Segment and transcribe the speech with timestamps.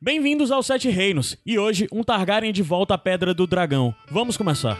[0.00, 3.92] Bem-vindos aos Sete Reinos, e hoje um Targaryen de volta à Pedra do Dragão.
[4.08, 4.78] Vamos começar.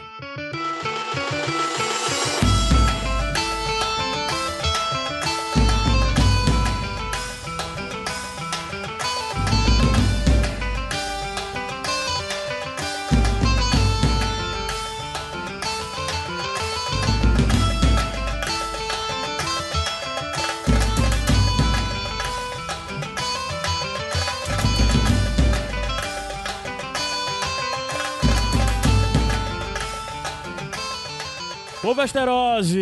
[31.98, 32.78] Ô Vesterose!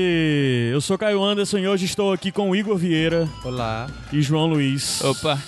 [0.70, 3.88] Eu sou Caio Anderson e hoje estou aqui com o Igor Vieira Olá.
[4.12, 5.02] e João Luiz.
[5.02, 5.38] Opa,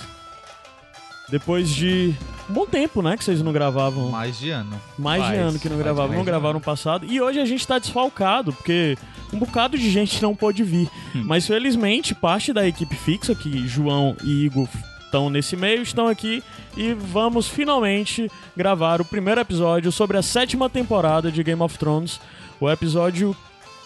[1.29, 2.15] Depois de
[2.49, 4.09] um bom tempo, né, que vocês não gravavam.
[4.09, 4.81] Mais de ano.
[4.97, 7.05] Mais de Faz, ano que não gravavam, mais não de gravaram no passado.
[7.05, 8.97] E hoje a gente tá desfalcado, porque
[9.31, 10.89] um bocado de gente não pôde vir.
[11.15, 11.25] Hum.
[11.27, 14.67] Mas felizmente, parte da equipe fixa, que João e Igor
[15.05, 16.43] estão nesse meio, estão aqui
[16.75, 22.19] e vamos finalmente gravar o primeiro episódio sobre a sétima temporada de Game of Thrones.
[22.59, 23.37] O episódio.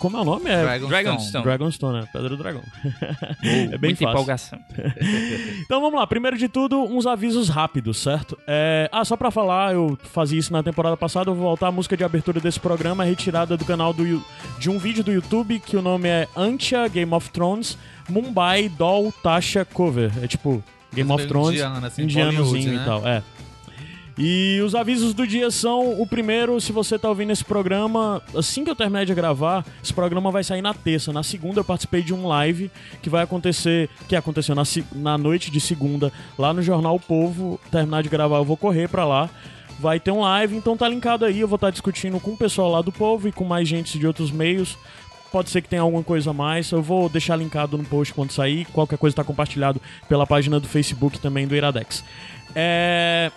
[0.04, 0.50] Como é o nome?
[0.50, 0.90] É Dragonstone.
[0.90, 1.44] Dragonstone.
[1.46, 2.08] Dragonstone, né?
[2.12, 2.62] Pedra do Dragão.
[3.42, 4.10] é bem muita fácil.
[4.10, 4.60] empolgação.
[5.64, 8.38] Então vamos lá, primeiro de tudo, uns avisos rápidos, certo?
[8.46, 11.68] É, Ah, só pra falar, eu fazia isso na temporada passada, eu vou voltar.
[11.68, 14.04] A música de abertura desse programa é retirada do canal do,
[14.60, 17.78] de um vídeo do YouTube que o nome é Antia Game of Thrones
[18.10, 20.12] Mumbai Doll Tasha Cover.
[20.22, 20.62] É tipo
[20.94, 22.86] Game Coisa of Thrones, indiana, assim, indianozinho Bollywood, e né?
[22.86, 23.24] tal, é.
[24.18, 28.64] E os avisos do dia são: o primeiro, se você tá ouvindo esse programa, assim
[28.64, 31.12] que eu terminar de gravar, esse programa vai sair na terça.
[31.12, 32.70] Na segunda eu participei de um live
[33.02, 37.60] que vai acontecer, que aconteceu na, na noite de segunda, lá no Jornal O Povo.
[37.72, 39.30] Terminar de gravar, eu vou correr pra lá.
[39.80, 41.40] Vai ter um live, então tá linkado aí.
[41.40, 44.06] Eu vou estar discutindo com o pessoal lá do povo e com mais gente de
[44.06, 44.78] outros meios.
[45.32, 46.72] Pode ser que tenha alguma coisa a mais.
[46.72, 48.66] Eu vou deixar linkado no post quando sair.
[48.66, 52.04] Qualquer coisa tá compartilhado pela página do Facebook também do Iradex.
[52.56, 53.32] É.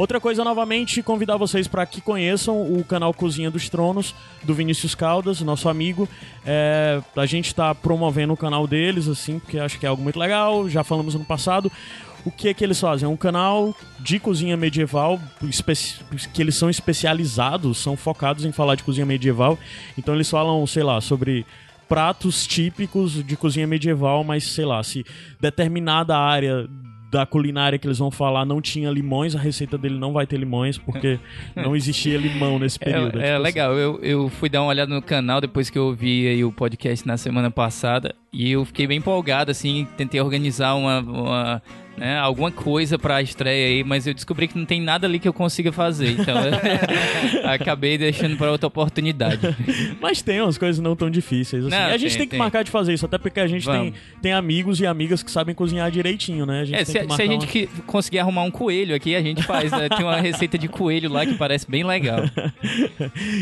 [0.00, 4.94] Outra coisa, novamente, convidar vocês para que conheçam o canal Cozinha dos Tronos, do Vinícius
[4.94, 6.08] Caldas, nosso amigo.
[6.42, 10.18] É, a gente está promovendo o canal deles, assim, porque acho que é algo muito
[10.18, 10.66] legal.
[10.70, 11.70] Já falamos no passado.
[12.24, 13.04] O que é que eles fazem?
[13.04, 15.20] É um canal de cozinha medieval,
[16.32, 19.58] que eles são especializados, são focados em falar de cozinha medieval.
[19.98, 21.44] Então eles falam, sei lá, sobre
[21.86, 25.04] pratos típicos de cozinha medieval, mas sei lá, se
[25.38, 26.66] determinada área
[27.10, 30.36] da culinária que eles vão falar não tinha limões, a receita dele não vai ter
[30.36, 31.18] limões, porque
[31.56, 33.20] não existia limão nesse período.
[33.20, 35.86] É, é tipo legal, eu, eu fui dar uma olhada no canal depois que eu
[35.86, 40.74] ouvi aí o podcast na semana passada e eu fiquei bem empolgado, assim, tentei organizar
[40.74, 41.62] uma, uma,
[42.00, 45.28] né, alguma coisa pra estreia aí, mas eu descobri que não tem nada ali que
[45.28, 46.34] eu consiga fazer, então
[47.44, 49.38] acabei deixando pra outra oportunidade.
[50.00, 51.64] Mas tem umas coisas não tão difíceis.
[51.66, 51.76] Assim.
[51.76, 52.38] Não, E a gente tem, tem, que tem.
[52.38, 53.98] marcar de fazer isso, até porque a gente tem, Vamos.
[54.22, 56.60] tem amigos e amigas que sabem cozinhar direitinho, né?
[56.60, 58.94] A gente É, tem se, que se a gente uma- que conseguir arrumar um coelho
[58.94, 59.88] aqui, a gente faz, né?
[59.88, 62.20] Tem uma receita de coelho lá que parece bem legal.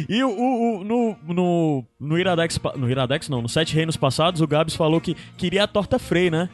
[0.08, 2.58] E o, o- o- no, no, no Iradex.
[2.76, 6.30] No Iradex, não, no Sete Reinos passados, o Gabs falou que queria a torta Frei,
[6.30, 6.48] né?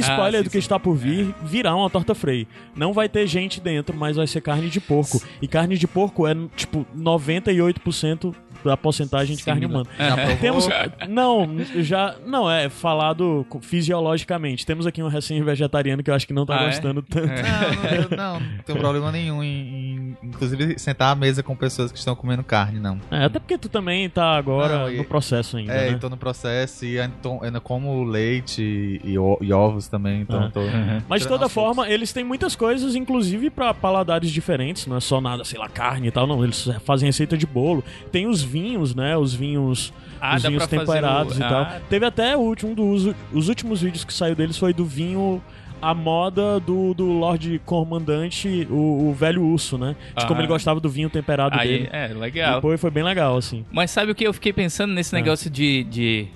[0.00, 0.58] Spoiler Ah, sim, do que sim.
[0.58, 2.46] está por vir, virá uma torta Frei.
[2.74, 5.22] Não vai ter gente dentro, mas vai ser carne de porco.
[5.40, 9.86] E carne de porco é, tipo, 98% da porcentagem de carne humana.
[9.96, 10.36] Provou?
[10.38, 10.68] Temos.
[11.08, 11.48] Não,
[11.82, 12.14] já.
[12.26, 14.64] Não, é falado fisiologicamente.
[14.64, 16.66] Temos aqui um recém-vegetariano que eu acho que não tá Ah, é?
[16.66, 17.26] gostando tanto.
[17.26, 17.34] Não,
[17.82, 21.90] não, eu não, não tenho problema nenhum em, em, inclusive, sentar à mesa com pessoas
[21.92, 22.98] que estão comendo carne, não.
[23.10, 25.72] É, até porque tu também tá agora Não, e- no processo ainda.
[25.72, 25.94] É, né?
[25.94, 30.44] eu tô no processo e ainda tô- ainda como leite e, e ovos também, então
[30.44, 30.50] Ah.
[30.50, 30.60] tô...
[31.08, 35.20] Mas de toda forma, eles têm muitas coisas, inclusive pra paladares diferentes, não é só
[35.20, 36.42] nada, sei lá, carne e tal, não.
[36.44, 37.82] Eles fazem receita de bolo.
[38.10, 39.16] Tem os vinhos, né?
[39.16, 41.62] Os vinhos, Ah, os vinhos temperados o- e tal.
[41.62, 45.42] Ah, Teve até o último, dos, os últimos vídeos que saiu deles foi do vinho.
[45.80, 49.96] A moda do, do Lorde Comandante, o, o velho urso, né?
[50.16, 50.42] De como Ah.
[50.44, 51.88] ele gostava do vinho temperado Aí, dele.
[51.92, 52.60] é, legal.
[52.60, 53.64] foi, foi bem legal, assim.
[53.72, 55.18] Mas sabe o que eu fiquei pensando nesse Ah.
[55.18, 56.28] negócio de, de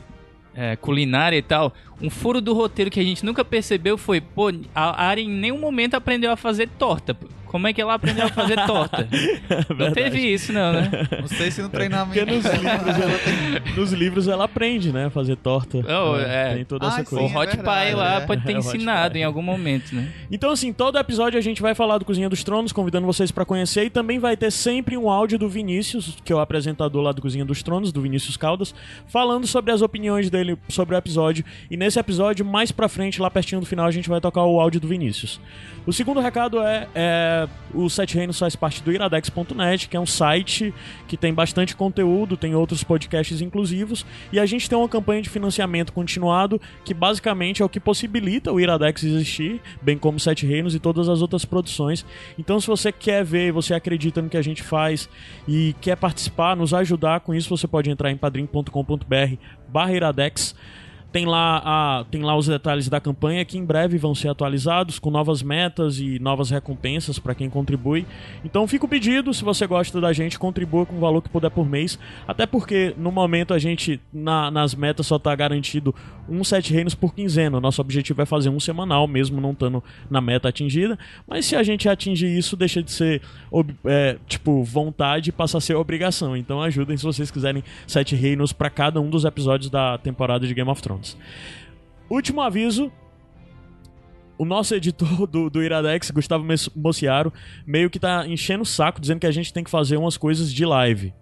[0.52, 1.72] é, culinária e tal?
[2.02, 5.60] Um furo do roteiro que a gente nunca percebeu foi, pô, a Arya em nenhum
[5.60, 7.16] momento aprendeu a fazer torta.
[7.56, 9.08] Como é que ela aprendeu a fazer torta?
[9.78, 10.90] não teve isso, não, né?
[11.22, 12.26] Não sei se no treinamento...
[12.26, 15.06] Porque nos livros, ela, nos livros ela aprende, né?
[15.06, 15.78] a Fazer torta.
[15.78, 16.50] Oh, né?
[16.50, 16.54] é.
[16.56, 17.24] Tem toda Ah, essa sim, coisa.
[17.24, 18.26] o é Hot verdade, Pie lá é.
[18.26, 20.12] pode ter É, ensinado em algum momento, né?
[20.30, 23.46] Então, assim, todo episódio a gente vai falar do Cozinha dos Tronos, convidando vocês pra
[23.46, 23.84] conhecer.
[23.86, 27.22] E também vai ter sempre um áudio do Vinícius, que é o apresentador lá do
[27.22, 28.74] Cozinha dos Tronos, do Vinícius Caldas,
[29.06, 31.42] falando sobre as opiniões dele sobre o episódio.
[31.70, 34.60] E nesse episódio, mais pra frente, lá pertinho do final, a gente vai tocar o
[34.60, 35.40] áudio do Vinícius.
[35.86, 40.06] O segundo recado é, é o Sete Reinos faz parte do iradex.net, que é um
[40.06, 40.72] site
[41.06, 45.28] que tem bastante conteúdo, tem outros podcasts inclusivos, e a gente tem uma campanha de
[45.28, 50.74] financiamento continuado, que basicamente é o que possibilita o Iradex existir, bem como Sete Reinos
[50.74, 52.04] e todas as outras produções.
[52.38, 55.08] Então, se você quer ver, você acredita no que a gente faz
[55.46, 59.36] e quer participar, nos ajudar com isso, você pode entrar em padrim.com.br
[59.68, 60.54] barra iradex
[61.16, 64.98] tem lá, a, tem lá os detalhes da campanha que em breve vão ser atualizados
[64.98, 68.04] com novas metas e novas recompensas para quem contribui.
[68.44, 71.50] Então fica o pedido, se você gosta da gente, contribua com o valor que puder
[71.50, 71.98] por mês.
[72.28, 75.94] Até porque no momento a gente, na, nas metas, só está garantido
[76.28, 77.58] um sete reinos por quinzena.
[77.60, 80.98] Nosso objetivo é fazer um semanal, mesmo não estando na meta atingida.
[81.26, 83.22] Mas se a gente atingir isso, deixa de ser
[83.86, 86.36] é, tipo vontade e passa a ser obrigação.
[86.36, 90.52] Então ajudem se vocês quiserem sete reinos para cada um dos episódios da temporada de
[90.52, 91.05] Game of Thrones.
[92.08, 92.90] Último aviso.
[94.38, 96.44] O nosso editor do, do Iradex, Gustavo
[96.74, 97.32] Mociaro,
[97.66, 100.52] meio que tá enchendo o saco, dizendo que a gente tem que fazer umas coisas
[100.52, 101.14] de live.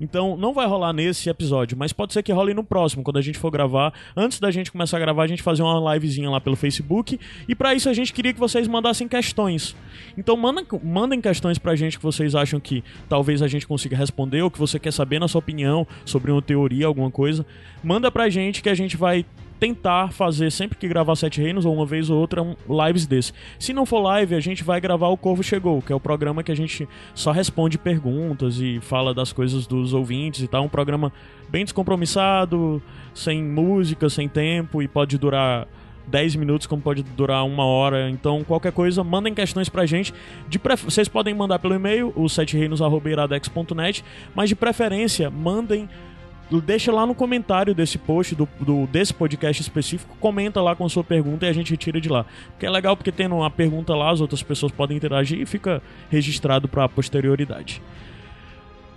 [0.00, 3.22] Então não vai rolar nesse episódio, mas pode ser que role no próximo, quando a
[3.22, 3.92] gente for gravar.
[4.16, 7.18] Antes da gente começar a gravar, a gente fazer uma livezinha lá pelo Facebook.
[7.48, 9.74] E para isso a gente queria que vocês mandassem questões.
[10.16, 14.42] Então manda, mandem questões pra gente que vocês acham que talvez a gente consiga responder,
[14.42, 17.44] ou que você quer saber na sua opinião sobre uma teoria, alguma coisa.
[17.82, 19.24] Manda pra gente que a gente vai
[19.58, 22.54] tentar fazer sempre que gravar Sete Reinos, ou uma vez ou outra, um,
[22.86, 23.32] lives desse.
[23.58, 26.42] Se não for live, a gente vai gravar o Corvo Chegou, que é o programa
[26.42, 30.64] que a gente só responde perguntas e fala das coisas dos ouvintes e tal.
[30.64, 31.12] Um programa
[31.48, 32.82] bem descompromissado,
[33.14, 35.66] sem música, sem tempo e pode durar
[36.08, 38.08] 10 minutos, como pode durar uma hora.
[38.10, 40.12] Então, qualquer coisa, mandem questões pra gente.
[40.48, 40.84] De pref...
[40.84, 44.04] Vocês podem mandar pelo e-mail, o setereinos.iradex.net,
[44.34, 45.88] mas de preferência, mandem
[46.50, 50.88] deixa lá no comentário desse post, do, do, desse podcast específico, comenta lá com a
[50.88, 52.24] sua pergunta e a gente retira de lá.
[52.50, 55.82] Porque é legal porque tendo uma pergunta lá, as outras pessoas podem interagir e fica
[56.10, 57.82] registrado para a posterioridade.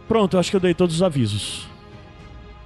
[0.07, 1.69] Pronto, eu acho que eu dei todos os avisos.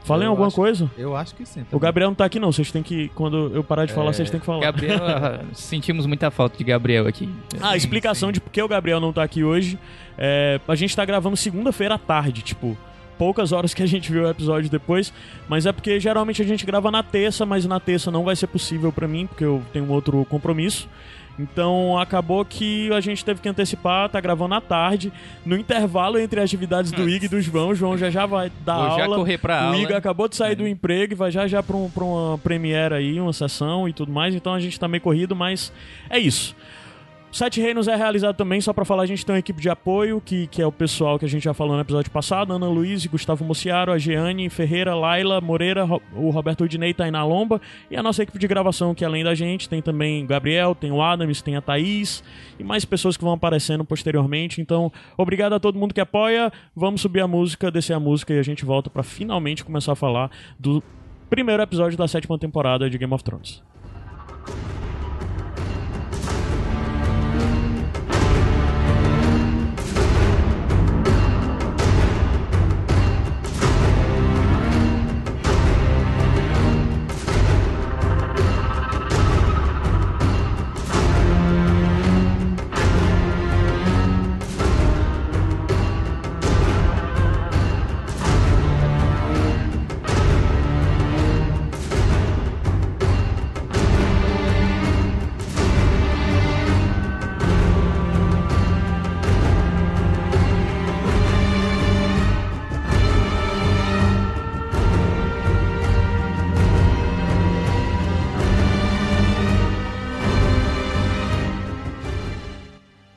[0.05, 0.91] Falei alguma acho, coisa?
[0.95, 1.61] Eu acho que sim.
[1.61, 1.69] Também.
[1.71, 4.13] O Gabriel não tá aqui não, vocês têm que quando eu parar de falar, é...
[4.13, 4.61] vocês têm que falar.
[4.61, 4.99] Gabriel,
[5.51, 7.27] sentimos muita falta de Gabriel aqui.
[7.59, 8.33] Ah, a explicação sim.
[8.33, 9.79] de por que o Gabriel não tá aqui hoje.
[10.15, 12.77] É, a gente tá gravando segunda-feira à tarde, tipo,
[13.17, 15.11] poucas horas que a gente viu o episódio depois,
[15.47, 18.47] mas é porque geralmente a gente grava na terça, mas na terça não vai ser
[18.47, 20.87] possível para mim, porque eu tenho outro compromisso.
[21.37, 25.11] Então acabou que a gente teve que antecipar, tá gravando à tarde.
[25.45, 28.51] No intervalo entre as atividades do Ig e do João, o João já já vai
[28.63, 28.99] dar Vou aula.
[28.99, 29.77] Já correr pra o aula.
[29.77, 30.55] Ig acabou de sair é.
[30.55, 33.93] do emprego e vai já já pra, um, pra uma premiere aí, uma sessão e
[33.93, 34.33] tudo mais.
[34.33, 35.73] Então a gente tá meio corrido, mas
[36.09, 36.55] é isso.
[37.35, 40.21] Sete Reinos é realizado também, só para falar, a gente tem uma equipe de apoio,
[40.21, 43.05] que, que é o pessoal que a gente já falou no episódio passado, Ana Luiz,
[43.07, 47.59] Gustavo Mociaro, a Jeane Ferreira, Laila Moreira, o Roberto Udinei, Tainá Lomba,
[47.91, 50.93] e a nossa equipe de gravação, que além da gente, tem também o Gabriel, tem
[50.93, 52.23] o Adams, tem a Thaís,
[52.57, 54.61] e mais pessoas que vão aparecendo posteriormente.
[54.61, 58.39] Então, obrigado a todo mundo que apoia, vamos subir a música, descer a música, e
[58.39, 60.81] a gente volta para finalmente começar a falar do
[61.29, 63.61] primeiro episódio da sétima temporada de Game of Thrones.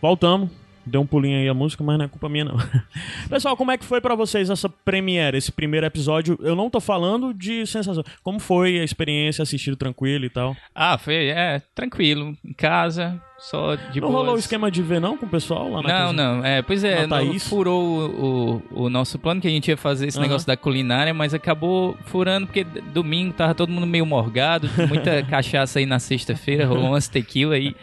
[0.08, 0.48] Voltamos.
[0.86, 2.56] Deu um pulinho aí a música, mas não é culpa minha, não.
[3.28, 6.38] Pessoal, como é que foi para vocês essa premiere, esse primeiro episódio?
[6.40, 8.02] Eu não tô falando de sensação.
[8.22, 10.56] Como foi a experiência, assistir tranquilo e tal?
[10.74, 12.34] Ah, foi, é, tranquilo.
[12.42, 14.20] Em casa, só de Não boas.
[14.20, 16.12] rolou o esquema de ver, não, com o pessoal lá na Não, casa?
[16.14, 16.42] não.
[16.42, 20.06] É, pois é, não, furou o, o, o, nosso plano que a gente ia fazer
[20.06, 20.22] esse uhum.
[20.22, 25.78] negócio da culinária, mas acabou furando porque domingo tava todo mundo meio morgado, muita cachaça
[25.78, 27.76] aí na sexta-feira, rolou umas tequila aí.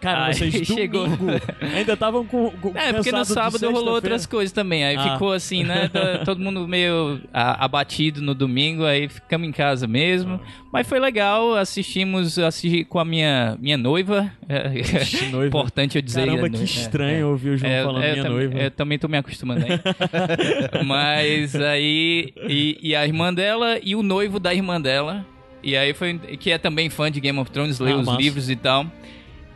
[0.00, 1.06] Cara, aí vocês chegou...
[1.74, 4.84] ainda estavam com, com É, porque no sábado rolou outras coisas também.
[4.84, 5.12] Aí ah.
[5.12, 5.90] ficou assim, né?
[6.24, 10.40] todo mundo meio abatido no domingo, aí ficamos em casa mesmo.
[10.70, 14.30] Mas foi legal, assistimos assisti com a minha, minha noiva.
[15.30, 15.46] noiva.
[15.46, 16.26] Importante eu dizer.
[16.26, 18.58] Caramba, que estranho é, ouvir o João é, falando é, minha noiva.
[18.58, 19.80] Eu também tô me acostumando aí.
[20.84, 22.32] Mas aí.
[22.48, 25.24] E, e, a irmã dela e o noivo da irmã dela.
[25.62, 26.18] E aí foi.
[26.18, 28.20] Que é também fã de Game of Thrones, lê ah, os massa.
[28.20, 28.86] livros e tal.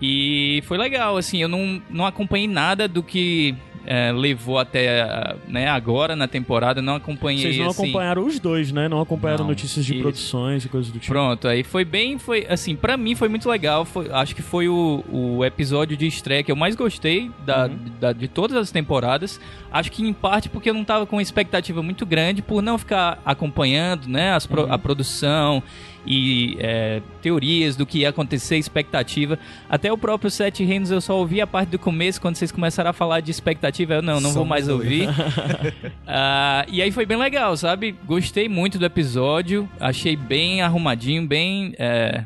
[0.03, 3.55] E foi legal, assim, eu não, não acompanhei nada do que
[3.85, 7.43] é, levou até né, agora na temporada, não acompanhei.
[7.43, 8.89] Vocês não assim, acompanharam os dois, né?
[8.89, 10.03] Não acompanharam Não, notícias de isso.
[10.03, 11.13] produções e coisas do tipo.
[11.13, 13.85] Pronto, aí foi bem, foi assim, pra mim foi muito legal.
[13.85, 17.77] foi- acho que foi o, o episódio de estreia que eu mais gostei da, Uhum.
[18.01, 19.41] da- de todas as temporadas.
[19.73, 22.79] Acho que em parte porque eu não tava com uma expectativa muito grande por não
[22.79, 24.73] ficar acompanhando, né, as pro- Uhum.
[24.73, 25.63] a produção
[26.07, 29.39] e é, teorias do que ia acontecer, expectativa.
[29.69, 32.91] Até o próprio Sete Reinos eu só ouvi a parte do começo quando vocês começaram
[32.91, 33.95] a falar de expectativa.
[33.95, 35.09] Eu não, não vou Somos mais ouvir.
[36.07, 37.95] Ah, e aí foi bem legal, sabe?
[38.05, 41.75] Gostei muito do episódio, achei bem arrumadinho, bem.
[41.79, 42.25] é,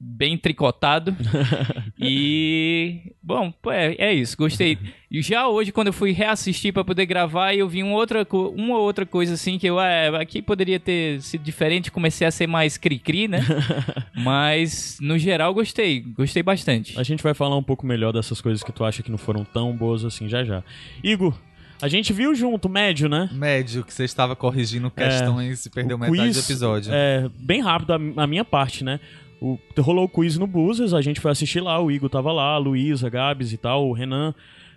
[0.00, 1.16] bem tricotado.
[1.98, 3.12] e.
[3.22, 4.78] Bom, é, é isso, gostei.
[5.10, 8.76] E já hoje, quando eu fui reassistir pra poder gravar, eu vi um outra, uma
[8.76, 9.80] ou outra coisa assim que eu.
[9.80, 13.40] É, aqui poderia ter sido diferente, comecei a ser mais cri-cri, né?
[14.14, 16.00] Mas, no geral, gostei.
[16.00, 16.98] Gostei bastante.
[16.98, 19.44] A gente vai falar um pouco melhor dessas coisas que tu acha que não foram
[19.44, 20.62] tão boas assim já já.
[21.02, 21.34] Igor,
[21.80, 23.28] a gente viu junto, médio, né?
[23.32, 26.92] Médio, que você estava corrigindo questões e perdeu metade quiz, do episódio.
[26.92, 28.98] É, bem rápido a, a minha parte, né?
[29.40, 32.54] O, rolou o quiz no Buses, a gente foi assistir lá, o Igor tava lá,
[32.54, 34.34] a Luísa, Gabs e tal, o Renan,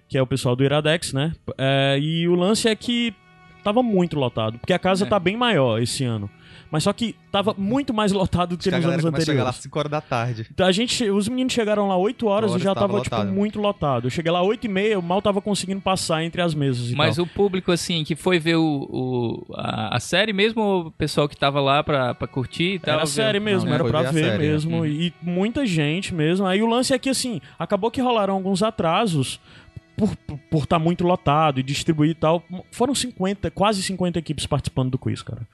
[0.07, 1.33] que é o pessoal do Iradex, né?
[1.57, 3.13] É, e o lance é que
[3.63, 5.07] tava muito lotado, porque a casa É.
[5.07, 6.29] tá bem maior esse ano.
[6.71, 9.43] Mas só que tava muito mais lotado do que a nos anos começa a chegar
[9.43, 9.63] lá às anteriores.
[9.63, 10.47] 5 horas da tarde.
[10.49, 13.25] Então, A gente, os meninos chegaram lá 8 horas e Horas já tava tava, tipo,
[13.35, 14.05] muito lotado.
[14.07, 16.95] Eu cheguei lá 8 e meia, eu mal tava conseguindo passar entre as mesas e
[16.95, 17.25] Mas tal.
[17.25, 21.35] o público, assim, que foi ver o, o- a, a série mesmo, o pessoal que
[21.35, 22.93] tava lá pra, pra curtir e tal?
[22.93, 23.13] Era viu?
[23.13, 24.51] série mesmo, Não, era pra ver a ver série, né?
[24.51, 24.77] mesmo.
[24.77, 24.85] Uhum.
[24.85, 26.45] E muita gente mesmo.
[26.47, 29.41] Aí o lance é que, assim, acabou que rolaram alguns atrasos
[29.97, 32.41] por estar por tá muito lotado e distribuir e tal.
[32.71, 35.45] Foram 50, quase 50 equipes participando do quiz, cara.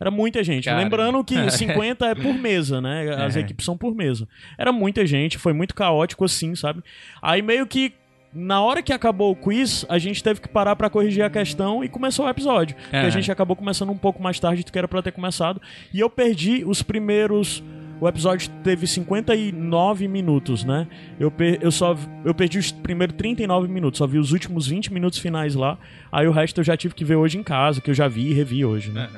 [0.00, 0.64] Era muita gente.
[0.64, 0.78] Cara.
[0.82, 3.14] Lembrando que 50 é por mesa, né?
[3.22, 3.40] As É.
[3.40, 4.26] equipes são por mesa.
[4.56, 6.82] Era muita gente, foi muito caótico assim, sabe?
[7.20, 7.92] Aí meio que.
[8.32, 11.82] Na hora que acabou o quiz, a gente teve que parar pra corrigir a questão
[11.82, 12.76] e começou o episódio.
[12.76, 13.10] Porque a É.
[13.10, 15.60] gente acabou começando um pouco mais tarde do que era pra ter começado.
[15.92, 17.60] E eu perdi os primeiros.
[18.00, 20.86] O episódio teve 59 minutos, né?
[21.18, 24.92] Eu, per- eu só eu perdi os primeiros 39 minutos, só vi os últimos 20
[24.92, 25.76] minutos finais lá.
[26.12, 28.30] Aí o resto eu já tive que ver hoje em casa, que eu já vi
[28.30, 29.08] e revi hoje, né?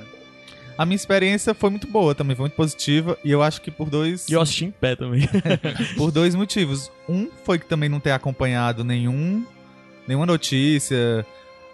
[0.79, 3.17] A minha experiência foi muito boa também, foi muito positiva.
[3.25, 5.29] E eu acho que por dois, E eu assisti em pé também.
[5.97, 6.91] por dois motivos.
[7.09, 9.45] Um foi que também não ter acompanhado nenhum,
[10.07, 11.25] nenhuma notícia.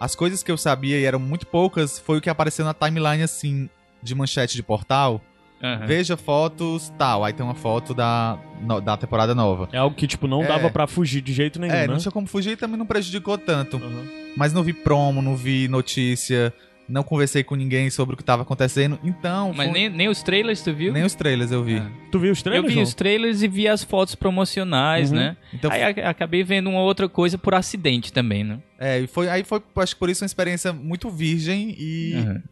[0.00, 3.22] As coisas que eu sabia, e eram muito poucas, foi o que apareceu na timeline,
[3.22, 3.68] assim,
[4.02, 5.20] de manchete de portal.
[5.60, 5.86] Aham.
[5.86, 7.24] Veja fotos, tal.
[7.24, 9.68] Aí tem uma foto da, no- da temporada nova.
[9.72, 10.46] É algo que, tipo, não É.
[10.46, 11.86] dava pra fugir de jeito nenhum, É, né?
[11.88, 13.76] não tinha como fugir e também não prejudicou tanto.
[13.76, 14.06] Uhum.
[14.36, 16.52] Mas não vi promo, não vi notícia,
[16.88, 18.98] não conversei com ninguém sobre o que tava acontecendo.
[19.04, 20.92] Então, Mas foi- nem, nem os trailers tu viu?
[20.92, 21.76] nem os trailers eu vi.
[21.76, 21.90] Ah.
[22.10, 22.84] Tu viu os Eu trailers, vi João?
[22.84, 25.16] os trailers e vi as fotos promocionais, Uhum.
[25.18, 25.36] né?
[25.52, 28.60] Então, Aí a- acabei vendo uma outra coisa por acidente também, né?
[28.78, 32.42] é, e foi, aí foi, acho que por isso, uma experiência muito virgem e Aham.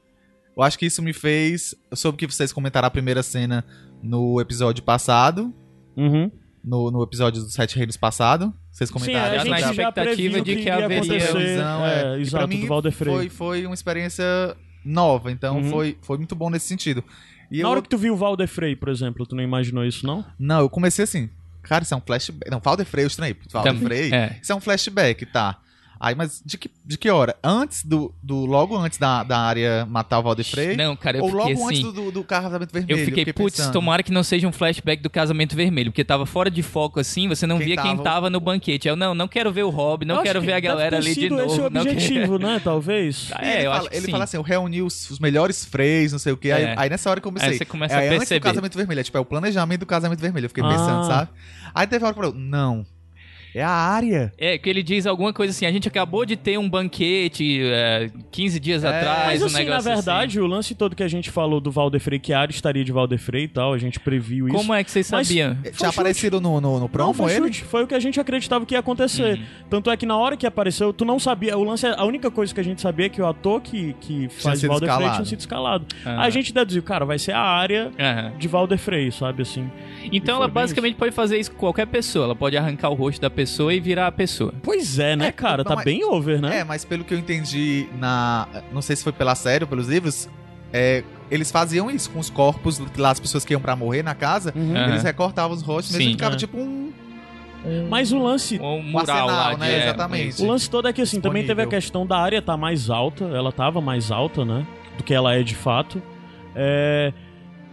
[0.57, 1.75] eu acho que isso me fez.
[1.91, 3.65] Eu soube que vocês comentaram a primeira cena
[4.03, 5.55] no episódio passado,
[5.97, 6.31] Uhum.
[6.67, 8.53] No, no episódio dos Sete Reinos passado.
[8.73, 9.27] Vocês Sim, comentaram.
[9.35, 11.39] a Já gente expectativa de que iria haveria acontecer.
[11.39, 12.21] visão, é, é.
[12.21, 13.17] Exato, mim do Valder Freire.
[13.17, 14.25] Foi, foi uma experiência
[14.85, 15.71] nova, então Uhum.
[15.71, 17.03] foi, foi muito bom nesse sentido.
[17.51, 19.85] E Na eu, hora que tu viu o Valder Frey, por exemplo, tu não imaginou
[19.85, 20.25] isso, não?
[20.39, 21.31] Não, eu comecei assim.
[21.63, 22.51] Cara, isso é um flashback.
[22.51, 23.37] Não, Valder Frey, eu estranhei.
[23.53, 24.39] Valder Também- Frey, é.
[24.43, 25.59] isso é um flashback, tá.
[25.99, 27.35] Aí, mas de que, de que hora?
[27.43, 28.45] Antes do, do.
[28.45, 30.77] Logo antes da, da área matar o Valder Frey?
[30.77, 31.93] Não, cara, eu ou fiquei logo antes assim...
[31.93, 32.99] do, do, do casamento vermelho?
[33.01, 33.73] Eu fiquei, putz, pensando.
[33.73, 37.29] tomara que não seja um flashback do casamento vermelho, porque tava fora de foco assim,
[37.29, 38.87] você não Quem via quem tava- tava no banquete.
[38.89, 41.15] Eu não, não quero ver o Rob, não acho quero que ver a galera ali
[41.15, 41.45] de novo.
[41.45, 42.61] esse o quero- objetivo, né?
[42.63, 43.31] Talvez.
[43.41, 44.11] É, ele eu fala, acho que ele sim.
[44.13, 46.51] fala assim: eu reuni os, os melhores freys, não sei o quê.
[46.53, 46.75] Aí, É.
[46.77, 47.51] aí nessa hora que eu comecei.
[47.53, 48.41] Aí você começa é a antes do perceber.
[48.41, 49.01] casamento vermelho.
[49.01, 50.45] É tipo, é o planejamento do casamento vermelho.
[50.47, 50.69] Eu fiquei Ah.
[50.69, 51.31] pensando, sabe?
[51.75, 52.85] Aí teve uma hora que eu falei: não.
[53.57, 54.33] É a área.
[54.37, 58.11] É, que ele diz alguma coisa assim, a gente acabou de ter um banquete é,
[58.31, 61.09] 15 dias É, atrás, Mas um assim, na negócio verdade, o lance todo que a
[61.09, 63.79] gente falou do Valder Frey, que a área estaria de Valder Frey e tal, a
[63.79, 64.55] gente previu assim.
[64.55, 64.63] isso.
[64.63, 65.57] Como é que vocês Mas- sabiam?
[65.77, 67.45] Tinha aparecido no, no, no Não, promo foi ele?
[67.47, 67.65] chute.
[67.65, 69.39] Foi o que a gente acreditava que ia acontecer.
[69.39, 69.45] Uhum.
[69.71, 71.57] Tanto é que na hora que apareceu, tu não sabia.
[71.57, 73.95] O lance, é- a única coisa que a gente sabia é que o ator que,
[74.01, 75.87] que faz sido Valder Frey tinha sido escalado.
[76.05, 78.33] Aí a gente deduziu, cara, vai ser a área Aham.
[78.39, 79.71] de Valder Frey, sabe assim?
[80.13, 82.27] Então foi ela basicamente pode fazer isso com qualquer pessoa.
[82.27, 84.53] Ela pode arrancar o rosto da pessoa e virar a pessoa.
[84.63, 85.65] Pois é, né, É, cara?
[85.65, 86.59] Tá mas- bem over, né?
[86.61, 88.47] É, mas pelo que eu entendi na.
[88.73, 90.29] Não sei se foi pela série ou pelos livros.
[90.73, 94.15] É, eles faziam isso com os corpos lá, as pessoas que iam pra morrer na
[94.15, 94.53] casa.
[94.55, 94.77] Uhum.
[94.77, 96.11] Eles recortavam os rostos mesmo Sim.
[96.11, 96.39] e ficava É.
[96.39, 96.93] tipo um.
[97.65, 98.59] um- Mas o lance.
[98.61, 99.33] Ou um Um mural lá.
[99.49, 99.73] arsenal, de- né?
[99.79, 100.43] é, Exatamente.
[100.43, 101.71] O lance todo é que assim, também teve a Disponível.
[101.81, 104.67] questão da área tá mais alta, ela tava mais alta, né?
[104.99, 106.03] Do que ela é de fato.
[106.55, 107.13] É,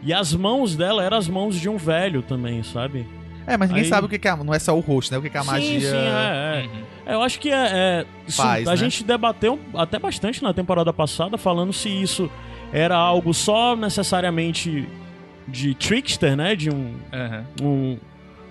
[0.05, 3.07] E as mãos dela eram as mãos de um velho também, sabe?
[3.45, 4.35] É, mas ninguém Aí- sabe o que, que é.
[4.35, 5.17] Não é só o rosto, né?
[5.17, 5.79] O que, que a magia.
[5.79, 6.65] Sim, sim, é, é.
[6.65, 6.83] Uhum.
[7.05, 7.55] É, Eu acho que é.
[7.71, 8.77] é- isso- Faz, a né?
[8.77, 12.29] gente debateu até bastante na temporada passada falando se isso
[12.71, 14.87] era algo só necessariamente
[15.47, 16.55] de trickster, né?
[16.55, 16.95] De um.
[17.11, 17.45] Aham.
[17.61, 17.97] um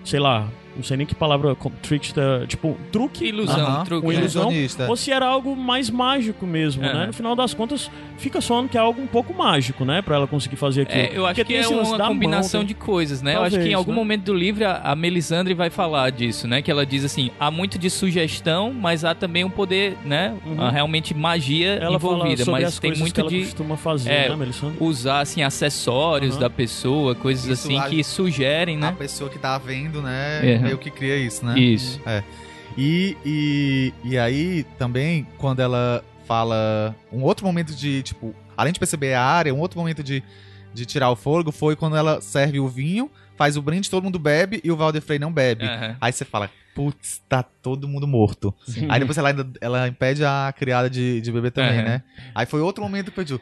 [0.05, 1.55] sei lá, não sei nem que palavra.
[1.55, 2.47] com- Trickster.
[2.47, 3.25] Tipo, um truque.
[3.27, 4.07] Ilusão, Aham, truque.
[4.07, 4.87] um ilusionista.
[4.89, 6.93] Ou se era algo mais mágico mesmo, Aham.
[7.01, 7.07] né?
[7.07, 10.03] No final das contas, fica soando que é algo um pouco mágico, né?
[10.03, 11.01] Pra ela conseguir fazer aquilo.
[11.01, 13.35] É, eu acho Porque que tem é uma mão, combinação tem- de coisas, né?
[13.37, 13.97] eu acho que Talvez, em algum né?
[13.99, 16.63] momento do livro a, a Melisandre vai falar disso, né?
[16.63, 20.35] Que ela diz assim, há muito de sugestão, mas há também um poder, né?
[20.45, 20.69] Uhum.
[20.69, 24.11] Realmente magia Ela fala envolvida, sobre mas as tem muito que ela de costuma fazer,
[24.11, 24.77] é, né, Melissandre?
[24.81, 26.41] usar assim acessórios Uhum.
[26.41, 28.95] da pessoa, coisas Isso assim age- que sugerem, A né?
[28.99, 30.41] pessoa que tá vendo, né?
[30.43, 30.62] É.
[30.63, 31.59] Meio que cria isso, né?
[31.59, 32.01] Isso.
[32.77, 36.95] E, e, e aí, também, quando ela fala.
[37.13, 40.23] Um outro momento de, tipo, além de perceber a área, um outro momento de,
[40.73, 44.19] de tirar o fôlego foi quando ela serve o vinho, faz o brinde, todo mundo
[44.19, 45.67] bebe e o Valdefrey não bebe.
[45.67, 45.97] Aham.
[46.01, 48.55] Aí você fala, putz, tá todo mundo morto.
[48.89, 51.85] Aí depois ela ainda ela impede a criada de, de beber também, Aham.
[51.85, 52.03] né?
[52.35, 53.41] Aí foi outro momento que eu digo.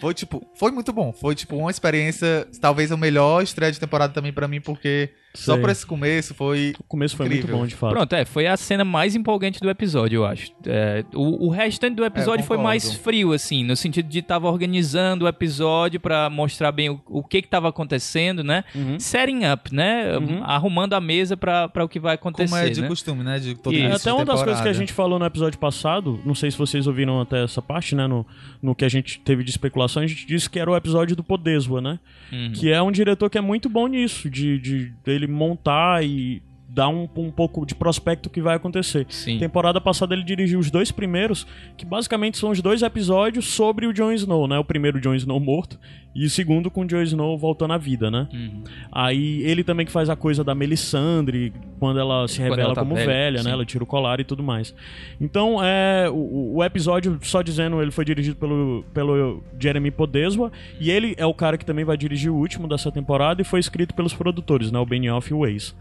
[0.00, 1.12] Foi tipo, foi muito bom.
[1.12, 5.58] Foi tipo uma experiência, talvez a melhor estreia de temporada também pra mim, porque só
[5.58, 6.74] por esse começo foi.
[6.78, 7.48] O começo foi Incrível.
[7.48, 7.92] muito bom, de fato.
[7.92, 10.52] Pronto, é, foi a cena mais empolgante do episódio, eu acho.
[10.66, 14.48] É, o, o restante do episódio É, foi mais frio, assim, no sentido de tava
[14.48, 18.64] organizando o episódio pra mostrar bem o, o que que tava acontecendo, né?
[18.74, 18.98] Uhum.
[18.98, 20.16] Setting up, né?
[20.16, 20.42] Uhum.
[20.44, 22.88] Arrumando a mesa pra pra o que vai acontecer, Como é de né?
[22.88, 23.38] costume, né?
[23.38, 26.20] De todo E É, até uma das coisas que a gente falou no episódio passado,
[26.24, 28.06] não sei se vocês ouviram até essa parte, né?
[28.06, 28.26] No,
[28.62, 31.24] no que a gente teve de especulação, a gente disse que era o episódio do
[31.24, 31.98] Podeswa, né?
[32.32, 32.52] Uhum.
[32.52, 34.92] Que é um diretor que é muito bom nisso, de, de
[35.24, 39.06] dele montar e dar um, um pouco de prospecto que vai acontecer.
[39.08, 39.38] Sim.
[39.38, 43.92] Temporada passada ele dirigiu os dois primeiros, que basicamente são os dois episódios sobre o
[43.92, 44.58] Jon Snow, né?
[44.58, 45.78] O primeiro Jon Snow morto
[46.14, 48.28] e o segundo com o Jon Snow voltando à vida, né?
[48.32, 48.62] Uhum.
[48.92, 52.74] Aí ele também que faz a coisa da Melisandre, quando ela se Quando revela ela
[52.74, 53.50] tá como velha, velha, né?
[53.50, 54.74] Ela tira o colar e tudo mais.
[55.20, 60.90] Então, é, o, o episódio, só dizendo, ele foi dirigido pelo, pelo Jeremy Podeswa, e
[60.90, 63.94] ele é o cara que também vai dirigir o último dessa temporada e foi escrito
[63.94, 64.78] pelos produtores, né?
[64.78, 65.74] O Benioff e o Weiss.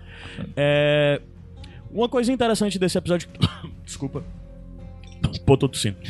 [0.58, 1.22] É,
[1.92, 3.30] uma coisa interessante desse episódio...
[3.86, 4.24] Desculpa.
[5.46, 5.98] Pô, tô tossindo.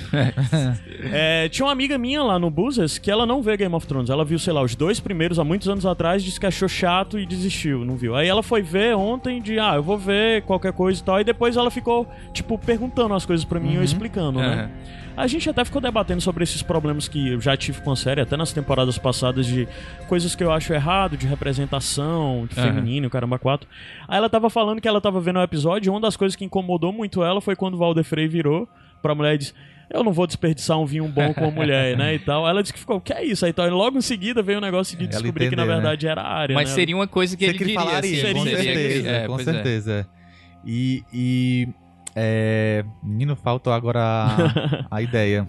[1.15, 4.09] É, tinha uma amiga minha lá no Buzzers que ela não vê Game of Thrones.
[4.09, 7.19] Ela viu, sei lá, os dois primeiros há muitos anos atrás, disse que achou chato
[7.19, 8.15] e desistiu, não viu.
[8.15, 11.19] Aí ela foi ver ontem de, ah, eu vou ver qualquer coisa e tal.
[11.19, 14.53] E depois ela ficou, tipo, perguntando as coisas pra mim e eu explicando, né?
[14.53, 15.03] Aham.
[15.15, 18.21] A gente até ficou debatendo sobre esses problemas que eu já tive com a série,
[18.21, 19.67] até nas temporadas passadas, de
[20.07, 22.73] coisas que eu acho errado, de representação, de Aham.
[22.73, 23.67] feminino, caramba, quatro.
[24.07, 26.43] Aí ela tava falando que ela tava vendo o episódio, e uma das coisas que
[26.43, 28.67] incomodou muito ela foi quando o Valdefrey virou
[29.03, 29.53] pra mulher e disse.
[29.89, 32.15] Eu não vou desperdiçar um vinho bom com a mulher, né?
[32.15, 32.47] E tal.
[32.47, 33.45] Ela disse que ficou, o que é isso?
[33.45, 33.67] Aí tal.
[33.67, 35.73] E logo em seguida veio o negócio de Ela descobrir que na né?
[35.73, 36.55] verdade era a área.
[36.55, 36.75] Mas né?
[36.75, 39.27] seria uma coisa que Você ele que ele diria, falaria, assim, com seria, certeza, é,
[39.27, 39.43] com é.
[39.43, 40.09] certeza.
[40.65, 41.67] E, e
[42.15, 45.47] é, menino, faltou agora a, a ideia.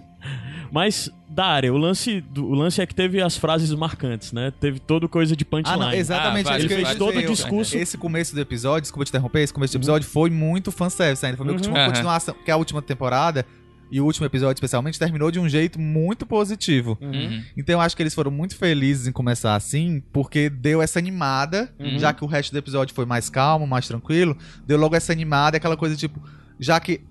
[0.71, 4.53] Mas da área, o lance, do- o lance é que teve as frases marcantes, né?
[4.59, 5.75] Teve todo coisa de punchline.
[5.83, 7.27] Ah, não, exatamente Ah, que Ele fez todo o dizer.
[7.33, 7.77] discurso.
[7.77, 11.37] Esse começo do episódio, desculpa te interromper, esse começo do episódio foi muito fanservice ainda.
[11.37, 11.91] Foi meio que tipo uma Uhum.
[11.91, 13.45] continuação, porque a última temporada
[13.91, 16.97] e o último episódio especialmente terminou de um jeito muito positivo.
[17.01, 17.43] Uhum.
[17.57, 21.69] Então eu acho que eles foram muito felizes em começar assim, porque deu essa animada,
[21.79, 21.99] Uhum.
[21.99, 25.57] já que o resto do episódio foi mais calmo, mais tranquilo, deu logo essa animada,
[25.57, 26.19] aquela coisa tipo,
[26.59, 27.01] já que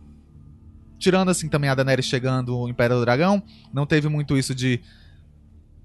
[1.05, 4.81] tirando assim também a Daenerys chegando o Império do Dragão, não teve muito isso de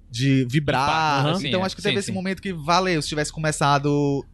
[0.10, 1.26] de vibrar.
[1.26, 1.40] Aham.
[1.44, 2.14] Então Sim, acho que sim, teve esse sim.
[2.14, 4.26] momento que valeu, se tivesse começado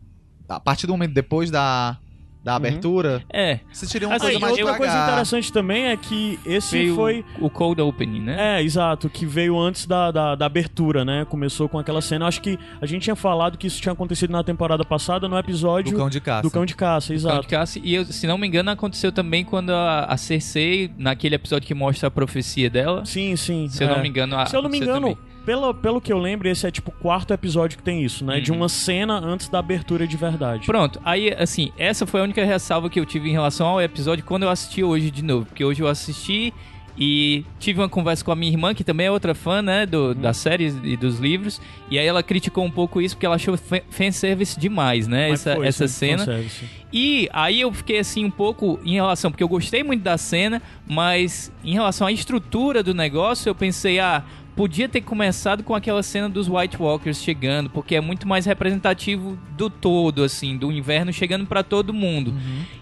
[0.47, 1.99] a partir do momento depois da
[2.45, 6.39] da abertura, É, você teria uma Assim, coisa mais outra coisa interessante também é que
[6.45, 7.25] esse veio foi.
[7.39, 8.59] o cold opening, né?
[8.59, 11.25] É, exato, que veio antes da, da, da abertura, né?
[11.27, 12.25] Começou com aquela cena.
[12.25, 15.35] Eu acho que a gente tinha falado que isso tinha acontecido na temporada passada, no
[15.39, 16.41] episódio do cão de caça.
[16.43, 17.41] do cão de caça, Cão exato.
[17.41, 17.79] de caça.
[17.83, 21.73] E eu, se não me engano, aconteceu também quando a, a Cersei, naquele episódio que
[21.73, 23.03] mostra a profecia dela.
[23.05, 23.67] Sim, sim.
[23.69, 23.95] Se eu é.
[23.95, 25.17] não me engano, a- Se eu não me engano, também.
[25.45, 28.39] Pelo, pelo que eu lembro, esse é tipo o quarto episódio que tem isso, né?
[28.39, 28.57] De Uhum.
[28.57, 30.65] uma cena antes da abertura de verdade.
[30.65, 34.23] Pronto, aí assim, essa foi a única ressalva que eu tive em relação ao episódio
[34.25, 35.45] quando eu assisti hoje de novo.
[35.45, 36.53] Porque hoje eu assisti
[36.97, 40.07] e tive uma conversa com a minha irmã, que também é outra fã, né, do,
[40.09, 40.13] Uhum.
[40.13, 41.61] da série e dos livros.
[41.91, 45.41] E aí ela criticou um pouco isso porque ela achou fa- fanservice demais, né, Mas
[45.41, 46.19] essa, foi, essa cena.
[46.19, 46.65] fanservice.
[46.93, 50.61] E aí eu fiquei assim um pouco em relação, porque eu gostei muito da cena,
[50.87, 54.23] mas em relação à estrutura do negócio, eu pensei, ah,
[54.55, 59.37] podia ter começado com aquela cena dos White Walkers chegando, porque é muito mais representativo
[59.57, 62.33] do todo, assim, do inverno chegando pra todo mundo.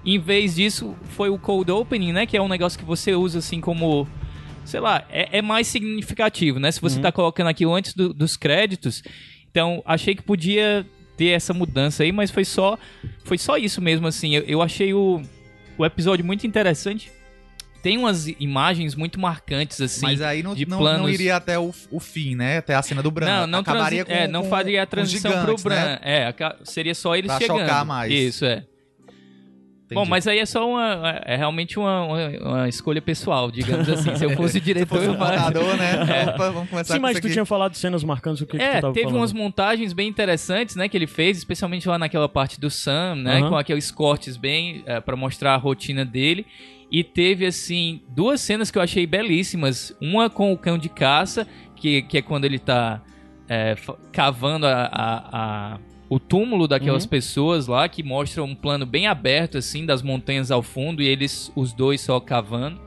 [0.06, 3.40] Em vez disso, foi o Cold Opening, né, que é um negócio que você usa
[3.40, 4.08] assim como
[4.66, 6.72] sei lá, é, é mais significativo, né?
[6.72, 9.04] Se você tá colocando aquilo antes do- dos créditos,
[9.52, 10.86] então achei que podia
[11.18, 12.78] ter essa mudança aí, mas foi só,
[13.26, 14.36] foi só isso mesmo, assim.
[14.36, 15.22] Eu, eu achei o,
[15.78, 17.12] o episódio muito interessante.
[17.84, 20.02] Tem umas imagens muito marcantes, assim.
[20.02, 21.02] Mas aí não, de não, planos...
[21.02, 22.58] não iria até o, o fim, né?
[22.58, 23.26] Até a cena do Bran.
[23.26, 25.76] Não, não, Acabaria transi- é, com, não com- faria a transição gigantes, pro Bran.
[25.86, 26.00] né?
[26.02, 27.60] É, seria só eles Pra chegando.
[27.60, 28.12] chocar mais.
[28.12, 28.64] Isso, é.
[29.92, 30.10] Bom, Entendi.
[30.10, 31.22] mas aí é só uma.
[31.24, 34.16] É realmente uma, uma, uma escolha pessoal, digamos assim.
[34.16, 35.92] Se eu fosse diretor, fosse um eu faria- montador, né?
[36.26, 36.30] É.
[36.32, 37.34] Opa, vamos começar Sim, com mas isso tu aqui.
[37.34, 39.20] tinha falado de cenas marcantes, o que, que É, tu tava teve falando?
[39.20, 43.42] umas montagens bem interessantes, né, que ele fez, especialmente lá naquela parte do Sam, né,
[43.48, 46.48] com aqueles cortes bem é, para mostrar a rotina dele.
[46.94, 51.48] E teve assim duas cenas que eu achei belíssimas, uma com o cão de caça,
[51.76, 53.02] que, que é quando ele tá
[53.50, 53.76] é,
[54.12, 55.30] cavando a, a-
[55.74, 57.10] a- o túmulo daquelas Uhum.
[57.10, 61.52] pessoas lá, que mostra um plano bem aberto assim das montanhas ao fundo e eles
[61.56, 62.80] os dois só cavando.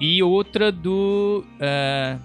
[0.00, 2.16] E outra do é,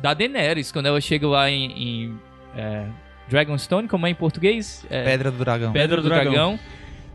[0.00, 1.70] da Daenerys, quando ela chega lá em,
[2.06, 2.18] em
[2.56, 2.86] é,
[3.28, 4.84] Dragonstone, como é em português?
[4.90, 5.72] É, Pedra do Dragão.
[5.72, 6.32] Pedra do do Dragão.
[6.32, 6.58] Dragão,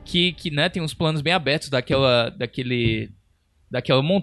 [0.05, 3.09] que, que né, tem uns planos bem abertos daquela, daquele,
[3.69, 4.21] daquela, mon,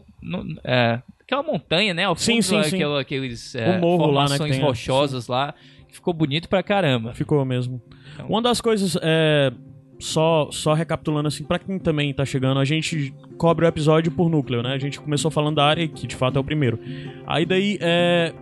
[0.64, 2.76] é, aquela montanha, né, ao fundo, Sim, sim, lá, sim.
[2.76, 4.64] aquela, aqueles é, morro lá, né, que formações tem, é.
[4.64, 5.54] rochosas lá,
[5.88, 7.12] ficou bonito pra caramba.
[7.12, 7.82] Ficou mesmo.
[8.14, 9.52] Então- Uma das coisas, é,
[9.98, 14.28] só, só recapitulando assim, pra quem também tá chegando, a gente cobre o episódio por
[14.30, 14.72] núcleo, né?
[14.74, 16.78] A gente começou falando da área, que de fato é o primeiro.
[17.26, 18.32] Aí daí, é,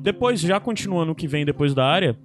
[0.00, 2.16] depois, já continuando o que vem depois da área,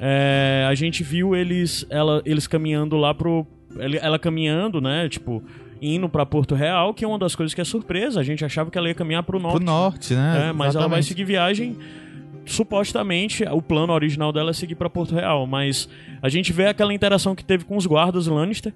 [0.00, 3.46] é, a gente viu eles, ela, eles caminhando lá pro...
[3.78, 5.08] Ela caminhando, né?
[5.08, 5.42] Tipo,
[5.80, 8.20] indo pra Porto Real, que é uma das coisas que é surpresa.
[8.20, 9.56] A gente achava que ela ia caminhar pro norte.
[9.56, 10.48] Pro norte, né?
[10.48, 11.06] É, mas ela vai Exatamente.
[11.06, 11.76] seguir viagem.
[12.44, 15.88] Supostamente, o plano original dela é seguir pra Porto Real, mas
[16.20, 18.74] a gente vê aquela interação que teve com os guardas Lannister,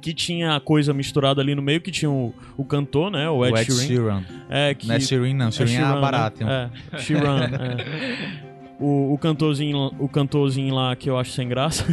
[0.00, 3.44] que tinha a coisa misturada ali no meio, que tinha o, o cantor, né, o
[3.46, 3.86] Ed, O Ed Sheeran.
[3.86, 4.24] Sheeran.
[4.50, 5.50] É, que Não é Sheeran, não.
[5.50, 6.00] Sheeran é, Sheeran, né?
[6.00, 6.48] Baratheon.
[6.48, 8.36] É, Sheeran, é.
[8.78, 11.84] O, o, cantorzinho, o cantorzinho lá que eu acho sem graça.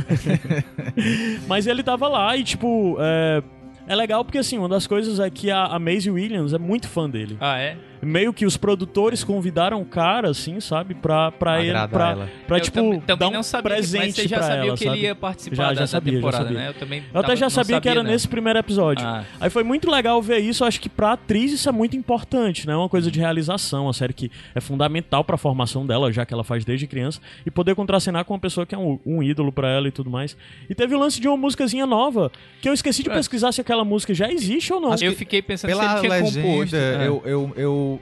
[1.48, 3.41] Mas ele tava lá e, tipo, é,
[3.88, 6.89] é legal porque, assim, uma das coisas é que a, a Maisie Williams é muito
[6.89, 7.38] fã dele.
[7.39, 7.78] Ah, é?
[8.06, 10.94] Meio que os produtores convidaram o cara, assim, sabe?
[10.94, 11.74] Pra, pra ele.
[11.88, 12.30] Pra, ela.
[12.48, 14.68] pra eu tipo, também, também dar um não sabia, presente mas você já pra sabia
[14.68, 15.02] ela, que ele sabe?
[15.04, 16.60] ia participar Já- da, já da sabia, já temporada, sabia.
[16.60, 16.68] né?
[16.70, 18.12] Eu também Eu até tava- já não sabia que era não.
[18.12, 19.06] nesse primeiro episódio.
[19.08, 19.24] Ah.
[19.39, 20.63] Aí foi muito legal ver isso.
[20.63, 22.76] Eu acho que pra atriz isso é muito importante, né?
[22.76, 23.86] Uma coisa de realização.
[23.86, 27.20] Uma série que é fundamental pra formação dela, já que ela faz desde criança.
[27.46, 30.10] E poder contracenar com uma pessoa que é um, um ídolo pra ela e tudo
[30.10, 30.36] mais.
[30.70, 33.13] E teve o lance de uma músicazinha nova, que eu esqueci de É.
[33.13, 34.94] pesquisar se aquela música já existe ou não.
[35.02, 36.76] Eu fiquei pensando Pela se ele tinha legenda, composto.
[36.76, 37.08] É.
[37.08, 37.92] eu, eu, eu-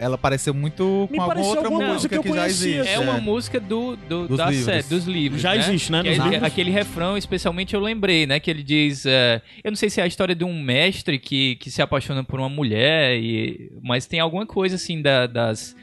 [0.00, 2.88] ela pareceu muito Me com alguma outra alguma música música que que, já existe.
[2.88, 4.64] É uma música do, do Dos da livros.
[4.64, 5.42] série, dos livros.
[5.42, 5.58] Já né?
[5.58, 6.46] existe, né, nos é-.
[6.46, 8.40] Aquele refrão, especialmente, eu lembrei, né?
[8.40, 9.04] Que ele diz.
[9.04, 12.24] é, eu não sei se é a história de um mestre que, que se apaixona
[12.24, 15.76] por uma mulher, e, mas tem alguma coisa assim da- das.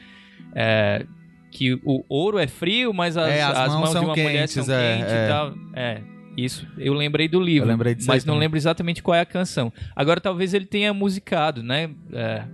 [0.54, 1.06] é,
[1.50, 4.74] que o ouro é frio, mas as, É, as mãos de uma mulher quentes, são
[4.74, 5.24] é, quentes é.
[5.24, 5.54] e tal.
[5.74, 6.00] É.
[6.36, 8.46] Isso, eu lembrei do livro, lembrei mas não também.
[8.46, 9.72] lembro exatamente qual é a canção.
[9.96, 11.90] Agora talvez ele tenha musicado, né?
[12.12, 12.44] É,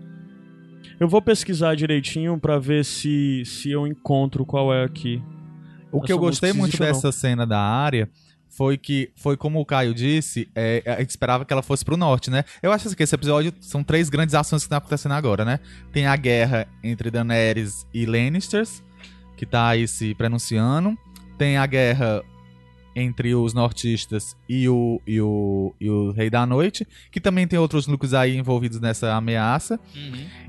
[1.05, 5.23] Eu vou pesquisar direitinho pra ver se, se eu encontro qual é aqui.
[5.93, 8.09] O que eu gostei muito dessa cena da área
[8.49, 11.95] foi que, foi como o Caio disse, é, a gente esperava que ela fosse pro
[11.95, 12.43] norte, né?
[12.63, 15.61] Eu acho assim, que esse episódio são três grandes ações que estão acontecendo agora, né?
[15.93, 18.83] Tem a guerra entre Daenerys e Lannisters,
[19.37, 20.97] que tá aí se pronunciando.
[21.37, 22.25] Tem a guerra
[22.97, 27.59] entre os nortistas e o, e o, e o Rei da Noite, que também tem
[27.59, 29.81] outros núcleos aí envolvidos nessa ameaça.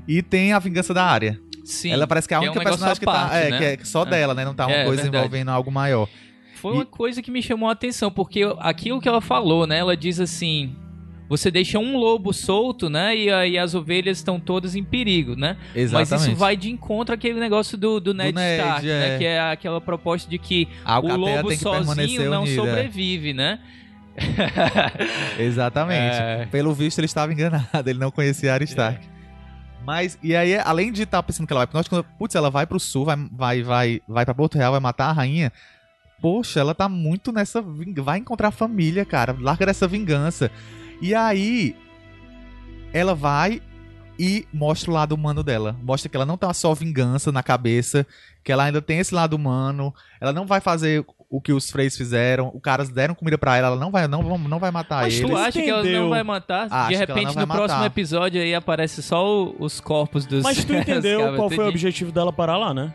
[0.06, 1.40] E tem a vingança da área.
[1.64, 1.90] Sim.
[1.90, 3.12] ela parece que é a é um única negócio personagem que tá.
[3.12, 3.58] parte, É, né?
[3.76, 4.06] que é só É.
[4.06, 4.44] dela, né?
[4.44, 5.18] Não tá uma É, coisa verdade.
[5.26, 6.08] envolvendo algo maior.
[6.54, 9.78] Foi E- uma coisa que me chamou a atenção, porque aquilo que ela falou, né?
[9.78, 10.76] Ela diz assim:
[11.28, 13.16] você deixa um lobo solto, né?
[13.16, 15.56] E aí as ovelhas estão todas em perigo, né?
[15.74, 16.10] Exatamente.
[16.10, 19.00] Mas isso vai de encontro àquele negócio do, do Ned, Ned, Stark, é.
[19.00, 19.18] né?
[19.18, 22.56] Que é aquela proposta de que A o lobo tem que sozinho não unida.
[22.56, 23.60] sobrevive, né?
[25.38, 26.16] Exatamente.
[26.16, 26.48] É.
[26.50, 29.16] Pelo visto, ele estava enganado, ele não conhecia a Arya Stark.
[29.84, 32.50] Mas, e aí, além de estar pensando que ela vai pro norte, quando, putz, ela
[32.50, 35.52] vai pro sul, vai, vai, vai, vai pra Porto Real, vai matar a rainha.
[36.20, 37.62] Poxa, ela tá muito nessa.
[37.98, 39.36] Vai encontrar a família, cara.
[39.38, 40.50] Larga dessa vingança.
[41.00, 41.74] E aí,
[42.92, 43.60] ela vai
[44.18, 45.76] e mostra o lado humano dela.
[45.82, 48.06] Mostra que ela não tá só vingança na cabeça,
[48.42, 49.94] que ela ainda tem esse lado humano.
[50.20, 52.50] Ela não vai fazer o que os freis fizeram.
[52.54, 55.28] Os caras deram comida pra ela, ela não vai, não, não vai matar Mas eles.
[55.28, 56.02] tu acha que ela entendeu?
[56.04, 56.68] não vai matar?
[56.70, 57.84] Acho de repente, no próximo matar.
[57.86, 60.42] episódio aí aparece só o- os corpos dos.
[60.42, 62.94] Mas tu entendeu qual foi o objetivo dela parar lá, né?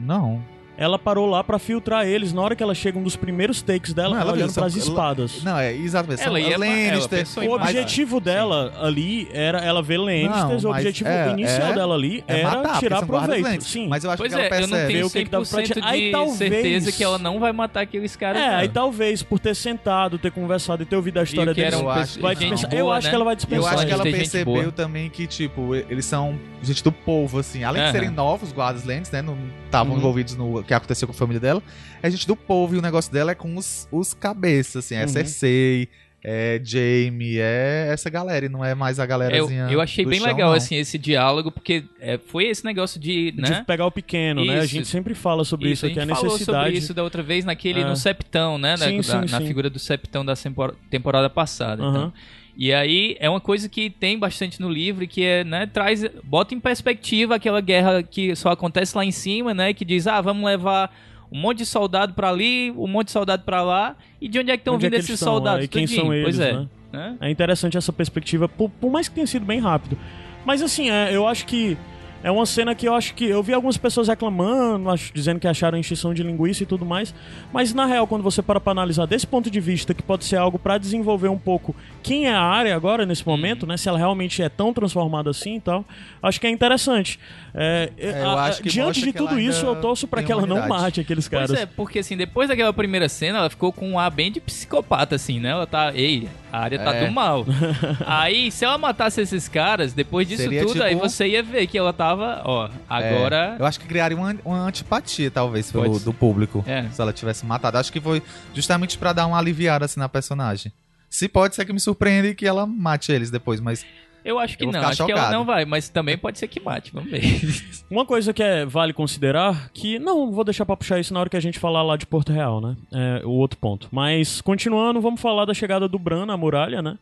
[0.00, 0.42] Não.
[0.78, 2.32] Ela parou lá pra filtrar eles.
[2.32, 4.62] Na hora que ela chega, um dos primeiros takes dela, Não, ela ela olhando são-
[4.62, 5.42] pras espadas.
[5.42, 6.22] Não, é exatamente.
[6.22, 11.10] Ela ia- Lannister, ela O objetivo dela ali era ela ver Lannisters, Não, o objetivo
[11.10, 13.64] é- inicial é- dela ali é era matar, tirar proveito.
[13.64, 13.88] Sim.
[13.88, 14.92] Mas eu acho Pois que ela é, eu não percebe.
[14.92, 15.88] tenho o que que dava pra 100% tirar.
[15.88, 18.40] Aí de talvez- certeza que ela não vai matar aqueles caras.
[18.40, 21.90] É, aí talvez por ter sentado, ter conversado e ter ouvido a história deles, eu
[21.90, 22.70] acho- vai dispensar.
[22.70, 23.10] boa, eu acho né?
[23.10, 23.74] que ela vai Eu dispensar.
[23.74, 27.64] acho que ela percebeu também que, tipo, eles são gente do povo, assim.
[27.64, 29.22] Além de serem novos guardas lentes, né?
[29.22, 29.98] Não estavam Uhum.
[29.98, 31.62] envolvidos no que aconteceu com a família dela.
[32.02, 34.94] É gente do povo e o negócio dela é com os, os cabeças, assim.
[34.94, 35.08] É Uhum.
[35.08, 35.88] Cersei,
[36.22, 38.46] é Jamie, é essa galera.
[38.46, 40.56] E não é mais a Eu, galerazinha eu achei do bem chão, legal, não.
[40.56, 43.60] assim, esse diálogo, porque é, foi esse negócio de, né?
[43.60, 44.60] De pegar o pequeno, né?
[44.60, 44.74] A Isso.
[44.74, 46.64] gente sempre fala sobre isso, a aqui, a gente falou necessidade.
[46.64, 47.84] sobre isso da outra vez naquele, É.
[47.84, 48.76] no Septão, né?
[48.76, 49.46] Sim, na, sim, na- na sim.
[49.46, 51.82] figura do Septão da tempor- temporada passada.
[51.82, 51.98] Aham.
[51.98, 52.12] então.
[52.58, 56.56] E aí é uma coisa que tem bastante no livro, que é, né, traz, bota
[56.56, 59.72] em perspectiva aquela guerra que só acontece lá em cima, né?
[59.72, 60.92] Que diz, ah, vamos levar
[61.30, 64.50] um monte de soldado pra ali, um monte de soldado pra lá, e de onde
[64.50, 65.60] é que estão Onde é vindo que esses soldados?
[65.60, 66.00] é, e quem Tudinho.
[66.02, 66.52] são eles, Pois é.
[66.54, 66.68] né?
[66.92, 67.16] né?
[67.20, 69.96] É interessante essa perspectiva, por, por mais que tenha sido bem rápido.
[70.44, 71.76] Mas assim, é, eu acho que
[72.22, 73.24] é uma cena que eu acho que.
[73.24, 77.14] Eu vi algumas pessoas reclamando, acho, dizendo que acharam encheção de linguiça e tudo mais.
[77.52, 80.36] Mas na real, quando você para pra analisar desse ponto de vista, que pode ser
[80.36, 83.76] algo pra desenvolver um pouco quem é a área agora, nesse momento, né?
[83.76, 85.84] Se ela realmente é tão transformada assim e tal,
[86.22, 87.18] acho que é interessante.
[87.60, 90.26] É, É, eu a- acho que diante de que tudo isso, eu torço pra tem
[90.26, 90.82] que ela não humanidade.
[90.82, 91.48] mate aqueles caras.
[91.50, 94.40] Pois é, porque assim, depois daquela primeira cena, ela ficou com um ar bem de
[94.40, 95.48] psicopata, assim, né?
[95.50, 97.06] Ela tá, ei, a área tá É.
[97.06, 97.44] do mal.
[98.06, 101.66] aí, se ela matasse esses caras, depois disso Seria tudo, tipo- aí você ia ver
[101.66, 103.56] que ela tava, ó, agora...
[103.58, 106.62] É, eu acho que criaria uma, uma antipatia, talvez, pelo, do público.
[106.66, 106.84] É.
[106.92, 107.76] Se ela tivesse matado.
[107.78, 108.22] Acho que foi
[108.54, 110.72] justamente pra dar uma aliviada assim na personagem.
[111.10, 113.84] Se pode ser que me surpreenda e que ela mate eles depois, mas
[114.24, 115.36] Eu acho que Eu não, acho que ela chocado.
[115.36, 117.22] não vai, mas também pode ser que mate, vamos ver.
[117.90, 121.30] Uma coisa que é, vale considerar, que não vou deixar pra puxar isso na hora
[121.30, 122.76] que a gente falar lá de Porto Real, né?
[122.92, 123.88] É o outro ponto.
[123.90, 126.98] Mas, continuando, vamos falar da chegada do Bran na muralha, né?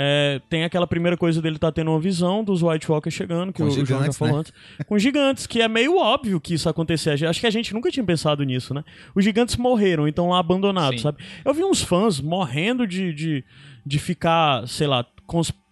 [0.00, 3.62] É, tem aquela primeira coisa dele tá tendo uma visão dos White Walkers chegando, que
[3.62, 4.40] Com o, o João já gigantes, falou né?
[4.40, 4.52] antes.
[4.86, 7.24] Com gigantes, que é meio óbvio que isso acontecer.
[7.26, 8.84] Acho que a gente nunca tinha pensado nisso, né?
[9.14, 11.04] Os gigantes morreram, então lá abandonados, Sim.
[11.04, 11.24] sabe?
[11.44, 13.44] Eu vi uns fãs morrendo de, de,
[13.84, 15.04] de ficar, sei lá,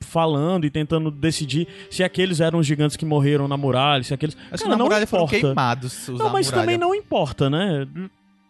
[0.01, 4.37] falando e tentando decidir se aqueles eram os gigantes que morreram na muralha, se aqueles.
[4.37, 5.41] acho que Cara, na não muralha foram importa.
[5.47, 6.09] queimados.
[6.09, 7.87] os Não, mas também não importa, né?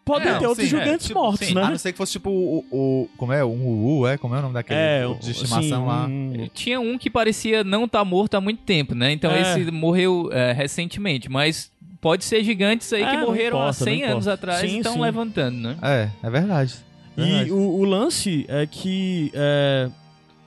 [0.05, 1.55] Podem É, ter outros sim, é, gigantes tipo, mortos, sim.
[1.55, 1.63] né?
[1.65, 2.65] A não ser que fosse tipo o.
[2.71, 3.45] o- como é?
[3.45, 4.17] Um Uu, é?
[4.17, 6.07] Como é o nome daquele é, de estimação sim, lá?
[6.07, 9.11] um- Tinha um que parecia não estar morto há muito tempo, né?
[9.11, 9.41] Então É.
[9.59, 14.03] esse morreu é, recentemente, mas pode ser gigantes aí É, que morreram há importa, 100
[14.03, 14.33] não anos importa.
[14.53, 15.77] atrás e estão levantando, né?
[15.83, 16.75] É, é verdade.
[17.17, 17.51] E Verdade.
[17.51, 19.89] o, o lance é que é,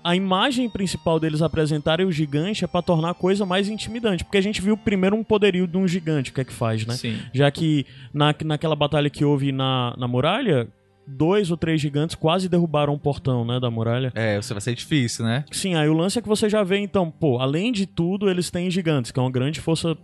[0.10, 4.24] a imagem principal deles apresentarem o gigante é pra tornar a coisa mais intimidante.
[4.24, 6.84] Porque a gente viu primeiro um poderio de um gigante, o que é que faz,
[6.84, 6.96] né?
[6.96, 7.20] Sim.
[7.32, 10.68] Já que na, naquela batalha que houve na, na muralha,
[11.08, 14.12] dois ou três gigantes quase derrubaram o portão, né, da muralha.
[14.16, 15.46] É, você vai ser difícil, né?
[15.52, 18.50] Sim, aí o lance é que você já vê, então, pô, além de tudo, eles
[18.50, 19.96] têm gigantes, que é uma grande força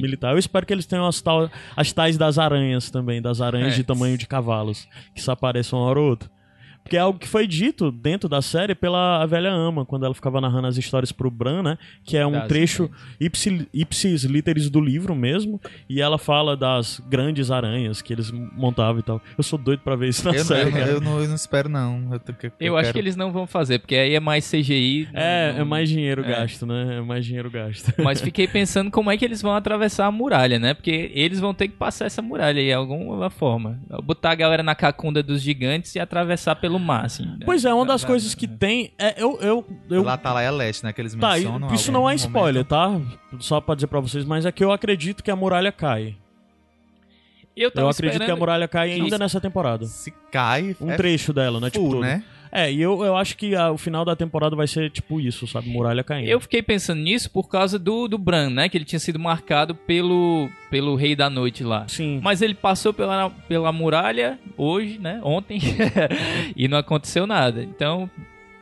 [0.00, 0.32] militar.
[0.34, 3.76] Eu espero que eles tenham as, tal, as tais das aranhas também, das aranhas É.
[3.76, 6.35] de tamanho de cavalos, que se apareçam uma hora ou outra.
[6.86, 10.14] Porque é algo que foi dito dentro da série pela a velha ama, quando ela
[10.14, 11.78] ficava narrando as histórias pro Bran, né?
[12.04, 12.88] Que é um Das trecho
[13.20, 15.60] ipsi, ipsis literis do livro mesmo.
[15.88, 19.20] E ela fala das grandes aranhas que eles montavam e tal.
[19.36, 20.70] Eu sou doido pra ver isso na Eu, série.
[20.70, 22.08] eu, não- eu não, eu não espero, não.
[22.12, 24.48] Eu, tô- eu, Eu, acho quero- que eles não vão fazer, porque aí é mais
[24.48, 25.08] CGI.
[25.12, 26.28] É, não- é mais dinheiro é.
[26.28, 26.98] gasto, né?
[26.98, 27.92] É mais dinheiro gasto.
[28.02, 30.72] Mas fiquei pensando como é que eles vão atravessar a muralha, né?
[30.74, 33.80] Porque eles vão ter que passar essa muralha aí de alguma forma.
[34.04, 37.24] Botar a galera na cacunda dos gigantes e atravessar pelo mar, assim.
[37.24, 37.38] né?
[37.44, 38.92] Pois é, uma das Da- coisas que tem.
[38.98, 40.92] É, eu, eu, eu Lá tá lá é leste, né?
[40.92, 41.72] Que eles Tá, mencionam.
[41.74, 43.08] isso não é spoiler, momento.
[43.08, 43.38] tá?
[43.40, 46.16] Só pra dizer pra vocês, mas é que eu acredito que a muralha cai.
[47.56, 49.86] Eu, Eu acredito que a muralha cai ainda nessa temporada.
[49.86, 51.70] Se cai, Um é trecho dela, né?
[51.70, 52.02] Tipo, full, todo.
[52.02, 52.22] né?
[52.56, 55.46] É, e eu, eu acho que a- o final da temporada vai ser tipo isso,
[55.46, 55.68] sabe?
[55.68, 56.26] Muralha caindo.
[56.28, 58.68] Eu fiquei pensando nisso por causa do, do Bran, né?
[58.68, 61.86] Que ele tinha sido marcado pelo, pelo Rei da Noite lá.
[61.86, 62.18] Sim.
[62.22, 65.20] Mas ele passou pela, pela muralha hoje, né?
[65.22, 65.58] Ontem.
[66.56, 67.62] e não aconteceu nada.
[67.62, 68.10] Então,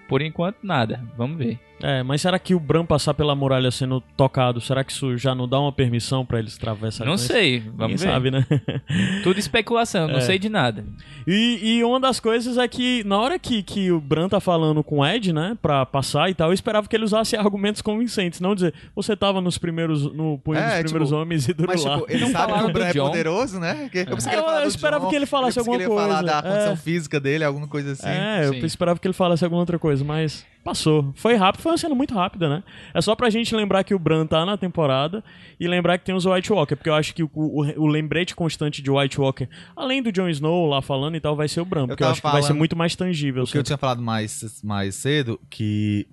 [0.09, 1.01] por enquanto, nada.
[1.17, 1.59] Vamos ver.
[1.87, 5.35] É, mas será que o Bran passar pela muralha sendo tocado, será que isso já
[5.35, 7.11] não dá uma permissão pra eles atravessarem?
[7.11, 7.61] não sei.
[7.77, 8.09] Vamos ver.
[8.09, 8.47] sabe, né?
[9.23, 10.21] Tudo especulação, não É.
[10.23, 10.85] sei de nada.
[11.27, 14.83] E, e uma das coisas é que, na hora que, que o Bran tá falando
[14.83, 18.41] com o Ed, né, pra passar e tal, eu esperava que ele usasse argumentos convincentes,
[18.41, 21.75] não dizer, você tava nos primeiros, no punho É, dos primeiros tipo, homens e durou
[21.75, 21.99] Mas, lá.
[21.99, 23.07] tipo, ele Não sabe que o Bran do é John.
[23.09, 23.89] poderoso, né?
[23.91, 25.93] Que- Eu, É, ele eu do esperava John, que ele falasse eu alguma que ele
[25.93, 26.33] ia falar coisa.
[26.33, 26.77] da condição É.
[26.77, 28.09] física dele, alguma coisa assim.
[28.09, 28.65] É, eu Sim.
[28.65, 31.13] esperava que ele falasse alguma outra coisa, mas Passou.
[31.15, 32.63] Foi rápido, foi uma cena muito rápida, né?
[32.95, 35.23] É só pra gente lembrar que o Bran tá na temporada
[35.61, 38.35] e lembrar que tem os White Walker, porque eu acho que o, o, o lembrete
[38.35, 39.47] constante de White Walker,
[39.77, 42.23] além do Jon Snow lá falando e tal, vai ser o Bran, porque eu, acho
[42.23, 43.43] que vai ser muito mais tangível.
[43.43, 46.09] O que eu tinha falado mais, mais cedo, que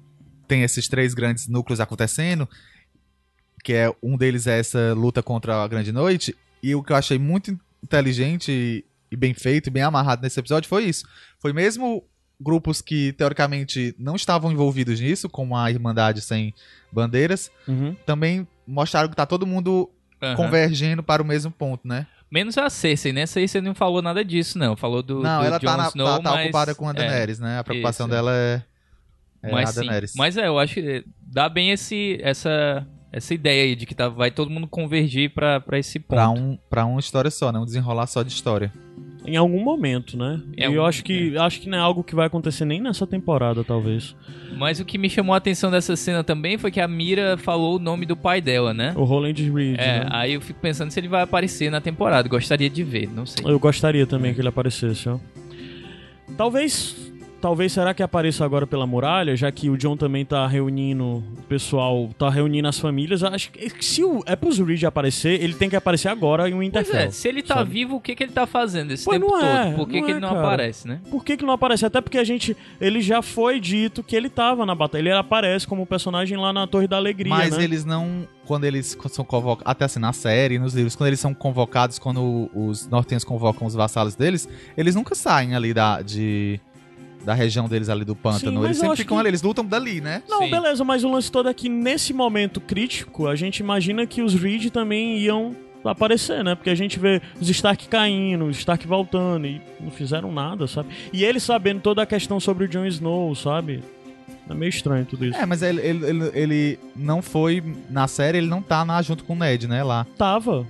[0.50, 2.48] tem esses três grandes núcleos acontecendo,
[3.64, 6.98] que é um deles é essa luta contra a Grande Noite, e o que eu
[6.98, 11.06] achei muito inteligente e bem feito, e bem amarrado nesse episódio foi isso.
[11.40, 12.04] Foi mesmo
[12.42, 16.54] grupos que teoricamente não estavam envolvidos nisso, como a Irmandade Sem
[16.92, 17.96] Bandeiras, Uhum.
[18.06, 19.90] também mostraram que tá todo mundo
[20.22, 20.36] Aham.
[20.36, 22.08] convergendo para o mesmo ponto, né?
[22.32, 23.26] Menos a Cersei, né?
[23.26, 24.76] Cersei não falou nada disso, não.
[24.78, 26.92] Falou do, não, do ela Jon tá, na- Snow, tá- tá mas- ocupada com a
[26.92, 26.94] é.
[26.94, 27.60] Daenerys, né?
[27.60, 28.16] A preocupação isso.
[28.16, 28.62] dela é,
[29.44, 29.80] é mas a sim.
[29.82, 30.14] Daenerys.
[30.16, 34.08] Mas é, eu acho que dá bem esse, essa, essa ideia aí de que tá,
[34.08, 36.16] vai todo mundo convergir pra, pra esse ponto.
[36.16, 37.60] Pra, um, pra uma história só, né?
[37.60, 38.72] Um desenrolar só de história.
[39.26, 40.42] Em algum momento, né?
[40.58, 43.06] Em e eu acho que, acho que não é algo que vai acontecer nem nessa
[43.06, 44.16] temporada, talvez.
[44.58, 47.76] Mas o que me chamou a atenção dessa cena também foi que a Mira falou
[47.76, 48.94] o nome do pai dela, né?
[48.96, 50.08] O Roland Reed, É, né?
[50.10, 52.28] aí eu fico pensando se ele vai aparecer na temporada.
[52.28, 53.44] Gostaria de ver, não sei.
[53.46, 55.20] Eu gostaria também que ele aparecesse, ó.
[56.36, 57.11] Talvez.
[57.42, 61.24] Talvez será que apareça agora pela muralha, já que o John também tá reunindo o
[61.50, 63.24] pessoal, tá reunindo as famílias.
[63.24, 67.00] Acho que se o Apples Reed aparecer, ele tem que aparecer agora em Pois Winterfell.
[67.00, 67.72] é, se ele tá sabe?
[67.72, 69.50] vivo, o que, que ele tá fazendo esse Pois tempo não todo?
[69.50, 70.40] é, Por que, não que é, ele não cara.
[70.42, 71.02] aparece, né?
[71.10, 71.86] Por que, que não aparece?
[71.86, 72.56] Até porque a gente.
[72.80, 75.02] Ele já foi dito que ele tava na batalha.
[75.02, 77.34] Ele aparece como personagem lá na Torre da Alegria.
[77.34, 77.64] Mas né?
[77.64, 78.28] eles não.
[78.46, 79.64] Quando eles são convocados.
[79.72, 83.74] Até assim, na série, nos livros, quando eles são convocados, quando os nortenhos convocam os
[83.74, 86.02] vassalos deles, eles nunca saem ali da.
[86.02, 86.60] De,
[87.26, 88.60] da região deles ali do pântano.
[88.62, 90.24] mas eles sempre ficam que- ali, eles lutam dali, né?
[90.28, 90.50] Não, Sim.
[90.52, 94.34] beleza, mas o lance todo é que nesse momento crítico, a gente imagina que os
[94.34, 96.54] Reed também iam aparecer, né?
[96.56, 100.90] Porque a gente vê os Stark caindo, os Stark voltando e não fizeram nada, sabe?
[101.12, 103.84] E ele sabendo toda a questão sobre o Jon Snow, sabe?
[104.50, 105.38] É meio estranho tudo isso.
[105.38, 107.64] É, mas ele, ele, ele, ele não foi.
[107.90, 109.82] Na série, ele não tá na, junto com o Ned, né?
[109.84, 110.06] Lá.
[110.18, 110.68] Tava.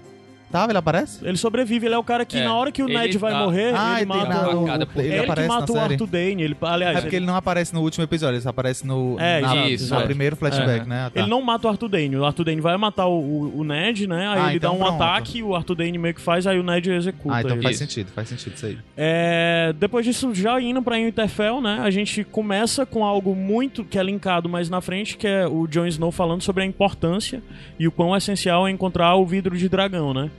[0.69, 1.25] Ele aparece?
[1.25, 3.31] Ele sobrevive, ele é o cara que É, na hora que o ele Ned vai
[3.31, 4.61] tá- morrer, Ah, ele mata o...
[4.65, 5.93] facada É ele ele que aparece mata na o série.
[5.93, 6.43] Arthur Dane.
[6.43, 9.15] Ele, aliás, É porque ele não aparece no último episódio, ele aparece no.
[9.19, 10.03] É, na, isso, na é.
[10.05, 10.85] primeiro flashback, É.
[10.85, 11.03] né?
[11.05, 11.19] Ah, tá.
[11.19, 12.15] Ele não mata o Arthur Dane.
[12.17, 14.27] O Arthur Dane vai matar o, o- o Ned, né?
[14.27, 15.03] Aí Ah, ele então dá um pronto.
[15.03, 17.35] ataque, o Arthur Dane meio que faz, aí o Ned executa.
[17.35, 17.63] Ah, então ele.
[17.63, 17.85] faz Isso.
[17.87, 18.77] sentido, faz sentido isso aí.
[18.97, 21.79] É, depois disso, já indo pra Winterfell, né?
[21.83, 25.67] A gente começa com algo muito que é linkado mais na frente, que é o
[25.67, 27.41] Jon Snow falando sobre a importância
[27.79, 30.29] e o quão essencial é encontrar o vidro de dragão, né?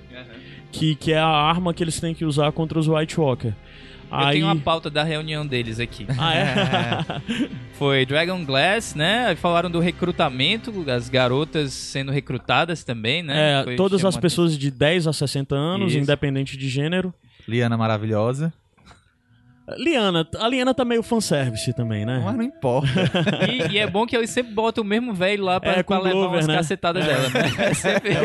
[0.73, 3.49] Que, que é a arma que eles têm que usar contra os White Walker.
[4.11, 4.33] Eu Aí...
[4.35, 6.07] tenho uma pauta da reunião deles aqui.
[6.19, 7.49] Ah, é?
[7.79, 9.27] Foi Dragon Glass, né?
[9.29, 13.61] Aí Falaram do recrutamento, as garotas sendo recrutadas também, né?
[13.61, 16.03] É, Foi- todas as pessoas de 10 a 60 anos, Isso.
[16.03, 17.15] independente de gênero.
[17.49, 18.53] Liana maravilhosa.
[19.79, 22.21] Liana, a Liana tá meio fanservice também, né?
[22.25, 22.89] Mas não importa.
[23.51, 25.95] E, e é bom que eles sempre botam o mesmo velho lá pra, É, com
[25.95, 26.55] pra levar Glover, umas né?
[26.57, 27.53] cacetadas dela, né?
[27.71, 28.21] É sempre É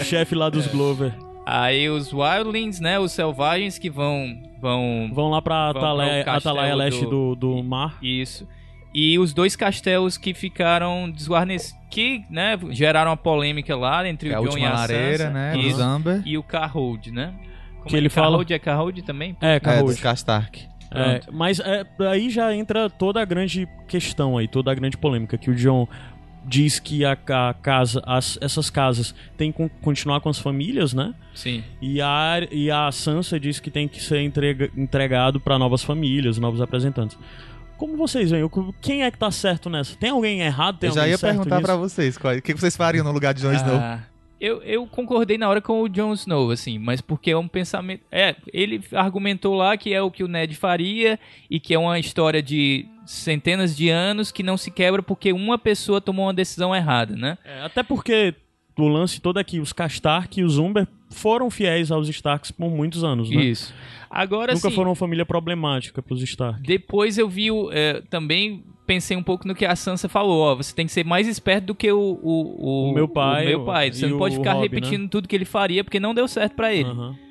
[0.00, 1.12] o chefe lá dos Glover.
[1.50, 2.98] Aí os Wildlings, né?
[2.98, 4.36] Os selvagens que vão.
[4.60, 5.10] vão...
[5.12, 5.82] Vão lá pra Vão
[6.26, 7.96] Atalaia, Leste do, do- do mar.
[8.02, 8.46] Isso.
[8.94, 11.78] E os dois castelos que ficaram desguarnecidos.
[11.90, 15.30] Que, né, geraram uma polêmica lá entre É o Jon e a lareira, Sansa.
[15.30, 15.56] né?
[15.56, 15.80] Isso.
[15.82, 16.22] Amber.
[16.26, 17.32] E o Carhold, né?
[17.76, 17.98] Como Que é?
[17.98, 19.36] ele fala- Carhold é Carhold também?
[19.40, 20.66] É, É, dos Castark.
[20.90, 25.36] É, mas é, aí já entra toda a grande questão aí, toda a grande polêmica,
[25.38, 25.86] que o John
[26.48, 30.94] diz que a, a casa, as- essas casas têm que con- continuar com as famílias,
[30.94, 31.14] né?
[31.34, 31.62] Sim.
[31.80, 36.38] E a, e a Sansa diz que tem que ser entrega- entregado para novas famílias,
[36.38, 37.18] novos representantes.
[37.76, 38.48] Como vocês veem?
[38.80, 39.94] Quem é que tá certo nessa?
[39.96, 40.78] Tem alguém errado?
[40.78, 43.12] Tem Eu já alguém ia certo perguntar pra vocês, qual- o que vocês fariam no
[43.12, 43.76] lugar de Jon Snow?
[43.76, 44.00] Ah,
[44.40, 48.02] eu, eu concordei na hora com o Jon Snow, assim, mas porque é um pensamento.
[48.10, 51.18] É, ele argumentou lá que é o que o Ned faria
[51.50, 55.56] e que é uma história de centenas de anos que não se quebra porque uma
[55.58, 57.38] pessoa tomou uma decisão errada, né?
[57.42, 58.34] É, até porque
[58.76, 63.02] o lance todo aqui, os Castark e os Umber foram fiéis aos Starks por muitos
[63.02, 63.42] anos, né?
[63.42, 63.74] Isso.
[64.10, 64.74] Agora Nunca sim.
[64.74, 66.62] foram uma família problemática pros Stark.
[66.62, 70.54] Depois eu vi o, é, também pensei um pouco no que a Sansa falou, ó,
[70.54, 73.64] você tem que ser mais esperto do que o, o, O meu pai, o meu
[73.64, 73.90] pai.
[73.90, 76.54] Você não pode o ficar Robb, repetindo tudo que ele faria porque não deu certo
[76.54, 76.88] pra ele.
[76.88, 77.27] Aham.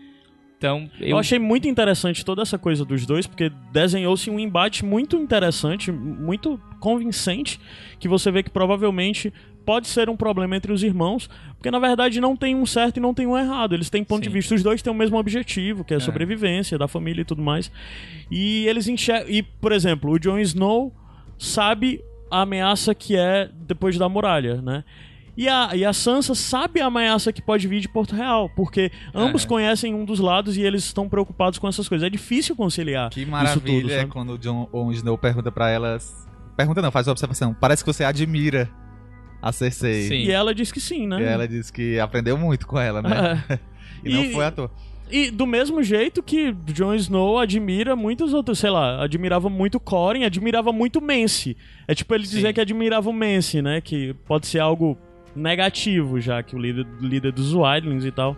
[0.57, 1.09] Então, Eu...
[1.09, 5.91] eu, achei muito interessante toda essa coisa dos dois, porque desenhou-se um embate muito interessante,
[5.91, 7.59] muito convincente,
[7.99, 9.31] que você vê que provavelmente
[9.63, 12.99] pode ser um problema entre os irmãos, porque na verdade não tem um certo e
[12.99, 13.75] não tem um errado.
[13.75, 14.29] Eles têm ponto Sim.
[14.29, 17.25] de vista, os dois têm o mesmo objetivo, que é a sobrevivência da família e
[17.25, 17.69] tudo mais.
[18.31, 19.29] E eles enxergam.
[19.29, 20.95] E, por exemplo, o Jon Snow
[21.37, 24.83] sabe a ameaça que é depois da muralha, né?
[25.37, 28.91] E a, e a Sansa sabe a ameaça que pode vir de Porto Real, porque
[29.13, 29.47] ambos É.
[29.47, 32.05] conhecem um dos lados e eles estão preocupados com essas coisas.
[32.05, 35.69] É difícil conciliar Que isso maravilha tudo, é quando o Jon o Snow pergunta pra
[35.69, 36.27] elas
[36.57, 37.53] pergunta não, faz uma observação.
[37.53, 38.67] Parece que você admira
[39.39, 40.07] a Cersei.
[40.07, 40.15] Sim.
[40.15, 41.21] E ela disse que sim, né?
[41.21, 43.43] E ela disse que aprendeu muito com ela, né?
[43.47, 43.59] É.
[44.03, 44.71] E não E- foi à toa.
[45.09, 50.23] E do mesmo jeito que Jon Snow admira muitos outros, sei lá, admirava muito Corin,
[50.25, 51.55] admirava muito Mance.
[51.87, 52.53] É tipo ele dizer Sim.
[52.53, 53.79] que admirava o Mance, né?
[53.81, 54.97] Que pode ser algo
[55.37, 58.35] negativo, já que o líder, líder dos Wildlings e tal.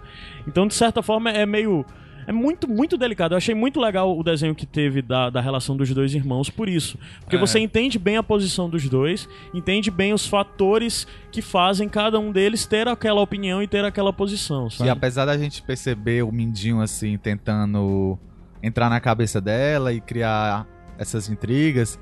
[0.48, 1.86] Então, de certa forma, é meio.
[2.28, 3.34] É muito, muito delicado.
[3.34, 6.70] Eu achei muito legal o desenho que teve da, da relação dos dois irmãos por
[6.70, 6.96] isso.
[7.22, 7.40] Porque É.
[7.40, 12.32] você entende bem a posição dos dois, entende bem os fatores que fazem cada um
[12.32, 14.90] deles ter aquela opinião e ter aquela posição, E sabe?
[14.92, 18.16] apesar da gente perceber o Mindinho, assim, tentando
[18.62, 20.68] entrar na cabeça dela e criar
[21.00, 22.00] essas intrigas,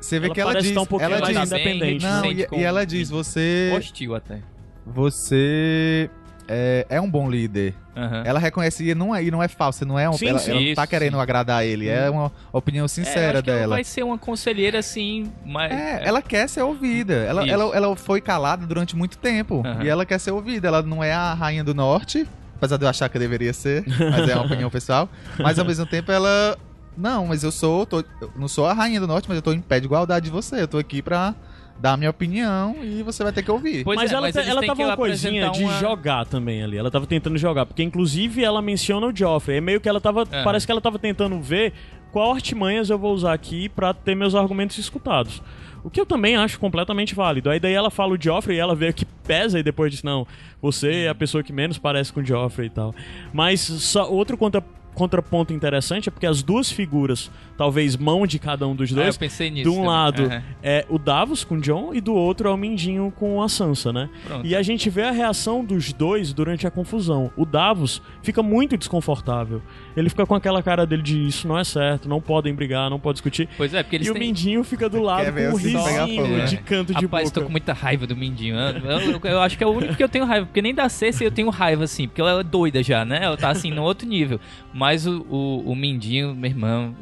[0.00, 0.76] você vê Ela que ela diz...
[0.76, 2.04] um ela mais diz independente.
[2.04, 3.72] não, e, e ela diz, você...
[3.76, 4.40] Hostil até.
[4.86, 6.08] Você
[6.48, 7.74] é, é um bom líder.
[7.96, 8.22] Aham.
[8.24, 10.50] Ela reconhece e não é, e não é falsa, não é um, Sim, ela, sim,
[10.50, 11.20] ela não tá isso, querendo sim.
[11.20, 13.74] agradar ele, é uma opinião É, sincera acho que ela dela.
[13.76, 15.72] vai ser uma conselheira assim, mas.
[15.72, 17.14] É, ela quer ser ouvida.
[17.14, 17.52] Ela, Isso.
[17.52, 19.62] ela, ela foi calada durante muito tempo.
[19.64, 19.82] Aham.
[19.82, 20.68] E ela quer ser ouvida.
[20.68, 22.26] Ela não é a rainha do norte,
[22.56, 25.08] apesar de eu achar que deveria ser, mas é uma opinião pessoal.
[25.38, 26.56] Mas ao mesmo tempo ela.
[26.96, 27.84] Não, mas eu sou.
[27.86, 30.26] tô- eu não sou a rainha do norte, mas eu tô em pé de igualdade
[30.26, 30.62] de você.
[30.62, 31.34] Eu tô aqui pra
[31.78, 33.84] dar a minha opinião e você vai ter que ouvir.
[33.84, 36.62] Pois mas é, ela, mas eles ela tava que uma coisinha de uma- jogar também
[36.62, 36.78] ali.
[36.78, 39.58] Ela tava tentando jogar, porque inclusive ela menciona o Joffrey.
[39.58, 40.22] É meio que ela tava.
[40.22, 40.42] Aham.
[40.44, 41.74] Parece que ela tava tentando ver
[42.12, 45.42] qual artimanhas eu vou usar aqui pra ter meus argumentos escutados.
[45.84, 47.48] O que eu também acho completamente válido.
[47.50, 50.26] Aí daí ela fala o Joffrey e ela vê que pesa e depois diz, não,
[50.60, 52.92] você é a pessoa que menos parece com o Joffrey e tal.
[53.32, 54.64] Mas só outro contra,
[54.96, 59.02] contraponto interessante é porque as duas figuras, talvez mão de cada um dos Ah, eu
[59.04, 59.64] dois, pensei nisso.
[59.64, 59.88] de um também.
[59.88, 60.42] lado Aham.
[60.62, 63.92] é o Davos com o John e do outro é o Mindinho com a Sansa,
[63.92, 64.08] né?
[64.26, 64.46] Pronto.
[64.46, 67.30] E a gente vê a reação dos dois durante a confusão.
[67.36, 69.62] O Davos fica muito desconfortável.
[69.96, 73.00] Ele fica com aquela cara dele de isso não é certo, não podem brigar, não
[73.00, 73.48] pode discutir.
[73.56, 74.22] Pois é, porque eles E o têm.
[74.24, 76.44] Mindinho fica do lado com um risinho né?
[76.44, 77.40] de canto de Rapaz, boca.
[77.40, 78.56] tô com muita raiva do Mindinho.
[78.56, 80.46] Eu, eu- eu acho que é o único que eu tenho raiva.
[80.46, 82.06] Porque nem da Cersei eu tenho raiva, assim.
[82.06, 83.20] Porque ela é doida já, né?
[83.22, 84.38] Ela tá, assim, no outro nível.
[84.74, 86.94] Mas o, o, o Mindinho, meu irmão,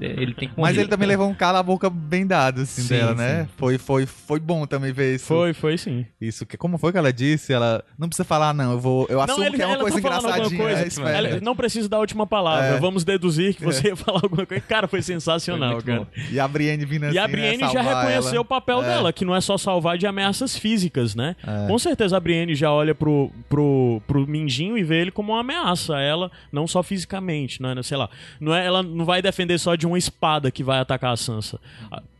[0.00, 0.70] ele tem que morrer.
[0.70, 3.44] Mas ele também levou um cala a boca bem dado, assim, Sim, dela, né?
[3.44, 3.48] sim.
[3.56, 5.26] Foi, foi, foi bom também ver isso.
[5.26, 6.04] Foi, foi sim.
[6.20, 7.52] Isso, que, como foi que ela disse?
[7.52, 8.72] Ela não precisa falar, não.
[8.72, 9.06] Eu vou.
[9.08, 10.60] Eu assumo que é uma coisa engraçadinha.
[10.60, 10.80] coisa.
[10.82, 11.16] é, espera.
[11.16, 12.66] Ela não precisa dar a última palavra.
[12.76, 12.80] É.
[12.80, 14.62] Vamos deduzir que você ia falar alguma coisa.
[14.66, 16.00] Cara, foi sensacional, muito cara.
[16.00, 16.06] bom.
[16.32, 17.14] E a Brienne vindo assim.
[17.14, 18.40] E a né, Brienne já reconheceu ela.
[18.40, 18.86] o papel É.
[18.86, 21.36] dela, que não é só salvar de ameaças físicas, né?
[21.46, 21.66] É.
[21.68, 25.40] Com certeza a Brienne já olha pro, pro, pro Mindinho e vê ele como uma
[25.40, 27.74] ameaça a ela, não só fisicamente, né?
[27.82, 28.08] Sei lá.
[28.40, 31.60] Não é, ela não vai defender só de uma espada que vai atacar a Sansa.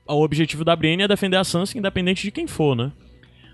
[0.06, 2.92] O objetivo da Brienne é defender a Sansa, independente de quem for, né?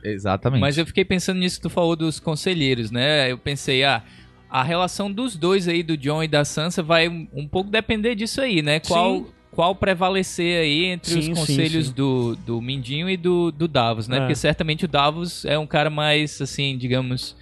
[0.02, 0.61] Exatamente.
[0.61, 3.30] Mas eu fiquei pensando nisso que tu falou dos conselheiros, né?
[3.30, 4.02] Eu pensei, ah,
[4.51, 8.14] a relação dos dois aí, do John e da Sansa, vai um, um pouco depender
[8.14, 8.80] disso aí, né?
[8.80, 9.26] Qual, Sim.
[9.53, 11.92] qual prevalecer aí entre Sim, os conselhos sim.
[11.92, 14.16] Do, do Mindinho e do, do Davos, né?
[14.16, 14.20] É.
[14.20, 17.36] Porque certamente o Davos é um cara mais, assim, digamos...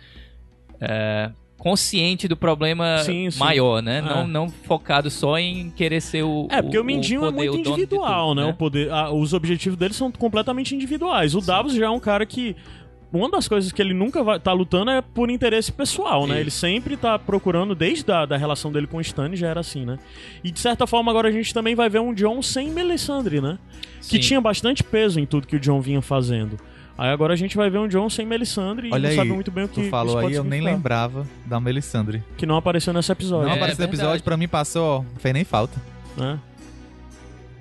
[0.81, 3.03] é, consciente do problema
[3.37, 3.99] maior, né?
[3.99, 4.01] É.
[4.01, 7.51] Não, não focado só em querer ser o É, porque o, Mindinho é poder, muito
[7.51, 8.47] o dono de individual, tudo, né?
[8.47, 11.35] O poder, ah, os objetivos dele são completamente individuais.
[11.35, 12.55] O Davos já é um cara que.
[13.11, 16.35] Uma das coisas que ele nunca vai tá lutando é por interesse pessoal, né?
[16.35, 16.43] Isso.
[16.43, 19.87] Ele sempre tá procurando, desde a da relação dele com o Stan, já era assim,
[19.87, 19.99] né?
[20.45, 23.59] E de certa forma, agora a gente também vai ver um John sem Melisandre, né?
[24.03, 24.21] Que Sim.
[24.21, 26.59] tinha bastante peso em tudo que o John vinha fazendo.
[26.99, 29.31] Aí agora a gente vai ver um John sem Melisandre e Olha não aí, sabe
[29.31, 32.23] muito bem o que Tu falou aí, eu nem lembrava da Melisandre.
[32.37, 35.21] Que não apareceu nesse episódio, Não É, apareceu no episódio, pra mim passou, ó, não
[35.21, 35.81] fez nem falta.
[36.17, 36.39] né?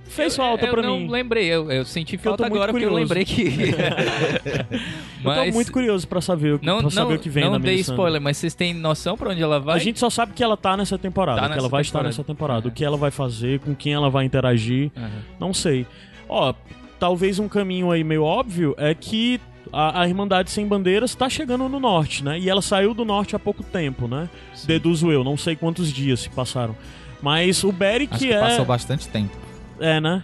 [0.09, 1.09] Fez Eu- falta eu pra não mim.
[1.09, 3.13] lembrei, eu, eu senti Porque eu tô falta muito agora porque eu curioso.
[3.13, 3.43] lembrei que.
[5.23, 7.43] Eu tô muito curioso pra saber, o que- Não, pra saber não, o que vem
[7.43, 7.93] não da dei Melisandre.
[7.93, 9.75] spoiler, mas vocês têm noção pra onde ela vai?
[9.75, 12.07] A gente só sabe que ela tá nessa temporada, Tá que ela vai estar temporada.
[12.09, 12.65] nessa temporada.
[12.67, 12.71] Uhum.
[12.71, 15.09] O que ela vai fazer, com quem ela vai interagir, Aham.
[15.39, 15.85] não sei.
[16.29, 16.53] Ó,
[16.99, 19.41] talvez um caminho aí meio óbvio é que
[19.73, 22.39] a, a Irmandade Sem Bandeiras tá chegando no norte, né?
[22.39, 24.29] E ela saiu do norte há pouco tempo, né?
[24.65, 26.75] Deduzo eu, não sei quantos dias se passaram.
[27.21, 28.39] Mas o Beric Acho que é...
[28.39, 29.35] passou bastante tempo.
[29.79, 30.23] É, né?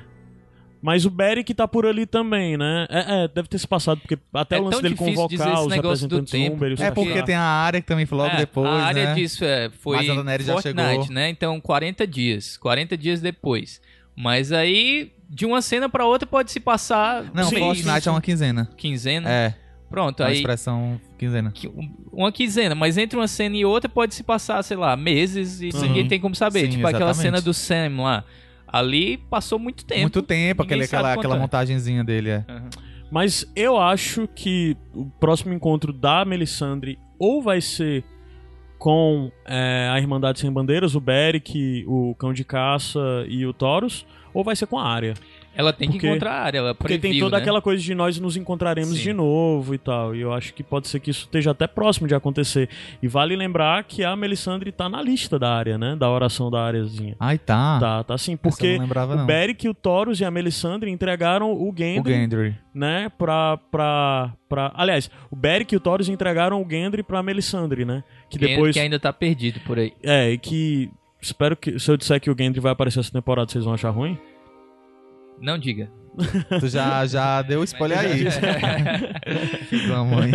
[0.82, 2.86] Mas o Beric tá por ali também, né?
[2.90, 6.30] É, é, deve ter se passado, porque até É o lance dele convocar os representantes
[6.32, 8.68] tempo, Umber e os É porque tem a área que também foi logo É, depois,
[8.68, 9.14] A área né?
[9.16, 11.08] disso é, foi Mas a já Fortnite, chegou.
[11.14, 11.30] né?
[11.30, 13.80] Então 40 dias, 40 dias depois.
[14.14, 18.22] Mas aí de uma cena pra outra pode se passar Não, mês, Fortnite é uma
[18.22, 18.70] quinzena.
[18.76, 19.30] quinzena.
[19.30, 19.54] É,
[19.90, 21.54] Pronto, uma aí expressão quinzena.
[21.68, 25.62] um- uma quinzena, mas entre uma cena e outra pode se passar, sei lá, meses
[25.62, 25.82] e Sim.
[25.88, 26.62] ninguém tem como saber.
[26.66, 27.22] Sim, tipo aquela exatamente.
[27.22, 28.26] cena do Sam lá.
[28.74, 30.02] Ali passou muito tempo.
[30.02, 31.40] Muito tempo, aquele, aquela, aquela é.
[31.40, 32.46] montagenzinha dele, é.
[32.50, 32.70] Aham.
[33.12, 38.04] Mas eu acho que o próximo encontro da Melisandre ou vai ser
[38.80, 44.04] com é, a Irmandade Sem Bandeiras, o Beric, o Cão de Caça e o Taurus,
[44.34, 45.14] ou vai ser com a Arya.
[45.56, 47.42] Ela tem Porque- que encontrar a área, ela Porque tem toda né?
[47.42, 49.04] aquela coisa de nós nos encontraremos Sim.
[49.04, 50.16] de novo e tal.
[50.16, 52.68] E eu acho que pode ser que isso esteja até próximo de acontecer.
[53.02, 55.96] E vale lembrar que a Melisandre tá na lista da área, né?
[55.96, 57.16] Da oração da áreazinha.
[57.20, 57.80] Ai, tá.
[57.80, 58.36] Tá, tá sim.
[58.36, 59.26] Porque não lembrava, o.
[59.26, 62.56] Beric, o Taurus e a Melisandre entregaram o O Gendry, Gendry.
[62.74, 63.10] né?
[63.18, 64.72] Pra, pra, pra...
[64.76, 68.04] Aliás, o Beric e o Taurus entregaram o Gendry pra Melisandre, né?
[68.30, 68.74] Que Que- depois...
[68.74, 69.94] que ainda tá perdido por aí.
[70.02, 70.90] É, e que...
[71.22, 71.80] Espero que...
[71.80, 74.18] Se eu disser que o Gendry vai aparecer essa temporada, vocês vão achar ruim?
[75.42, 75.92] Não diga.
[76.60, 78.26] Tu já, já deu spoiler aí.
[79.68, 80.32] Filho da mãe.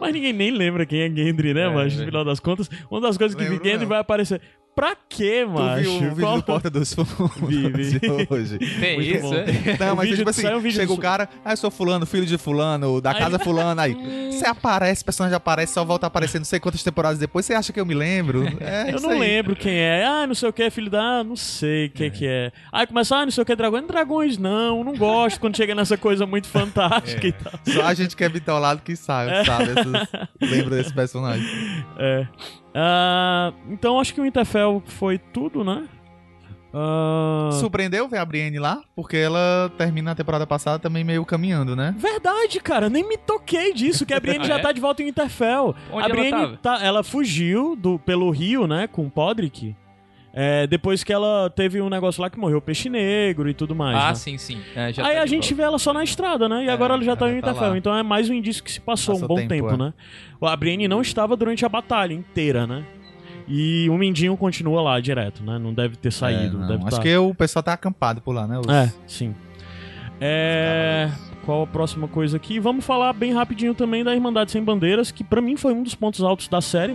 [0.00, 2.04] Mas ninguém nem lembra quem é Gendry, né, É, mas no é.
[2.04, 3.86] final das contas, uma das coisas que Gendry não.
[3.86, 4.40] vai aparecer.
[4.76, 5.80] Pra quê, Tu macho?
[5.82, 7.16] viu o vídeo Qual- do Porta dos Fundos
[7.48, 7.98] Vi, vi.
[7.98, 8.58] de hoje?
[8.78, 9.76] Tem Muito isso, é?
[9.80, 11.70] Não, O mas vídeo- tipo assim, saiu um chega do- o cara, ah, eu sou
[11.70, 13.94] fulano, filho de fulano, da Aí casa fulana, aí
[14.30, 17.54] você aparece, o personagem aparece, só volta a aparecer não sei quantas temporadas depois, você
[17.54, 18.46] acha que eu me lembro?
[18.60, 19.18] É Eu não aí.
[19.18, 20.04] lembro quem é.
[20.04, 21.00] Ah, não sei o que, filho da.
[21.20, 22.52] Ah, não sei quem que é.
[22.70, 23.86] Aí começa, ah, não sei o que, dragões.
[23.86, 27.52] Dragões não, não gosto quando chega nessa coisa muito fantástica e tal.
[27.66, 30.08] Só a gente que é bitolado que sabe, sabe essas-
[30.50, 31.46] lembra desse personagem.
[31.98, 32.26] É.
[32.78, 35.88] Ah, então acho que o Winterfell foi tudo, né?
[36.74, 38.82] Ah, Surpreendeu ver a Brienne lá?
[38.94, 41.94] Porque ela termina a temporada passada também meio caminhando, né?
[41.96, 44.62] Verdade, cara, nem me toquei disso, que a Brienne Ah, já é?
[44.62, 45.74] tá de volta em Winterfell.
[45.90, 46.56] Onde a ela Brienne tava?
[46.58, 49.74] tá- ela fugiu do, pelo rio, né, com Podrick.
[50.38, 53.74] É, depois que ela teve um negócio lá que morreu o peixe negro e tudo
[53.74, 53.96] mais.
[53.96, 54.14] Ah, né?
[54.16, 54.60] sim, sim.
[54.74, 55.54] É, já Aí tá a gente volta.
[55.54, 56.66] vê ela só na estrada, né?
[56.66, 58.78] E agora ela já tá em já tá então é mais um indício que se
[58.78, 59.76] passou Passou um bom tempo, tempo, é.
[59.78, 59.94] né?
[60.42, 62.84] A Brienne não estava durante a batalha inteira, né?
[63.48, 65.58] E o Mindinho continua lá direto, né?
[65.58, 66.58] Não deve ter saído.
[66.58, 66.68] É, não.
[66.68, 67.02] deve Acho tá...
[67.02, 68.58] que o pessoal tá acampado por lá, né?
[68.58, 69.34] Os- É, sim.
[70.20, 71.10] É...
[71.46, 72.60] Qual a próxima coisa aqui?
[72.60, 75.94] Vamos falar bem rapidinho também da Irmandade Sem Bandeiras, que pra mim foi um dos
[75.94, 76.94] pontos altos da série,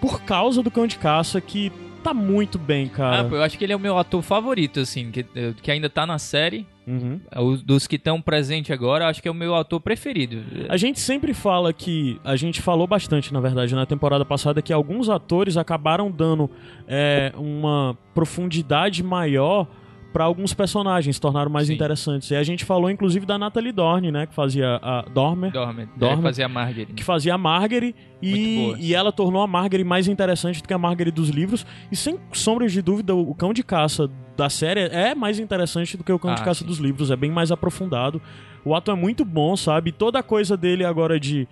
[0.00, 1.70] por causa do Cão de Caça, que
[2.02, 3.24] tá muito bem, Ah, cara.
[3.24, 5.24] pô, eu acho que ele é o meu ator favorito, assim, que,
[5.62, 6.66] que ainda tá na série.
[6.86, 7.20] Uhum.
[7.36, 10.42] Os, dos que estão presentes agora, acho que é o meu ator preferido.
[10.68, 12.20] A gente sempre fala que.
[12.24, 16.50] A gente falou bastante, na verdade, na temporada passada, que alguns atores acabaram dando
[16.88, 19.68] é, uma profundidade maior
[20.12, 21.74] pra alguns personagens, tornaram mais Sim.
[21.74, 22.30] interessantes.
[22.30, 24.26] E a gente falou, inclusive, da Natalie Dorne, né?
[24.26, 25.50] Que fazia a Dormer.
[25.52, 25.88] Dorme.
[25.96, 26.18] Dorme.
[26.18, 26.86] É, fazer a Margaret.
[26.86, 30.74] que fazia a Margaery Muito e, e ela tornou a Margaery mais interessante do que
[30.74, 31.64] a Margaery dos livros.
[31.90, 36.04] E sem sombras de dúvida, o cão de caça da série é mais interessante do
[36.04, 36.66] que o cão de Ah, caça sim.
[36.66, 38.20] dos livros, é bem mais aprofundado.
[38.64, 39.92] O ato é muito bom, sabe?
[39.92, 41.48] Toda a coisa dele agora de,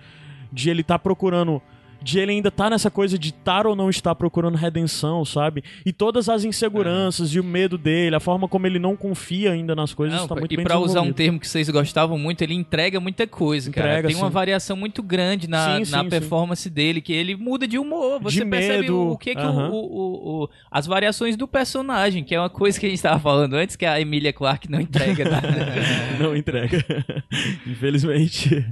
[0.52, 1.60] de ele tá procurando.
[2.02, 5.62] De ele ainda tá nessa coisa de estar ou não estar procurando redenção, sabe?
[5.84, 9.74] E todas as inseguranças e o medo dele, a forma como ele não confia ainda
[9.76, 12.42] nas coisas, Não, tá muito e bem pra usar um termo que vocês gostavam muito,
[12.42, 13.88] ele entrega muita coisa, cara.
[13.90, 14.32] Entrega, Tem uma sim.
[14.32, 18.20] variação muito grande na, Sim, na sim, performance dele, que ele muda de humor.
[18.22, 19.68] Você De percebe medo, o, que, que aham.
[19.70, 23.18] o, o- o- as variações do personagem, que é uma coisa que a gente tava
[23.20, 25.48] falando antes, que a Emilia Clarke não entrega nada.
[26.18, 26.84] não entrega.
[27.66, 28.64] Infelizmente.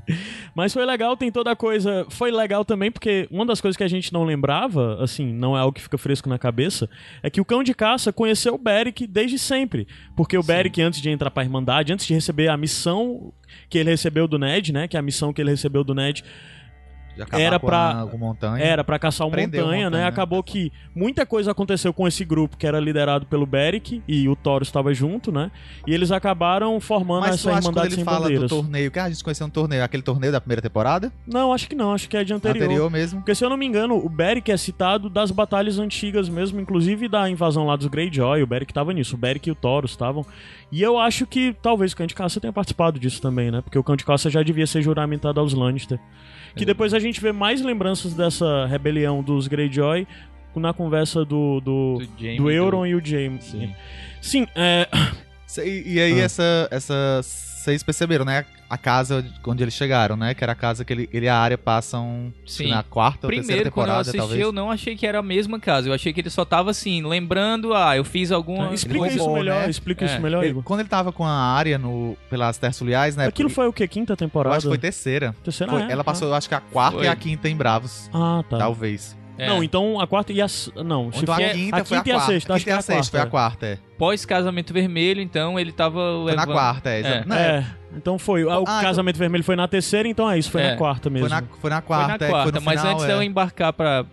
[0.55, 2.07] Mas foi legal, tem toda a coisa.
[2.11, 5.61] Foi legal também, porque uma das coisas que a gente não lembrava, assim, não é
[5.61, 6.89] algo que fica fresco na cabeça,
[7.23, 9.89] é que o cão de caça conheceu o Beric desde sempre.
[10.15, 13.33] Porque o Beric, antes de entrar pra Irmandade, antes de receber a missão
[13.69, 14.87] que ele recebeu do Ned, né?
[14.87, 16.23] Que é a missão que ele recebeu do Ned
[17.33, 18.63] Era com pra- a- com montanha.
[18.65, 19.85] era pra caçar o o montanha, né?
[19.85, 20.07] Montanha.
[20.07, 24.37] Acabou que muita coisa aconteceu com esse grupo que era liderado pelo Beric e o
[24.37, 25.51] Thor estava junto, né?
[25.87, 28.51] E eles acabaram formando Mas essa acha que quando Irmandade ele Sem fala Bandeiras.
[28.51, 31.13] do torneio, que ah, a gente conheceu um torneio, aquele torneio da primeira temporada?
[31.27, 32.65] Não, acho que não, acho que é de anterior.
[32.65, 33.21] Anterior mesmo.
[33.21, 37.09] Porque se eu não me engano, o Beric é citado das batalhas antigas mesmo, inclusive
[37.09, 40.25] da invasão lá dos Greyjoy, o Beric tava nisso, o Beric e o Thoros estavam.
[40.71, 43.63] E eu acho que talvez o Cão de Caça tenha participado disso também, né?
[43.63, 45.99] Porque o Cão de Caça já devia ser juramentado aos Lannister.
[46.59, 50.07] Que depois a gente vê mais lembranças dessa rebelião dos Greyjoy
[50.57, 53.41] na conversa do, do, Do do Euron e o Jaime.
[53.41, 53.73] Sim.
[54.21, 54.89] Sim, é,
[55.65, 56.25] E, e aí, Ah.
[56.25, 57.21] essa, essa.
[57.69, 58.45] Vocês perceberam, né?
[58.71, 60.33] A casa onde eles chegaram, né?
[60.35, 62.69] Que era a casa que ele, ele e a área passam Sim.
[62.69, 64.41] na quarta ou terceira Primeiro, quando eu temporada, assisti, talvez.
[64.41, 65.89] eu não achei que era a mesma casa.
[65.89, 68.73] Eu achei que ele só tava assim, lembrando, ah, eu fiz alguma.
[68.75, 69.71] explica roubou, isso melhor, né?
[69.71, 70.09] explica É.
[70.09, 70.63] isso melhor, Ele- Igor.
[70.63, 73.27] quando ele tava com a área no, pelas terçuliais, né?
[73.27, 73.87] Aquilo foi o quê?
[73.89, 74.57] Quinta Eu temporada?
[74.57, 75.35] acho que foi terceira.
[75.45, 75.93] Terceira, Foi- é?
[75.93, 77.07] ela passou, eu acho que a quarta Foi.
[77.07, 78.09] e a quinta em Bravos.
[78.13, 78.59] Ah, tá.
[78.59, 79.17] Talvez.
[79.39, 79.47] É.
[79.47, 80.47] Não, então a quarta e a.
[80.85, 82.33] Não, se Então a quinta a foi a quinta e a quarta.
[82.33, 83.79] sexta, a acho que quinta e é a sexta foi a quarta, é.
[83.97, 85.95] Pós-casamento vermelho, então ele tava.
[86.25, 87.01] Foi na levando- quarta, é.
[87.01, 87.25] É.
[87.25, 87.67] Não, É,
[87.97, 88.45] então foi.
[88.45, 90.71] O Ah, casamento vermelho foi na terceira, então é isso, foi É.
[90.73, 91.29] na quarta mesmo.
[91.29, 93.09] Foi na, foi na Foi quarta, na é, quarta, foi no mas final, antes é.
[93.09, 94.05] dela embarcar pra.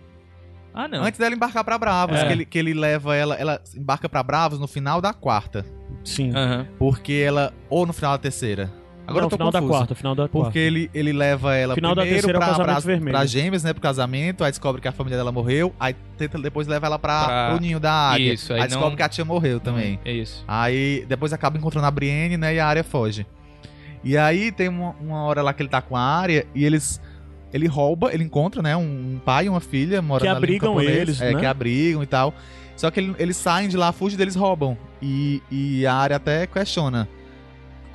[0.72, 1.02] Ah, não.
[1.02, 2.26] Antes dela embarcar pra Bravos, É.
[2.26, 5.64] que, ele, que ele leva ela, ela embarca pra Bravos no final da quarta.
[6.04, 6.30] Sim.
[6.36, 6.66] Aham.
[6.78, 7.52] Porque ela.
[7.70, 8.70] Ou no final da terceira.
[9.06, 9.78] Agora Não, eu tô final da confuso.
[9.78, 10.46] quarta, final da quarta.
[10.48, 13.16] Porque ele, ele leva ela Final da primeiro terceira é o pra, casamento pra, vermelho.
[13.16, 13.72] pra gêmeas, né?
[13.72, 17.24] Pro casamento, aí descobre que a família dela morreu, aí tenta depois leva ela pra,
[17.24, 18.32] Pra- pro ninho da águia.
[18.34, 20.00] Isso, aí aí não- descobre que a tia morreu também.
[20.04, 20.44] É isso.
[20.48, 22.54] Aí depois acaba encontrando a Brienne, né?
[22.54, 23.26] E a área foge.
[24.02, 27.00] E aí tem uma, uma hora lá que ele tá com a área e eles.
[27.52, 28.76] Ele rouba, ele encontra, né?
[28.76, 31.40] Um, pai e uma filha morando Que ali no abrigam eles, é, né?
[31.40, 32.34] Que abrigam e tal.
[32.76, 34.76] Só que ele- eles saem de lá, fugem deles roubam.
[35.00, 37.08] E, e a área até questiona.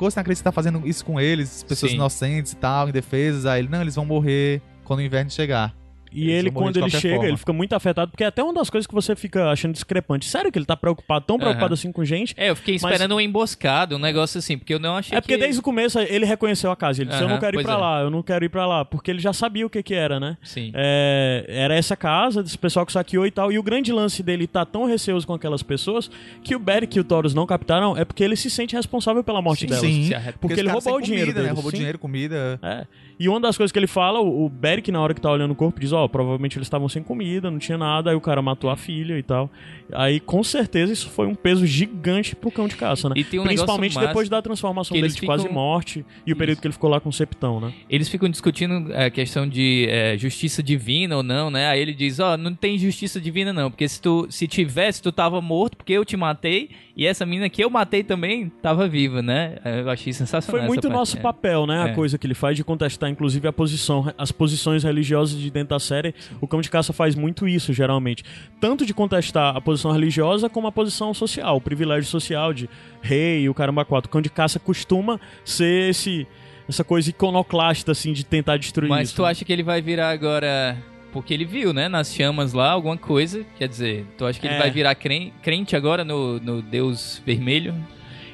[0.02, 1.62] Como você não acredita que você tá fazendo isso com eles?
[1.62, 1.98] Pessoas Sim.
[1.98, 3.46] inocentes e tal, indefesas.
[3.46, 5.76] Aí ele, não, eles vão morrer quando o inverno chegar.
[6.14, 7.30] E Eles ele, quando ele chega, forma.
[7.30, 10.26] ele fica muito afetado, porque é até uma das coisas que você fica achando discrepante.
[10.26, 11.74] Sério que ele tá preocupado, tão preocupado Aham.
[11.74, 12.34] assim com gente?
[12.38, 15.22] É, eu fiquei Mas- esperando uma emboscada, um negócio assim, porque eu não achei É
[15.22, 15.42] porque que...
[15.42, 17.02] desde o começo ele reconheceu a casa.
[17.02, 17.78] Ele disse: Eu não quero ir pra é.
[17.78, 18.84] lá, eu não quero ir pra lá.
[18.84, 20.38] Porque ele já sabia o que que era, né?
[20.44, 20.72] Sim.
[20.74, 23.52] É, era essa casa, desse pessoal que saqueou e tal.
[23.52, 26.10] E o grande lance dele tá tão receoso com aquelas pessoas
[26.44, 29.42] que o Beric e o Taurus não captaram é porque ele se sente responsável pela
[29.42, 29.82] morte Sim, delas.
[29.82, 30.10] sim.
[30.40, 31.44] Porque eles ele roubou o dinheiro comida, né?
[31.48, 31.78] deles, Roubou sim.
[31.78, 32.60] dinheiro, comida.
[32.62, 32.86] É.
[33.22, 35.52] E uma das coisas que ele fala, o, o Beric, na hora que tá olhando
[35.52, 38.42] o corpo, diz: Ó, provavelmente eles estavam sem comida, não tinha nada, aí o cara
[38.42, 39.50] matou a filha e tal.
[39.94, 43.16] Aí, com certeza, isso foi um peso gigante pro cão de caça, né?
[43.18, 46.62] Um Principalmente depois da transformação dele de quase ficam- morte e o período Isso.
[46.62, 47.72] que ele ficou lá com o Septão, né?
[47.90, 51.68] Eles ficam discutindo a questão de é, justiça divina ou não, né?
[51.68, 55.12] Aí ele diz, ó, não tem justiça divina não, porque se tu se tivesse, tu
[55.12, 59.22] tava morto porque eu te matei e essa menina que eu matei também tava viva,
[59.22, 59.58] né?
[59.64, 61.22] Eu achei sensacional Foi muito parte, nosso é.
[61.22, 61.84] papel, né?
[61.84, 61.94] A É.
[61.94, 65.80] coisa que ele faz de contestar, inclusive, a posição, as posições religiosas de dentro da
[65.80, 66.16] série.
[66.40, 68.24] O Cão de Caça faz muito isso, geralmente.
[68.60, 72.70] Tanto de contestar a posição religiosa como a posição social, o privilégio social de
[73.02, 74.10] rei e o caramba quatro.
[74.10, 76.26] O Cão de Caça costuma ser esse,
[76.68, 79.18] essa coisa iconoclasta, assim, de tentar destruir Mas isso.
[79.18, 80.78] tu acha que ele vai virar agora...
[81.14, 83.46] Porque ele viu, né, nas chamas lá, alguma coisa.
[83.58, 84.60] Quer dizer, tu acha que ele É.
[84.60, 87.76] vai virar cren- crente agora no, no Deus Vermelho?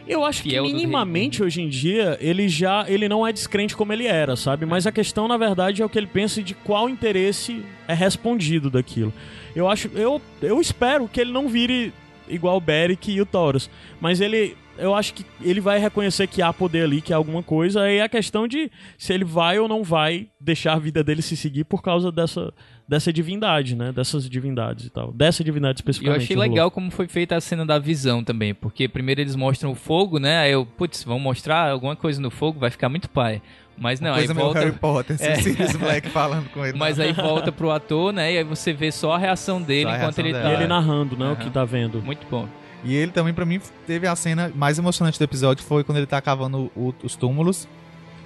[0.08, 4.06] Eu acho que minimamente hoje em dia ele já ele não é descrente como ele
[4.06, 4.66] era, sabe?
[4.66, 7.94] Mas a questão na verdade é o que ele pensa e de qual interesse é
[7.94, 9.14] respondido daquilo.
[9.56, 11.94] Eu acho eu eu espero que ele não vire
[12.30, 16.42] igual o Beric e o Taurus, mas ele eu acho que ele vai reconhecer que
[16.42, 19.58] há poder ali, que há alguma coisa, aí é a questão de se ele vai
[19.60, 22.54] ou não vai deixar a vida dele se seguir por causa dessa
[22.88, 23.92] dessa divindade, né?
[23.92, 25.12] Dessas divindades e tal.
[25.12, 26.24] Dessa divindade E eu especificamente.
[26.24, 29.76] achei legal como foi feita a cena da visão também, porque primeiro eles mostram o
[29.76, 30.40] fogo, né?
[30.40, 33.42] Aí eu, putz, vão mostrar alguma coisa no fogo, vai ficar muito pai.
[33.80, 34.60] Mas não, aí Coisa meio volta.
[34.62, 35.36] Harry Potter, É.
[35.42, 36.76] Sirius Black falando com ele.
[36.78, 38.34] Mas aí volta pro ator, né?
[38.34, 40.44] E aí você vê só a reação dele a enquanto reação ele dela.
[40.46, 40.52] tá.
[40.52, 41.36] E ele narrando, né, o Aham.
[41.36, 42.02] que tá vendo.
[42.02, 42.48] Muito bom.
[42.84, 46.08] E ele também, pra mim, teve a cena mais emocionante do episódio, foi quando ele
[46.08, 47.68] tá cavando o- os túmulos.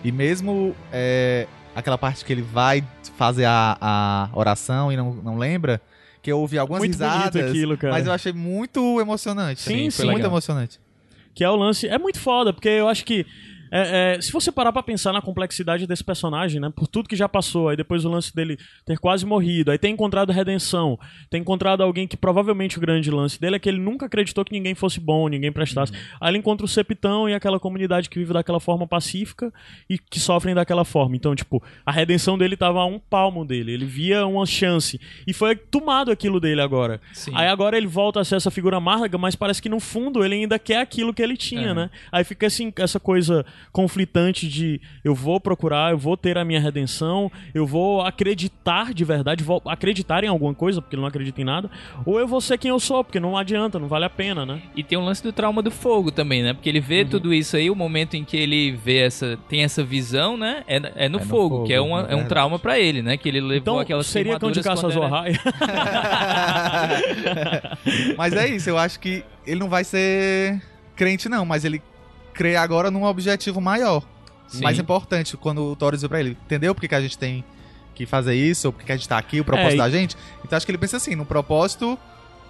[0.06, 2.84] E mesmo é, aquela parte que ele vai
[3.18, 5.82] fazer a, a oração e não, não lembra,
[6.22, 7.50] que eu ouvi algumas Muito risadas.
[7.50, 7.94] aquilo, cara.
[7.94, 9.62] Mas eu achei muito emocionante.
[9.62, 10.04] Sim, Foi sim.
[10.06, 10.32] muito legal.
[10.32, 10.80] emocionante.
[11.34, 11.88] Que é o lance.
[11.88, 13.26] É muito foda, porque eu acho que.
[13.72, 16.70] É, é, se você parar pra pensar na complexidade desse personagem, né?
[16.76, 19.88] Por tudo que já passou, aí depois o lance dele ter quase morrido, aí ter
[19.90, 21.00] encontrado redenção,
[21.30, 24.52] ter encontrado alguém que provavelmente o grande lance dele é que ele nunca acreditou que
[24.52, 25.94] ninguém fosse bom, ninguém prestasse.
[26.20, 29.54] Aí ele encontra o Septão e aquela comunidade que vive daquela forma pacífica
[29.90, 31.16] e que sofrem daquela forma.
[31.16, 35.00] Então, tipo, a redenção dele tava a um palmo dele, ele via uma chance.
[35.26, 37.00] E foi tomado aquilo dele agora.
[37.14, 37.32] Sim.
[37.36, 40.36] Aí agora ele volta a ser essa figura amarga, mas parece que no fundo ele
[40.36, 41.74] ainda quer aquilo que ele tinha, É.
[41.74, 41.90] né?
[42.12, 46.60] Aí fica assim, essa coisa conflitante de eu vou procurar, eu vou ter a minha
[46.60, 51.42] redenção, eu vou acreditar de verdade, vou acreditar em alguma coisa, porque ele não acredita
[51.42, 51.70] em nada,
[52.06, 54.62] ou eu vou ser quem eu sou, porque não adianta, não vale a pena, né?
[54.76, 56.54] E tem o lance do trauma do fogo também, né?
[56.54, 56.86] Porque ele Uhum.
[56.86, 60.64] vê tudo isso aí, o momento em que ele vê essa, tem essa visão, né?
[60.68, 63.02] É, é no, no fogo, fogo, que é, uma, é é um trauma pra ele,
[63.02, 63.18] né?
[63.18, 65.02] Que ele levou Então, aquelas seria cão de caça era-
[68.18, 70.62] mas é isso, eu acho que ele não vai ser
[70.96, 71.82] crente, não, mas ele
[72.42, 74.02] crê agora num objetivo maior.
[74.48, 74.64] Sim.
[74.64, 77.42] mais importante quando o Thor diz pra ele, entendeu por que, a gente tem
[77.96, 80.18] que fazer isso, ou por que, a gente tá aqui, o propósito É, da gente?
[80.44, 81.98] Então acho que ele pensa assim, no propósito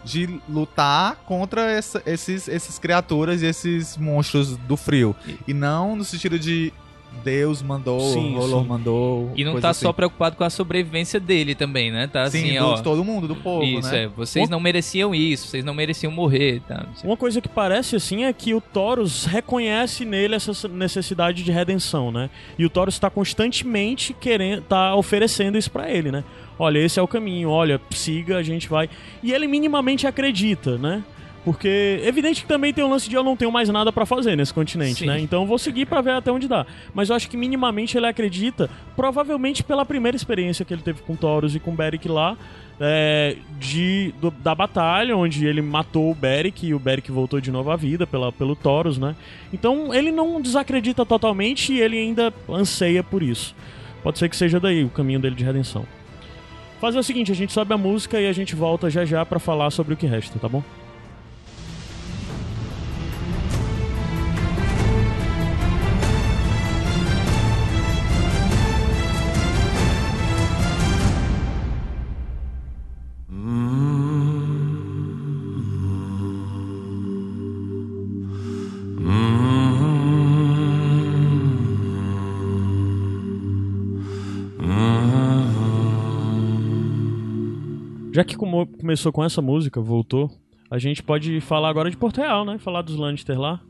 [0.03, 5.15] de lutar contra essa- esses, esses criaturas e esses monstros do frio.
[5.47, 6.73] E não no sentido de
[7.24, 9.32] Deus mandou, Sim, o Rolor mandou.
[9.36, 9.86] E não tá assim.
[9.86, 12.07] só preocupado com a sobrevivência dele também, né?
[12.07, 12.74] Tá Sim, assim, do- ó.
[12.76, 14.05] de todo mundo, do povo, isso, né?
[14.05, 14.07] é.
[14.07, 16.86] Vocês não mereciam isso, vocês não mereciam morrer, tá?
[17.03, 22.12] Uma coisa que parece assim é que o Taurus reconhece nele essa necessidade de redenção,
[22.12, 22.30] né?
[22.57, 26.24] E o Taurus está constantemente querendo, tá oferecendo isso pra ele, né?
[26.57, 28.89] Olha, esse é o caminho, olha, siga, a gente vai.
[29.22, 31.03] E ele minimamente acredita, né?
[31.43, 34.05] Porque é evidente que também tem o lance de eu não tenho mais nada pra
[34.05, 35.05] fazer nesse continente, Sim.
[35.07, 35.19] né?
[35.19, 36.67] Então eu vou seguir pra ver até onde dá.
[36.93, 41.15] Mas eu acho que minimamente ele acredita, provavelmente pela primeira experiência que ele teve com
[41.15, 42.37] Taurus e com Beric lá,
[42.79, 47.49] é, de, do- da batalha, onde ele matou o Beric e o Beric voltou de
[47.51, 49.15] novo à vida pela, pelo Taurus, né?
[49.51, 53.55] Então ele não desacredita totalmente e ele ainda anseia por isso.
[54.03, 55.85] Pode ser que seja daí o caminho dele de redenção.
[56.79, 59.39] Fazer o seguinte, a gente sobe a música e a gente volta já já pra
[59.39, 60.63] falar sobre o que resta, tá bom?
[88.41, 90.31] Como- começou com essa música, voltou,
[90.69, 92.57] a gente pode falar agora de Porto Real, né?
[92.57, 93.61] Falar dos Lannister lá.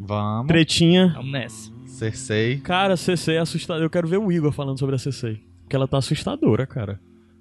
[0.00, 0.48] Vamos.
[0.48, 1.12] Tretinha.
[1.14, 1.70] Vamos nessa.
[1.86, 2.58] Cersei.
[2.60, 3.84] Cara, a CC é assustadora.
[3.84, 5.38] Eu quero ver o Igor falando sobre a CC.
[5.62, 6.98] Porque ela tá assustadora, cara.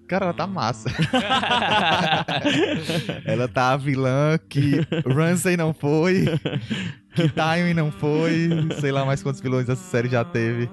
[0.08, 0.90] Cara, ela tá massa.
[3.26, 6.26] ela tá a vilã que Ramsay não foi,
[7.16, 10.70] que Time não foi, sei lá mais quantos vilões essa série já teve.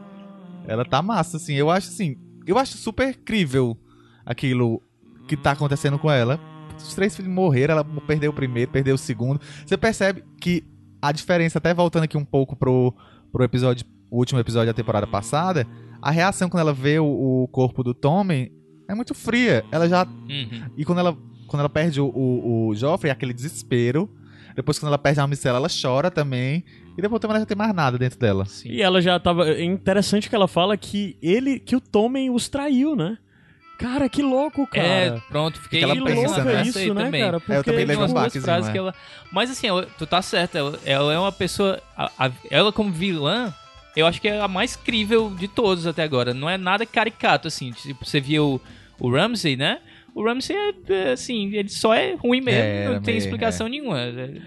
[0.67, 1.55] Ela tá massa, assim.
[1.55, 2.17] Eu acho assim,
[2.47, 3.79] eu acho super crível
[4.27, 4.83] aquilo
[5.37, 6.41] que tá acontecendo com ela.
[6.77, 9.41] Os três filhos morreram, ela perdeu o primeiro, perdeu o segundo.
[9.65, 10.65] Você percebe que
[11.01, 12.93] a diferença, até voltando aqui um pouco pro,
[13.31, 15.67] pro episódio, o último episódio da temporada passada,
[16.03, 17.05] a reação quando ela vê o,
[17.45, 18.51] o corpo do Tommen
[18.89, 19.65] é muito fria.
[19.71, 20.65] Ela já Uhum.
[20.77, 21.17] e quando ela,
[21.47, 24.11] quando ela perde o, o, o Joffrey, é aquele desespero.
[24.57, 26.65] Depois, quando ela perde a Micela, ela chora também.
[26.99, 28.45] E depois também ela já tem mais nada dentro dela.
[28.47, 28.71] Sim.
[28.71, 29.49] E ela já tava.
[29.49, 31.61] É interessante que ela fala que ele.
[31.61, 33.17] que o Tommen os traiu, né?
[33.81, 34.87] Cara, que louco, cara.
[34.87, 36.61] É, pronto, fiquei Que ela que pensa, louco né?
[36.61, 37.23] é Isso aí né, também.
[37.23, 37.37] cara?
[37.49, 38.73] É, eu também Porque, umas um duas baquezinho, frases é.
[38.73, 38.95] que ela.
[39.33, 40.59] Mas assim, ela- tu tá certa.
[40.59, 41.81] Ela, ela é uma pessoa.
[41.97, 43.53] a- a- ela, como vilã,
[43.97, 46.35] eu acho que é a mais crível de todos até agora.
[46.35, 47.73] Não é nada caricato, assim.
[47.73, 48.61] Tipo, você viu
[48.99, 49.79] o, o Ramsey, né?
[50.15, 53.69] O Ramsey é, é, assim, ele só é ruim mesmo, É, não tem meio- explicação
[53.69, 53.99] nenhuma.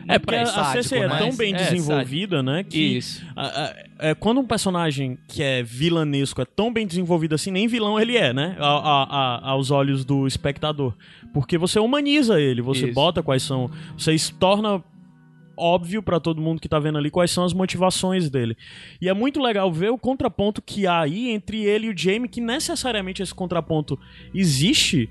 [0.07, 2.63] É porque a, a sádico, CC é tão bem É, desenvolvida, né?
[2.63, 3.25] Que Isso.
[3.35, 3.75] a- a-
[4.09, 8.17] é, quando um personagem que é vilanesco é tão bem desenvolvido assim, nem vilão ele
[8.17, 8.55] é, né?
[8.59, 10.93] A- a- a- aos olhos do espectador.
[11.33, 12.93] Porque você humaniza ele, você Isso.
[12.93, 13.71] bota quais são.
[13.97, 14.83] Você se torna
[15.55, 18.57] óbvio pra todo mundo que tá vendo ali quais são as motivações dele.
[18.99, 22.27] E é muito legal ver o contraponto que há aí entre ele e o Jamie,
[22.27, 23.97] que necessariamente esse contraponto
[24.33, 25.09] existe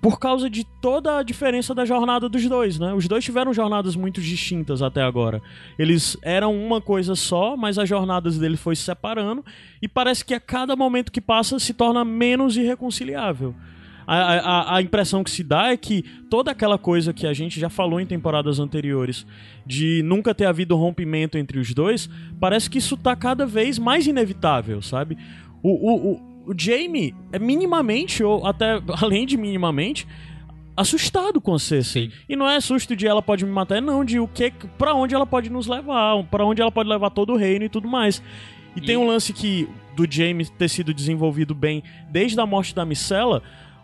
[0.00, 2.94] por causa de toda a diferença da jornada dos dois, né?
[2.94, 5.42] Os dois tiveram jornadas muito distintas até agora.
[5.78, 9.44] Eles eram uma coisa só, mas as jornadas deles foi se separando
[9.82, 13.54] e parece que a cada momento que passa se torna menos irreconciliável.
[14.06, 17.60] A, a, a impressão que se dá é que toda aquela coisa que a gente
[17.60, 19.24] já falou em temporadas anteriores
[19.64, 24.08] de nunca ter havido rompimento entre os dois, parece que isso tá cada vez mais
[24.08, 25.16] inevitável, sabe?
[25.62, 30.06] O, o, o, o Jamie é minimamente, ou até além de minimamente,
[30.76, 32.10] assustado com a Cersei.
[32.28, 34.94] E não é susto de ela pode me matar, é não, de o que, para
[34.94, 37.86] onde ela pode nos levar, para onde ela pode levar todo o reino e tudo
[37.88, 38.22] mais.
[38.74, 42.74] E, E- tem um lance que do Jamie ter sido desenvolvido bem desde a morte
[42.74, 43.42] da Micela,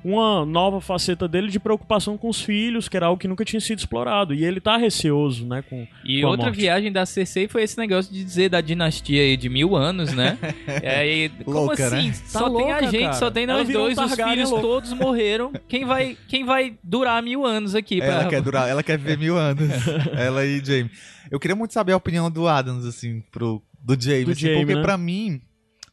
[0.09, 3.61] uma nova faceta dele de preocupação com os filhos, que era algo que nunca tinha
[3.61, 4.33] sido explorado.
[4.33, 6.61] E ele tá receoso, né, com E com a outra morte.
[6.61, 10.39] viagem da CC foi esse negócio de dizer da dinastia aí de mil anos, né?
[10.83, 12.09] É, e como Louca, assim?
[12.09, 12.13] né?
[12.27, 13.13] Só Tá tem a louca, gente, cara.
[13.15, 15.53] só tem nós virou um dois, os filhos todos morreram.
[15.69, 17.99] Quem vai, quem vai durar mil anos aqui?
[17.99, 19.69] pra- Ela quer durar, ela quer viver mil anos.
[20.17, 20.91] ela e Jamie.
[21.31, 24.25] Eu queria muito saber a opinião do Adams, assim, pro, do Jamie.
[24.27, 24.83] Do assim, Jamie, porque né?
[24.83, 25.41] pra mim,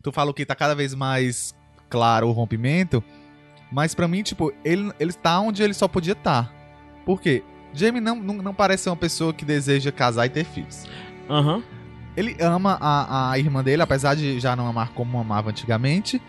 [0.04, 1.56] tu falou que tá cada vez mais
[1.90, 3.04] claro o rompimento.
[3.74, 6.54] Mas pra mim, tipo, ele, ele tá onde ele só podia estar.
[7.04, 7.44] Por quê?
[7.74, 10.86] Jamie não, não, não parece ser uma pessoa que deseja casar e ter filhos.
[11.28, 11.64] Aham.
[12.16, 16.22] Ele ama a, a irmã dele, apesar de já não amar como amava antigamente.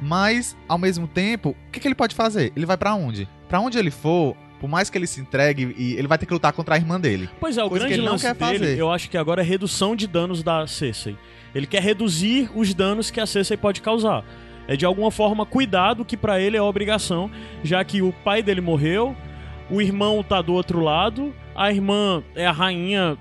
[0.00, 2.52] Mas, ao mesmo tempo, o que, que ele pode fazer?
[2.56, 3.28] Ele vai pra onde?
[3.48, 6.52] Pra onde ele for, por mais que ele se entregue, ele vai ter que lutar
[6.52, 7.30] contra a irmã dele.
[7.38, 8.78] Pois é, o grande lance quer dele, fazer.
[8.78, 11.16] eu acho que agora é redução de danos da Cersei.
[11.54, 14.24] Ele quer reduzir os danos que a Cersei pode causar.
[14.68, 17.30] É de alguma forma cuidar do que pra ele é obrigação,
[17.62, 19.16] já que o pai dele morreu,
[19.70, 23.16] o irmão tá do outro lado, a irmã é a rainha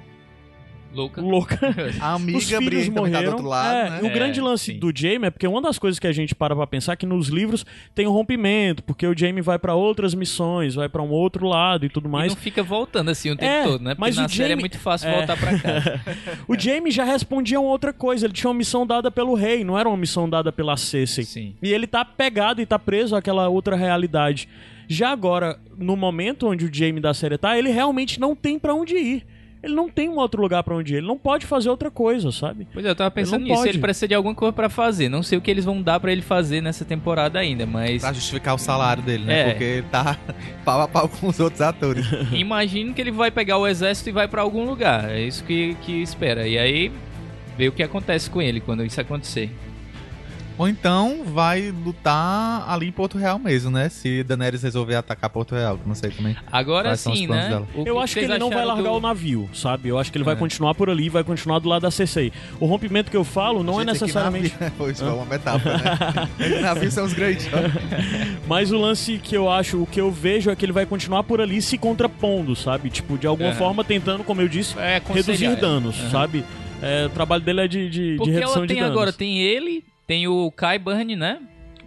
[0.93, 1.21] Louca.
[1.21, 1.59] louca.
[2.01, 3.31] A Os amiga filhos Brienne também tá do morreram.
[3.33, 3.99] outro lado, É, né?
[4.03, 4.79] e O grande É, lance sim.
[4.79, 7.05] do Jaime é porque uma das coisas que a gente para pra pensar é que
[7.05, 7.65] nos livros
[7.95, 11.85] tem um rompimento, porque o Jaime vai pra outras missões, vai pra um outro lado
[11.85, 12.33] e tudo E mais.
[12.35, 13.91] não fica voltando assim o tempo É, todo, né?
[13.91, 15.15] Porque mas na o série é Jaime- muito fácil é.
[15.17, 16.01] voltar pra casa.
[16.47, 19.77] O Jaime já respondia uma outra coisa, ele tinha uma missão dada pelo rei, não
[19.77, 21.23] era uma missão dada pela Cersei.
[21.23, 21.55] Sim.
[21.61, 24.49] E ele tá pegado e tá preso àquela outra realidade.
[24.87, 28.73] Já agora, no momento onde o Jaime da série tá, ele realmente não tem pra
[28.73, 29.25] onde ir.
[29.63, 30.97] Ele não tem um outro lugar pra onde ir.
[30.97, 32.67] Ele não pode fazer outra coisa, sabe?
[32.73, 33.57] Pois é, eu tava pensando não nisso.
[33.57, 33.69] pode.
[33.69, 35.07] Ele precisa de alguma coisa pra fazer.
[35.07, 38.11] Não sei o que eles vão dar pra ele fazer nessa temporada ainda, mas Pra
[38.11, 39.39] justificar o salário dele, né?
[39.39, 39.49] É.
[39.51, 40.17] Porque ele tá
[40.65, 42.05] pau a pau com os outros atores.
[42.33, 45.11] imagino que ele vai pegar o exército e vai pra algum lugar.
[45.11, 46.47] É isso que, que espera.
[46.47, 46.91] E aí,
[47.57, 49.51] ver o que acontece com ele quando isso acontecer.
[50.57, 53.89] Ou então vai lutar ali em Porto Real mesmo, né?
[53.89, 56.35] Se Daenerys resolver atacar Porto Real, que não sei também.
[56.51, 57.63] Agora sim, né?
[57.85, 59.89] Eu acho que ele não vai largar do- o navio, sabe?
[59.89, 60.37] Eu acho que ele vai É.
[60.37, 62.31] continuar por ali, vai continuar do lado da CCI.
[62.59, 64.53] O rompimento que eu falo não é Gente, que necessariamente.
[64.59, 66.59] navio- Foi isso, foi uma metáfora, né?
[66.61, 67.47] Navios são os grandes.
[68.47, 71.23] Mas o lance que eu acho, o que eu vejo é que ele vai continuar
[71.23, 72.89] por ali se contrapondo, sabe?
[72.89, 73.57] Tipo, de alguma Aham.
[73.57, 75.55] forma tentando, como eu disse, É, reduzir é.
[75.55, 76.43] danos, sabe?
[76.81, 78.95] É, o trabalho dele é de, de, de Porque redução ela de tem danos.
[78.97, 81.39] agora, tem ele, tem o Kai Burn, né?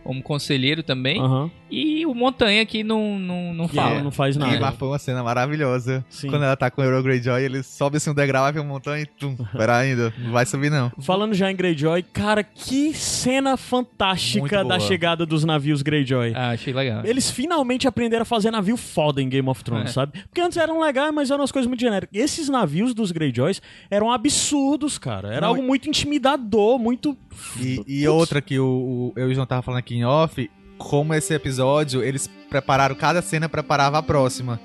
[0.04, 1.20] Como conselheiro também.
[1.20, 1.50] Aham.
[1.70, 4.00] E o Montanha que não, não, não Que fala.
[4.02, 4.60] não faz E nada.
[4.60, 6.04] lá foi uma cena maravilhosa.
[6.08, 6.28] Sim.
[6.28, 9.02] Quando ela tá com o Euro Greyjoy, ele sobe assim um degrau, vai uma montanha
[9.02, 10.92] e tum, pera ainda, não vai subir não.
[11.00, 16.32] Falando já em Greyjoy, cara, que cena fantástica da chegada dos navios Greyjoy.
[16.36, 17.02] Ah, achei legal.
[17.04, 19.92] Eles finalmente aprenderam a fazer navio foda em Game of Thrones, É.
[19.92, 20.12] sabe?
[20.28, 22.10] Porque antes eram legais, mas eram umas coisas muito genéricas.
[22.14, 25.28] Esses navios dos Greyjoys eram absurdos, cara.
[25.32, 27.16] Era Não, algo muito intimidador, muito.
[27.60, 30.50] E, e outra que o, o, eu e o João tava falando aqui em off,
[30.78, 34.60] como esse episódio, eles prepararam cada cena, preparava a próxima.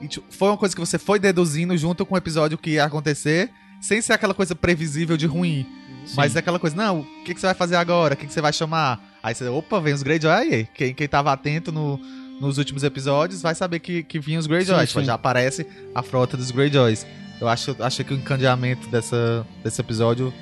[0.00, 2.84] E, tipo, foi uma coisa que você foi deduzindo junto com o episódio que ia
[2.84, 5.66] acontecer, sem ser aquela coisa previsível de ruim.
[6.04, 6.14] Sim.
[6.16, 8.14] Mas é aquela coisa, não, o que, que você vai fazer agora?
[8.14, 9.00] O que, que você vai chamar?
[9.22, 10.68] Aí você, opa, vem os Greyjoy aí.
[10.74, 11.98] Quem, quem tava atento no-
[12.40, 14.80] nos últimos episódios vai saber que, que vinham os Greyjoy.
[14.80, 15.06] Sim, Tipo, sim.
[15.06, 17.06] Já aparece a frota dos Greyjoys.
[17.40, 20.32] Eu acho, acho que o encadeamento dessa, desse eódio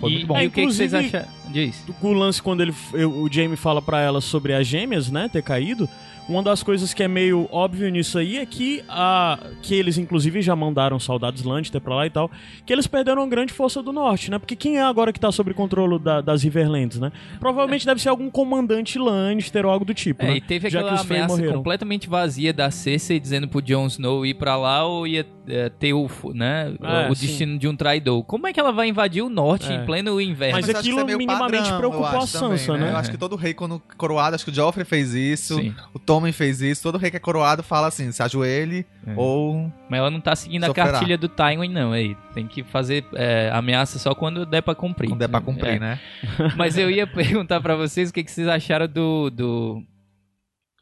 [0.00, 0.38] foi e, muito bom.
[0.40, 1.38] e o que, que vocês Inclusive- acharam?
[1.48, 1.84] Diz.
[2.02, 2.74] O lance quando ele,
[3.06, 5.88] o Jamie fala pra ela sobre as gêmeas, né, ter caído.
[6.28, 10.42] Uma das coisas que é meio óbvio nisso aí é que a que eles inclusive
[10.42, 12.30] já mandaram soldados Lannister pra lá e tal,
[12.66, 14.38] que eles perderam uma grande força do norte, né?
[14.38, 17.10] Porque quem é agora que tá sob controle da- das Riverlands, né?
[17.40, 20.36] Provavelmente deve ser algum comandante Lannister ou algo do tipo, É, né?
[20.36, 21.56] e teve Já aquela que os Frey ameaça morreram.
[21.58, 25.94] completamente vazia da Cersei dizendo pro Jon Snow ir pra lá ou ia é, ter
[25.94, 27.26] o, né, É, o sim.
[27.26, 28.22] destino de um traidor.
[28.24, 29.76] Como é que ela vai invadir o norte É.
[29.76, 30.56] em pleno inverno?
[30.56, 32.92] Mas que aquilo é minimamente padrão, preocupou eu acho a Sansa, também, né?
[32.92, 35.74] Eu acho que todo rei, quando coroado, acho que o Joffrey fez isso, Sim.
[35.94, 39.12] o Tommen fez isso, todo rei que é coroado fala assim, se ajoelhe É.
[39.16, 39.72] ou...
[39.88, 40.88] Mas ela não tá seguindo Sofrerá.
[40.88, 41.92] a cartilha do Tywin, não.
[41.92, 42.16] Aí.
[42.34, 45.10] Tem que fazer é, ameaça só quando der pra cumprir.
[45.10, 45.78] Não der pra cumprir, É.
[45.78, 46.00] né?
[46.56, 49.82] Mas eu ia perguntar pra vocês o que, que vocês acharam do, do.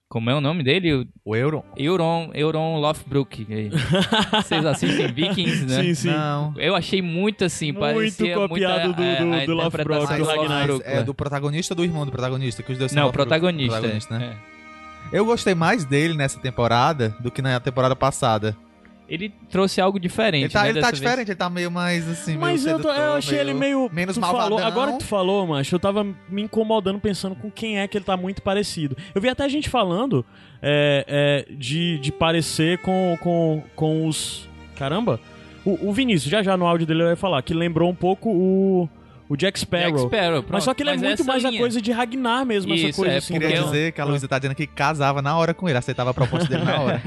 [0.08, 1.06] Como é o nome dele?
[1.24, 1.64] O Euron?
[1.76, 3.44] Euron, Euron Lothbrok.
[3.50, 3.70] aí.
[4.40, 5.82] Vocês assistem Vikings, né?
[5.82, 6.08] Sim, sim.
[6.10, 6.54] Não.
[6.56, 9.56] Eu achei muito assim, Muito parecia copiado muito do- a, do- a do do do
[10.24, 10.68] Ragnar.
[10.68, 12.62] Lothbrok, é do protagonista ou do irmão do protagonista?
[12.62, 13.72] Que os dois são Não, protagonista.
[13.80, 14.36] protagonista, né?
[14.52, 14.55] é.
[15.12, 18.56] Eu gostei mais dele nessa temporada do que na temporada passada.
[19.08, 20.44] Ele trouxe algo diferente.
[20.46, 21.00] Ele tá, né, ele tá dessa vez.
[21.00, 23.88] diferente, ele tá meio mais assim, Mas meio eu, tô- eu achei ele meio.
[23.92, 24.58] menos malvadão.
[24.58, 27.96] falou, agora que tu falou, macho, eu tava me incomodando pensando com quem é que
[27.96, 28.96] ele tá muito parecido.
[29.14, 30.26] Eu vi até gente falando
[30.60, 34.48] é, é, de, de parecer com, com, com os.
[34.74, 35.20] Caramba!
[35.64, 38.88] O, o Vinícius, já já no áudio dele vai falar, que lembrou um pouco o,
[39.28, 39.92] o Jack Sparrow.
[39.96, 41.60] Jack Sparrow, Mas só que ele é muito essa mais a linha.
[41.60, 43.32] coisa de Ragnar mesmo, essa Isso, coisa é, assim.
[43.34, 46.10] Queria eu- dizer que a Luísa tá dizendo que casava na hora com ele, aceitava
[46.10, 47.02] a proposta dele na hora.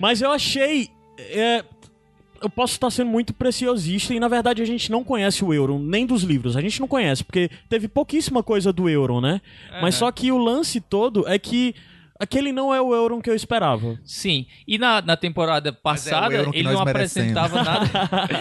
[0.00, 0.88] Mas eu achei.
[1.18, 1.64] é,
[2.42, 5.78] eu posso estar sendo muito preciosista e na verdade a gente não conhece o Euron,
[5.78, 6.54] nem dos livros.
[6.56, 9.40] A gente não conhece, porque teve pouquíssima coisa do Euron, né?
[9.80, 10.06] Mas Aham.
[10.06, 11.74] só que o lance todo é que
[12.18, 13.98] aquele não é o Euron que eu esperava.
[14.04, 14.46] Sim.
[14.66, 17.36] E na, na temporada passada, Euron que ele não merecemos.
[17.36, 17.88] apresentava nada.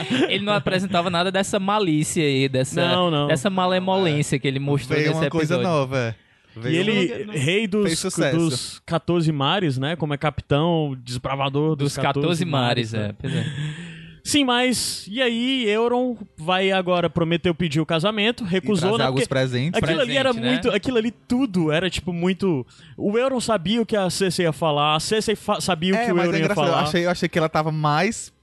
[0.29, 3.27] ele não apresentava nada dessa malícia aí, dessa, Não, não.
[3.27, 5.69] dessa malemolência que ele mostrou Veio nesse uma coisa episódio.
[5.79, 5.97] nova.
[5.99, 6.15] é.
[6.55, 8.01] E Veio ele, rei dos,
[8.33, 9.97] dos 14 mares, né?
[9.97, 13.13] Como é capitão, desbravador dos, Dos 14 mares, né?
[13.23, 13.75] é.
[14.25, 14.29] É.
[14.29, 19.05] Sim, mas e aí, Euron vai agora, prometeu pedir o casamento, recusou, né?
[19.05, 19.81] alguns Porque presentes.
[19.81, 20.51] Aquilo ali era presente, né?
[20.53, 20.71] muito.
[20.75, 22.65] Aquilo ali tudo era tipo muito.
[22.97, 26.05] O Euron sabia o que a Cersei ia falar, a Cersei fa- sabia o É,
[26.05, 26.65] que o mas Euron é ia engraçado.
[26.67, 26.83] Eu falar.
[26.87, 28.33] achei, eu achei que ela tava mais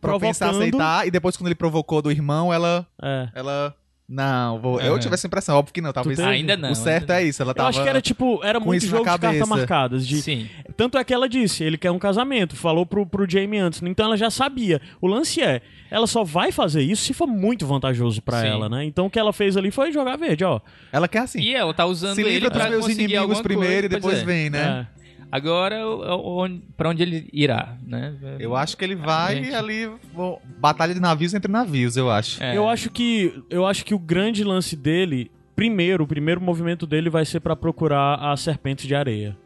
[0.00, 0.76] propensa a Provocando.
[0.80, 1.06] aceitar.
[1.06, 3.28] E depois, quando ele provocou do irmão, ela, É.
[3.34, 3.74] ela
[4.06, 4.98] Não, vou, eu Aham.
[5.00, 6.28] tive essa impressão, óbvio que não, talvez teve?
[6.28, 6.72] Ainda não.
[6.72, 9.02] o certo ainda é isso, ela Eu tava acho que era tipo, era muito jogo
[9.02, 10.06] de cartas marcadas.
[10.06, 10.46] De, Sim.
[10.76, 14.04] Tanto é que ela disse, ele quer um casamento, falou pro, pro Jamie antes, então
[14.04, 14.78] ela já sabia.
[15.00, 18.48] O lance é, ela só vai fazer isso se for muito vantajoso pra Sim.
[18.48, 18.84] ela, né?
[18.84, 20.60] Então o que ela fez ali foi jogar verde, ó.
[20.92, 21.40] Ela quer assim.
[21.40, 24.14] E ela tá usando se ele livra dos pra meus inimigos primeiro e coisa, depois
[24.16, 24.24] pois é.
[24.24, 24.86] vem, né?
[25.00, 25.03] É.
[25.36, 28.14] Agora, o- o- onde, pra onde ele irá, né?
[28.38, 29.52] Eu acho que ele vai Gente.
[29.54, 32.40] ali, vou- batalha de navios entre navios, eu acho.
[32.40, 32.56] É.
[32.56, 37.10] Eu acho que eu acho que o grande lance dele, primeiro, o primeiro movimento dele
[37.10, 39.36] vai ser pra procurar a serpente de areia.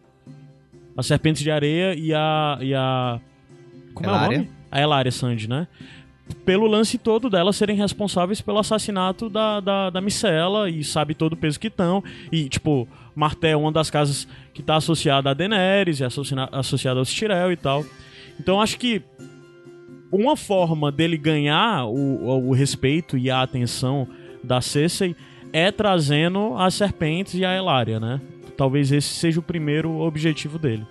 [0.95, 3.18] A serpente de areia e a e a
[3.95, 4.39] como é o Elária?
[4.39, 4.51] nome?
[4.70, 5.66] A Elaria Sand, né?
[6.45, 11.32] Pelo lance todo delas serem responsáveis pelo assassinato da, da, da Micela e sabe todo
[11.32, 12.05] o peso que estão.
[12.30, 14.28] E, tipo, Marté é uma das casas
[14.59, 17.84] que tá associada a Daenerys e associa- associada aos Tyrell e tal.
[18.40, 19.00] Então acho que
[20.11, 24.09] uma forma dele ganhar o, o respeito e a atenção
[24.42, 25.14] da Cersei
[25.52, 28.20] é trazendo as serpentes e a Elaria, né?
[28.56, 30.84] Talvez esse seja o primeiro objetivo dele.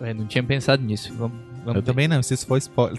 [0.00, 1.12] Eu não tinha pensado nisso.
[1.12, 2.98] Vamos, vamos Eu também não, se isso for spoiler.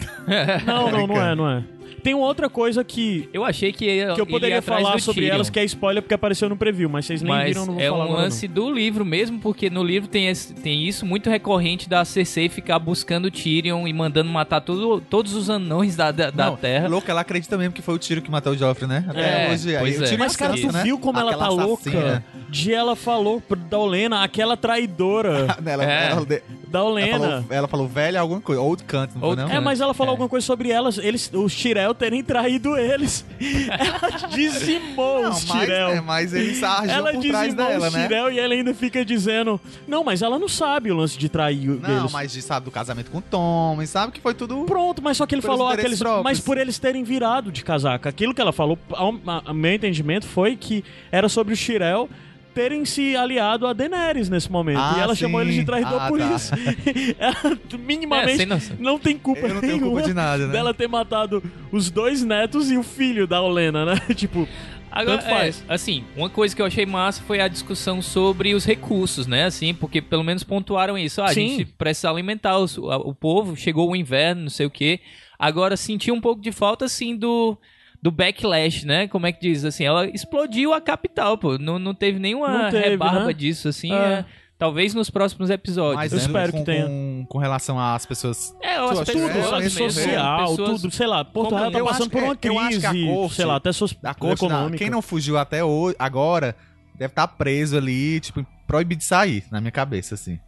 [0.63, 1.63] Não, não, não é, não é.
[2.03, 5.35] Tem uma outra coisa que, Eu achei que ia, que eu poderia falar sobre Tyrion.
[5.35, 7.81] elas, que é spoiler porque apareceu no preview, mas vocês nem Mas viram, não vou
[7.83, 11.05] é falar um agora, lance do livro mesmo, porque no livro tem, esse- tem isso
[11.05, 15.95] muito recorrente da Cersei ficar buscando o Tyrion e mandando matar tudo, todos os anões
[15.95, 16.87] da, da, da Não, Terra.
[16.87, 19.05] Louca, ela acredita mesmo que foi o tiro que matou o Joffrey, né?
[19.07, 19.63] Até É, hoje.
[19.63, 20.07] pois Aí, o é.
[20.07, 20.83] tiro Mas, cara, tu né?
[20.83, 21.89] viu como ela tá Aquela louca?
[21.89, 22.25] assassina.
[22.49, 26.11] De ela falou da Olena, aquela traidora ela, É.
[26.11, 27.19] ela, da ela Olena.
[27.19, 29.49] falou, ela falou velho alguma coisa, old cunt, não foi Old não?
[29.51, 30.13] É, mas ela falou É.
[30.13, 33.25] alguma coisa sobre elas, eles, os Tyrell terem traído eles.
[33.69, 35.89] Ela dizimou Não, os mas, Tyrell.
[35.89, 38.07] é, mas eles agiam ela por dizimou trás dela, né?
[38.07, 39.59] Tyrell e ela ainda fica dizendo...
[39.87, 42.11] Não, mas ela não sabe o lance de trair o- Não, eles.
[42.11, 44.63] mas de- sabe do casamento com o Tom, e sabe que foi tudo...
[44.65, 45.99] Pronto, mas só que ele falou aqueles...
[45.99, 46.23] próprios.
[46.23, 48.09] Mas por eles terem virado de casaca.
[48.09, 49.13] Aquilo que ela falou, ao,
[49.45, 52.09] ao meu entendimento, foi que era sobre os Tyrell
[52.55, 54.79] terem se aliado a Daenerys nesse momento.
[54.79, 55.21] Ah, e ela sim.
[55.21, 56.33] chamou eles de traidor Ah, por tá.
[56.33, 56.53] isso.
[57.19, 57.35] ela
[57.73, 58.77] É, minimamente noção.
[58.79, 60.53] não tem culpa Eu não tenho culpa de nada, né?
[60.53, 63.95] dela ter matado os dois netos e o filho da Olena, né?
[64.15, 64.47] tipo,
[64.91, 65.63] Agora, Tanto faz.
[65.67, 69.43] é, assim, uma coisa que eu achei massa foi a discussão sobre os recursos, né?
[69.43, 71.21] Assim, porque pelo menos pontuaram isso.
[71.21, 71.49] Ah, a Sim.
[71.49, 75.01] gente precisa alimentar os- o, o povo, chegou o inverno, não sei o quê.
[75.37, 77.57] Agora, senti um pouco de falta, assim, do,
[78.05, 79.07] do backlash, né?
[79.07, 79.65] Como é que diz?
[79.65, 81.57] Assim, ela explodiu a capital, pô.
[81.57, 83.33] Não, não teve nenhuma Não teve, rebarba né?
[83.33, 83.91] disso, assim.
[83.91, 83.95] É.
[83.95, 84.25] é.
[84.59, 85.95] talvez nos próximos episódios.
[85.95, 86.23] Mas Eu né?
[86.23, 86.85] né, espero com, que tenha.
[86.85, 88.55] Com, com relação às pessoas...
[88.61, 91.79] É, as Tudo, pessoas tudo, É, sabe, mesmo, social, pessoas- tudo, sei lá, Real tá
[91.79, 93.93] eu passando acho por uma eu acho que a crise, corte- sei lá, até suas
[93.93, 94.77] Da corte, econômica.
[94.77, 96.55] quem não fugiu até hoje, agora,
[96.93, 100.39] deve estar preso ali, tipo, proibido de sair, na minha cabeça, assim.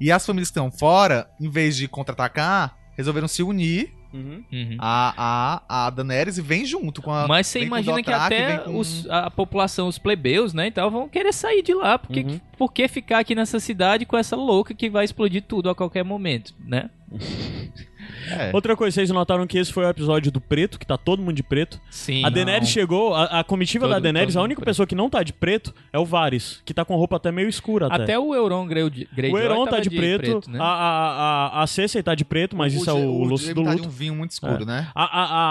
[0.00, 4.44] E as famílias que estão fora, em vez de contra-atacar, resolveram se unir Uhum.
[4.52, 4.76] Uhum.
[4.78, 7.26] a, a, a Daenerys e vem junto com a.
[7.26, 11.08] Mas você imagina que até com- os- a população, os plebeus, né, e tal, vão
[11.08, 11.98] querer sair de lá.
[11.98, 12.40] Porque, Uhum.
[12.56, 16.04] por que ficar aqui nessa cidade com essa louca que vai explodir tudo a qualquer
[16.04, 16.90] momento, né?
[18.30, 18.50] É.
[18.52, 21.34] Outra coisa, vocês notaram que esse foi o episódio do preto, que tá todo mundo
[21.34, 21.80] de preto.
[21.90, 22.24] Sim.
[22.24, 24.66] A Daenerys chegou, a, a comitiva Todo- da Daenerys, a única preto.
[24.66, 27.48] pessoa que não tá de preto é o Varys, que tá com roupa até meio
[27.48, 28.02] escura até.
[28.02, 30.58] Até o Euron Greyjoy, o Euron tá tava de preto, né?
[30.60, 33.62] a, a, a, a Cersei tá de preto, mas isso é o, o lúcio do
[33.62, 33.82] Jaime tá luto.
[33.82, 34.88] de um vinho muito escuro, né?
[34.94, 35.04] A,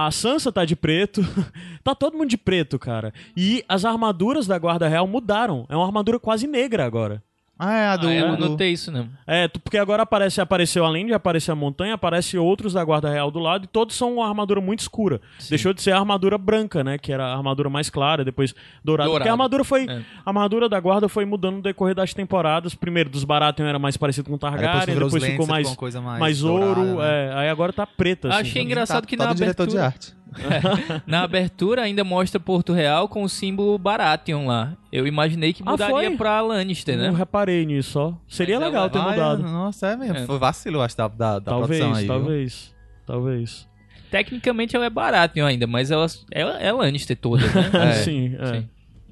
[0.04, 1.22] a, a Sansa tá de preto.
[1.84, 3.14] tá todo mundo de preto, cara.
[3.36, 5.66] E as armaduras da Guarda Real mudaram.
[5.70, 7.22] É uma armadura quase negra agora.
[7.66, 8.08] Ah, é a do.
[8.08, 9.08] Ah, eu não do- notei isso, não.
[9.26, 13.32] É, porque agora aparece, apareceu, além de aparecer a montanha, aparece outros da Guarda Real
[13.32, 15.22] do lado e todos são uma armadura muito escura.
[15.50, 16.98] Deixou de ser a armadura branca, né?
[16.98, 18.54] Que era a armadura mais clara, depois
[18.84, 19.08] dourada.
[19.10, 19.20] Dourado.
[19.20, 19.86] Porque a armadura foi.
[19.86, 19.98] É.
[20.26, 22.76] A armadura da guarda foi mudando no decorrer das temporadas.
[22.76, 26.40] Primeiro, dos Baratheon era mais parecido com Aí Targaryen, depois, depois ficou mais, mais, mais
[26.42, 26.98] dourada, ouro.
[27.00, 27.30] né?
[27.30, 28.30] é, aí agora tá preta.
[28.30, 28.66] assim, Achei né?
[28.68, 30.23] engraçado Tá- que tá na do diretor de abertura, arte.
[31.08, 34.74] na abertura ainda mostra Porto Real com o símbolo Baratheon lá.
[34.92, 36.18] Eu imaginei que Ah, mudaria foi?
[36.18, 37.08] pra Lannister, né?
[37.08, 38.14] Não reparei nisso, ó.
[38.28, 39.42] Seria Mas legal ela- ter Ah, mudado.
[39.48, 40.18] é, nossa, é mesmo.
[40.18, 40.26] É.
[40.26, 42.06] Foi vacilo, acho, da, da, da talvez, produção aí.
[42.06, 42.14] viu?
[42.16, 42.74] talvez.
[43.06, 43.68] Talvez.
[44.12, 47.70] Tecnicamente ela é Baratheon ainda, mas ela, ela é Lannister toda, né?
[47.90, 47.94] É.
[47.94, 48.46] Sim, é.
[48.46, 48.70] Sim.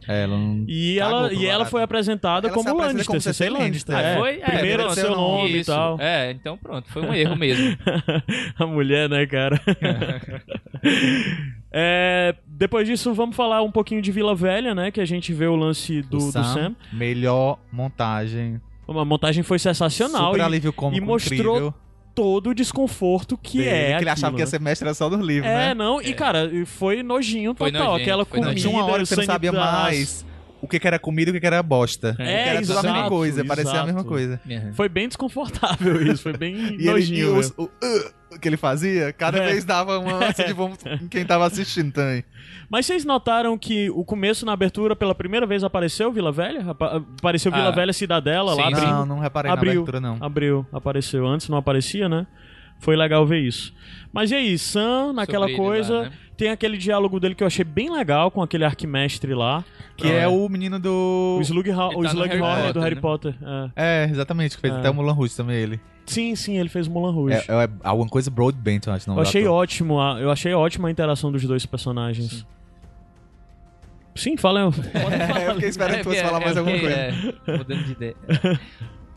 [0.07, 0.36] É, ela.
[0.67, 3.93] E ela, e ela foi apresentada Ela como apresenta Lannister, como Cersei Lannister.
[3.95, 4.11] Lannister.
[4.11, 4.39] É, Ah, foi?
[4.41, 4.95] É, Primeiro pronto.
[4.95, 5.72] seu nome e Isso.
[5.72, 5.97] tal.
[5.99, 7.78] É, então pronto, foi um erro mesmo.
[8.57, 9.61] A mulher, né, cara?
[11.72, 14.92] É, depois disso, vamos falar um pouquinho de Vila Velha, né?
[14.92, 16.76] Que a gente vê o lance do, do Sam.
[16.92, 18.60] Melhor montagem.
[18.88, 21.74] A montagem foi sensacional Super e alívio cômico e mostrou incrível
[22.14, 24.50] todo o desconforto que dele, é que ele aquilo, achava que ia né?
[24.52, 25.74] ser mestre era só no livro, É, né?
[25.74, 27.88] não, e cara, foi nojinho Foi total.
[27.92, 30.26] nojento, Aquela foi comida, Não, tinha uma hora que você não sabia mais
[30.62, 32.09] o que, que era comida e o que, que era bosta.
[32.09, 34.07] É, Porque era tudo a mesma exato, coisa, parecia a mesma exato.
[34.09, 34.41] coisa.
[34.74, 37.38] Foi bem desconfortável isso, foi bem E ele, e nojinho.
[37.38, 39.47] os- o, uh, que ele fazia, cada É.
[39.47, 42.24] vez dava uma ânsia de vômito em quem tava assistindo também.
[42.70, 46.70] Mas vocês notaram que o começo na abertura, pela primeira vez, apareceu Vila Velha?
[46.72, 48.91] Apa- Apareceu Vila Ah, Velha Cidadela lá sim, abrindo.
[48.91, 49.74] Não, não reparei Abriu.
[49.74, 50.18] na abertura, não.
[50.22, 51.28] Abriu, apareceu.
[51.28, 52.26] Antes não aparecia, né?
[52.80, 53.74] Foi legal ver isso.
[54.14, 56.12] Mas e aí, Sam, naquela Sobre coisa, lá, né?
[56.36, 59.64] tem aquele diálogo dele que eu achei bem legal com aquele arquimestre lá.
[59.95, 61.38] Que é o menino do...
[61.38, 63.01] O Slughorn, Ele o tá no Harry Potter, do Harry né?
[63.01, 63.36] Potter.
[63.76, 64.03] é.
[64.05, 64.78] É, exatamente, que fez É.
[64.80, 65.80] até o Mulan Rouge também, ele.
[66.05, 67.36] Sim, sim, ele fez Mulan Rouge.
[67.36, 69.07] É, é alguma coisa Broadbent, eu acho.
[69.09, 72.45] Não eu achei ótimo, a- eu achei ótima a interação dos dois personagens.
[74.16, 74.72] Sim, fala.
[74.74, 76.95] É, eu fiquei esperando que fosse é, falar mais é, alguma coisa.
[76.95, 78.16] é, mudando de ideia.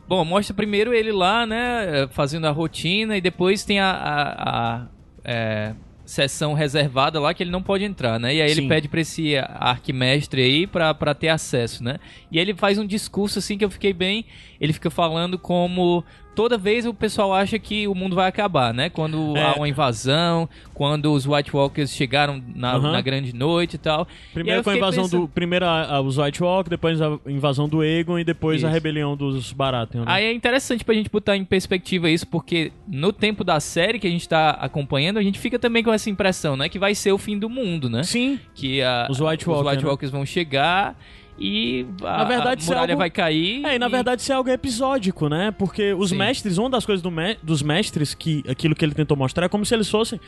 [0.07, 4.87] Bom, mostra primeiro ele lá, né, fazendo a rotina e depois tem a, a- a,
[5.25, 5.75] é,
[6.05, 8.35] sessão reservada lá que ele não pode entrar, né?
[8.35, 8.61] E aí Sim.
[8.61, 11.97] ele pede pra esse arquimestre aí pra, pra ter acesso, né?
[12.31, 14.27] E ele faz um discurso assim que eu fiquei bem.
[14.61, 16.05] Ele fica falando como
[16.35, 18.89] toda vez o pessoal acha que o mundo vai acabar, né?
[18.91, 19.43] Quando É.
[19.43, 24.07] há uma invasão, quando os White Walkers chegaram na, na grande noite e tal.
[24.31, 25.29] E Primeiro com a invasão pensando- do.
[25.29, 28.75] Primeiro a, a- os White Walk, depois a invasão do Aegon e depois a Isso.
[28.75, 30.01] rebelião dos Baratheon.
[30.05, 30.07] Né?
[30.09, 34.07] Aí é interessante pra gente botar em perspectiva isso, porque no tempo da série que
[34.07, 36.69] a gente tá acompanhando, a gente fica também com essa impressão, né?
[36.69, 38.03] Que vai ser o fim do mundo, né?
[38.03, 39.83] Sim, Que a, Os White Walker, né?
[39.89, 40.99] Walkers vão chegar
[41.39, 43.65] e a, Na verdade, a é muralha algo- vai cair.
[43.67, 45.51] É, e na verdade isso é algo episódico, né?
[45.51, 46.17] Porque os Sim.
[46.17, 49.49] mestres, uma das coisas do me- dos mestres, que aquilo que ele tentou mostrar, é
[49.49, 50.21] como se eles fossem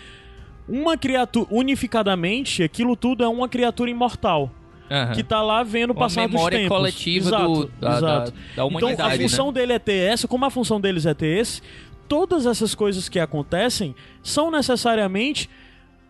[0.68, 4.50] uma criatura, unificadamente, aquilo tudo é uma criatura imortal.
[4.90, 5.12] Aham.
[5.14, 6.76] Que tá lá vendo o passar dos memória tempos.
[6.76, 8.04] coletiva exato, do, da, exato.
[8.07, 9.52] da, da Então, humanidade, a função né?
[9.52, 11.61] dele é ter essa, como a função deles é ter esse,
[12.07, 15.50] todas essas coisas que acontecem são necessariamente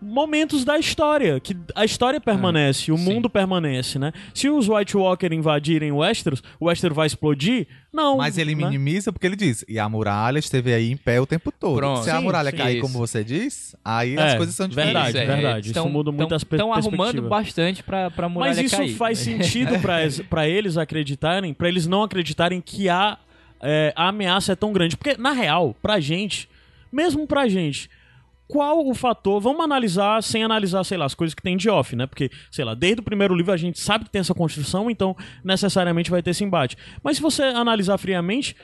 [0.00, 3.04] momentos da história, que a história permanece, o sim.
[3.04, 4.12] mundo permanece, né?
[4.34, 7.66] Se os White Walker invadirem o Westeros, o Westeros vai explodir?
[7.92, 8.18] Não.
[8.18, 8.64] Mas ele né?
[8.66, 11.76] minimiza porque ele diz, e a muralha esteve aí em pé o tempo todo.
[11.76, 12.04] Pronto.
[12.04, 12.56] Se a Sim, muralha sim.
[12.56, 12.82] cair Isso.
[12.86, 14.94] como você diz, aí É, as coisas são diferentes.
[14.94, 15.64] verdade, Isso, é, verdade.
[15.66, 18.94] Isso tão- muda muito as per- Estão arrumando bastante pra, pra muralha Mas isso cair.
[18.96, 19.78] faz sentido
[20.28, 23.16] pra eles acreditarem, pra eles não acreditarem que a,
[23.62, 24.96] é, a ameaça é tão grande.
[24.96, 26.48] Porque, na real, pra gente,
[26.92, 27.88] mesmo pra gente,
[28.48, 29.40] qual o fator.
[29.40, 32.06] Vamos analisar sem analisar, sei lá, as coisas que tem de off, né?
[32.06, 35.16] Porque, sei lá, desde o primeiro livro a gente sabe que tem essa construção, então
[35.44, 36.76] necessariamente vai ter esse embate.
[37.02, 38.56] Mas se você analisar friamente,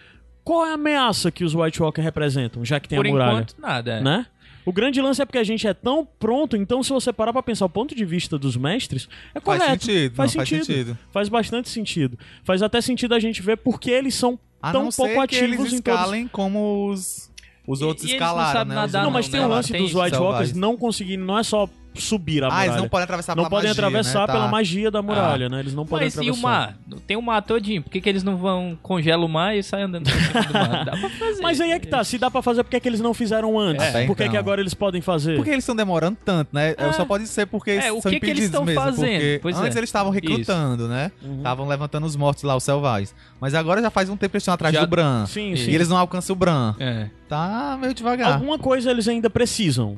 [0.44, 3.32] qual é a ameaça que os White Walker representam, já que tem Por a muralha?
[3.32, 3.92] enquanto, nada.
[3.92, 4.00] é.
[4.02, 4.26] né?
[4.64, 7.42] O grande lance é porque a gente é tão pronto, então se você parar pra
[7.42, 9.84] pensar o ponto de vista dos mestres, é Faz correto.
[9.84, 10.64] sentido, faz, não, faz sentido.
[10.66, 10.98] sentido.
[11.10, 12.18] Faz bastante sentido.
[12.44, 15.34] Faz até sentido a gente ver porque eles são A tão não pouco ser que
[15.34, 15.98] eles ativos em todos.
[16.00, 17.28] escalem como os,
[17.72, 18.74] os E- outros e eles não escalaram, sabem né?
[18.74, 19.46] Nadar, Não, mas outros, tem né?
[19.46, 20.16] o não, lance tem dos White.
[20.16, 22.66] Walkers não conseguirem, não é só subir a Ah, muralha.
[22.70, 24.26] eles não podem atravessar Não pela podem magia, atravessar né?
[24.26, 24.32] Tá.
[24.32, 25.60] pela magia da muralha, né?
[25.60, 26.38] Eles não podem Mas e atravessar.
[26.38, 26.78] o mar?
[27.06, 27.82] Tem o mar todinho.
[27.82, 30.52] Por que, que eles não vão congelam o mar e saem andando por cima do
[30.52, 30.84] mar?
[30.84, 31.42] Dá pra fazer.
[31.42, 33.12] Mas aí é que tá, se dá pra fazer, por que, é que eles não
[33.12, 33.84] fizeram antes?
[33.84, 34.40] É, por que, que então.
[34.40, 35.36] agora eles podem fazer?
[35.36, 36.74] Por que eles estão demorando tanto, né?
[36.96, 38.80] Só pode ser porque É, o são que que eles estão mesmo.
[38.80, 39.40] fazendo?
[39.40, 39.78] Pois antes é.
[39.78, 41.10] eles estavam recrutando, né?
[41.22, 41.38] Uhum.
[41.38, 43.14] Estavam levantando os mortos lá, os selvagens.
[43.40, 45.26] Mas agora já faz um tempo que eles estão atrás Já- do Bran.
[45.26, 45.70] Sim, E sim.
[45.72, 46.74] eles não alcançam o Bran.
[46.78, 47.08] É.
[47.28, 48.34] Tá meio devagar.
[48.34, 49.96] Alguma coisa eles ainda precisam.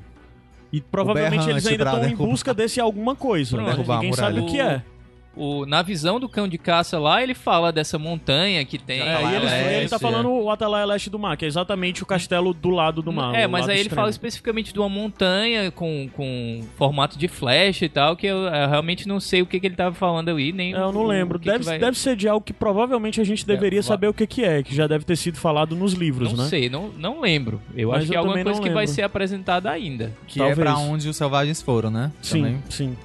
[0.75, 3.57] E provavelmente eles ainda estão em busca desse alguma coisa.
[3.57, 3.77] Né?
[3.77, 4.83] Ninguém sabe o que é.
[5.37, 9.01] O, na visão do cão de caça lá, ele fala dessa montanha que tem.
[9.01, 12.03] É, e ele, Leste, ele tá falando o Atalaia Leste do Mar, que é exatamente
[12.03, 13.35] o castelo do lado do mar.
[13.35, 13.97] É, mas aí ele extremo.
[13.97, 18.69] fala especificamente de uma montanha com, com formato de flecha e tal, que eu, eu
[18.69, 20.73] realmente não sei o que, que ele tava falando aí, nem.
[20.73, 21.37] É, eu não o- lembro.
[21.37, 23.83] o que Deve, que vai- deve ser de algo que provavelmente a gente deveria É,
[23.83, 26.49] saber o que, que é, que já deve ter sido falado nos livros, Não né?
[26.49, 27.61] sei, não, não lembro.
[27.77, 30.13] Eu Mas acho que eu é alguma coisa não que vai ser apresentada ainda.
[30.27, 30.59] Que Talvez.
[30.59, 32.13] é pra onde os selvagens foram, né?
[32.23, 32.63] Sim, Também.
[32.71, 32.97] sim.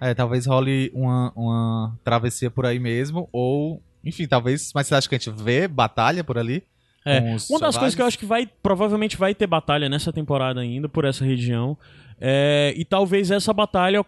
[0.00, 3.82] É, talvez role uma, uma travessia por aí mesmo, ou...
[4.04, 4.72] Enfim, talvez...
[4.74, 6.62] Mas você acha que a gente vê batalha por ali?
[7.04, 7.20] É.
[7.50, 10.88] Uma das coisas que eu acho que vai, provavelmente vai ter batalha nessa temporada ainda,
[10.88, 11.76] por essa região.
[12.20, 14.00] É, e talvez essa batalha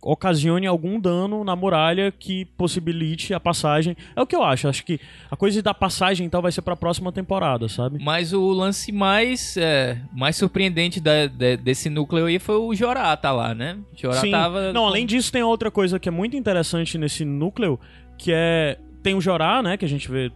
[0.00, 3.96] ocasione algum dano na muralha que possibilite a passagem.
[4.14, 4.68] É o que eu acho.
[4.68, 7.98] Acho que a coisa da passagem então vai ser pra próxima temporada, sabe?
[8.02, 13.16] Mas o lance mais, é, mais surpreendente da- de- desse núcleo aí foi o Jorá
[13.16, 13.76] tá lá, né?
[13.96, 14.30] Jorá Sim.
[14.30, 14.72] tava.
[14.72, 17.78] Não, além disso, tem outra coisa que é muito interessante nesse núcleo,
[18.16, 18.78] que é.
[19.02, 19.76] Tem o Jorá, né?
[19.76, 20.30] Que a gente vê.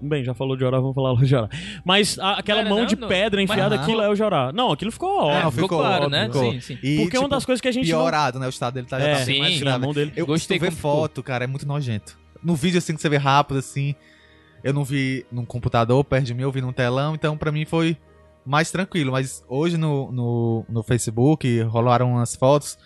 [0.00, 1.48] Bem, já falou de Jorá, vamos falar do Jorá.
[1.84, 3.08] Mas a- aquela Não, mão não, de não.
[3.08, 4.50] pedra enfiada, Mas- aquilo é o Jorá.
[4.52, 5.48] Não, aquilo ficou óbvio.
[5.48, 6.26] É, ficou claro, né?
[6.26, 6.52] ficou.
[6.52, 6.78] Sim, sim.
[6.82, 8.46] E, Porque é uma tipo, das coisas que a gente não piorado, né?
[8.46, 9.84] O estado dele tá, já É, tá bem sim, mais a grave.
[9.84, 10.12] mão dele.
[10.16, 10.92] Eu Gostei como ficou.
[11.00, 12.18] foto, cara, é muito nojento.
[12.42, 13.94] No vídeo, assim, que você vê rápido, assim,
[14.62, 17.64] eu não vi num computador perto de mim, eu vi num telão, então pra mim
[17.64, 17.96] foi
[18.44, 19.12] mais tranquilo.
[19.12, 22.76] Mas hoje no, no, no Facebook rolaram umas fotos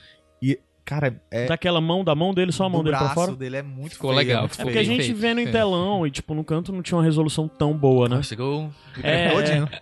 [0.88, 1.44] cara, é.
[1.46, 3.36] Daquela mão, da mão dele, só a mão do dele pra braço fora.
[3.36, 4.96] dele é muito Ficou feio, legal, muito É ficou porque a feio.
[4.96, 5.50] gente feito, vendo em é.
[5.50, 8.22] telão e, tipo, no canto não tinha uma resolução tão boa, né?
[8.22, 8.70] Chegou.
[9.02, 9.28] É,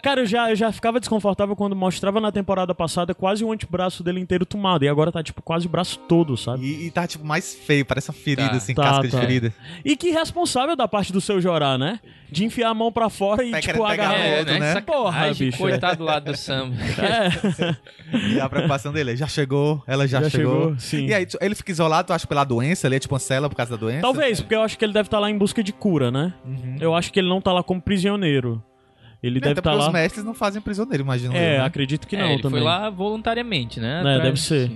[0.03, 4.03] cara, eu já, eu já ficava desconfortável quando mostrava na temporada passada quase o antebraço
[4.03, 4.85] dele inteiro tomado.
[4.85, 6.65] E agora tá, tipo, quase o braço todo, sabe?
[6.67, 8.57] E, e tá, tipo, mais feio, parece uma ferida, Tá.
[8.57, 9.09] assim, Tá, casca tá.
[9.09, 9.55] de ferida.
[9.85, 12.01] E que responsável da parte do seu Jorá, né?
[12.29, 14.19] De enfiar a mão pra fora e, Vai tipo, agarrar.
[14.19, 14.81] É, É, outro, né?
[14.81, 15.59] Porra, Sacanagem, bicho.
[15.59, 16.73] Coitado do lado do Sam.
[16.99, 17.77] É,
[18.35, 20.55] E a preocupação dele é, já chegou, ela já, Já chegou.
[20.61, 21.07] chegou, sim.
[21.07, 23.55] E aí, ele fica isolado, tu acha, pela doença, ele é tipo uma cela por
[23.57, 24.03] causa da doença?
[24.03, 26.35] talvez, porque eu acho que ele deve estar lá em busca de cura, né?
[26.45, 26.77] Uhum.
[26.81, 28.63] Eu acho que ele não tá lá como prisioneiro.
[29.23, 29.87] Ele Até deve estar porque lá.
[29.89, 31.65] os mestres não fazem prisioneiro, imagino eu, É, né?
[31.65, 32.61] acredito que É, não ele também.
[32.61, 34.03] foi lá voluntariamente, né?
[34.19, 34.71] É, deve ser.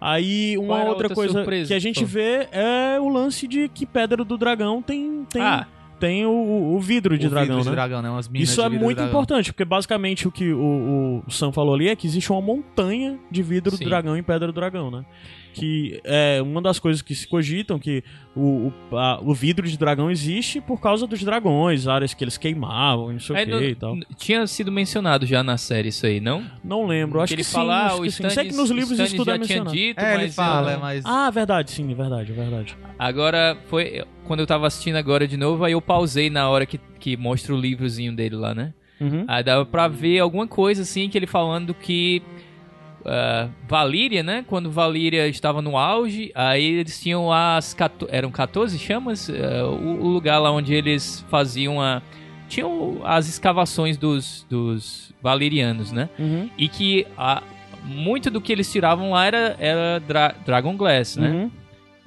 [0.00, 2.06] Aí uma a outra outra coisa surpresa que a gente foi?
[2.06, 5.66] vê é o lance de que Pedra do Dragão tem tem, Ah,
[5.98, 6.30] tem o,
[6.74, 7.74] o vidro de O dragão, vidro de né?
[7.76, 8.10] dragão, né?
[8.10, 11.30] Umas minas Isso de é vidro de muito importante, porque basicamente o que o, o
[11.30, 13.84] Sam falou ali é que existe uma montanha de vidro Sim.
[13.84, 15.04] do dragão em Pedra do Dragão, né?
[15.52, 18.04] Que é uma das coisas que se cogitam que
[18.36, 22.38] o, o, a- o vidro de dragão existe por causa dos dragões, áreas que eles
[22.38, 23.96] queimavam, e não sei aí o que no- e tal.
[24.16, 26.44] tinha sido mencionado já na série isso aí, não?
[26.62, 28.26] Não lembro, acho ele que sim, fala, ah, acho o que sim.
[28.26, 29.70] Stannis, Sei que nos livros Stannis isso tudo já é mencionado.
[29.76, 31.04] dito, É, mas ele fala, eu é, não- mas...
[31.04, 32.76] Ah, verdade, sim, é verdade, é verdade.
[32.98, 36.78] Agora, foi quando eu tava assistindo agora de novo, aí eu pausei na hora que,
[37.00, 38.72] que mostra o livrozinho dele lá, né?
[39.00, 39.24] Uhum.
[39.26, 42.22] Aí dava pra ver alguma coisa assim que ele falando que
[43.04, 44.44] ah, Valíria, né?
[44.46, 50.04] Quando Valíria estava no auge, aí eles tinham as 14, eram 14 chamas, Ah, o,
[50.04, 52.02] o lugar lá onde eles faziam a
[52.48, 56.08] tinham as escavações dos dos valirianos, né?
[56.18, 56.50] Uhum.
[56.58, 57.42] E que a,
[57.84, 61.30] muito do que eles tiravam lá era, era dra Dragon Glass, né?
[61.30, 61.50] Uhum.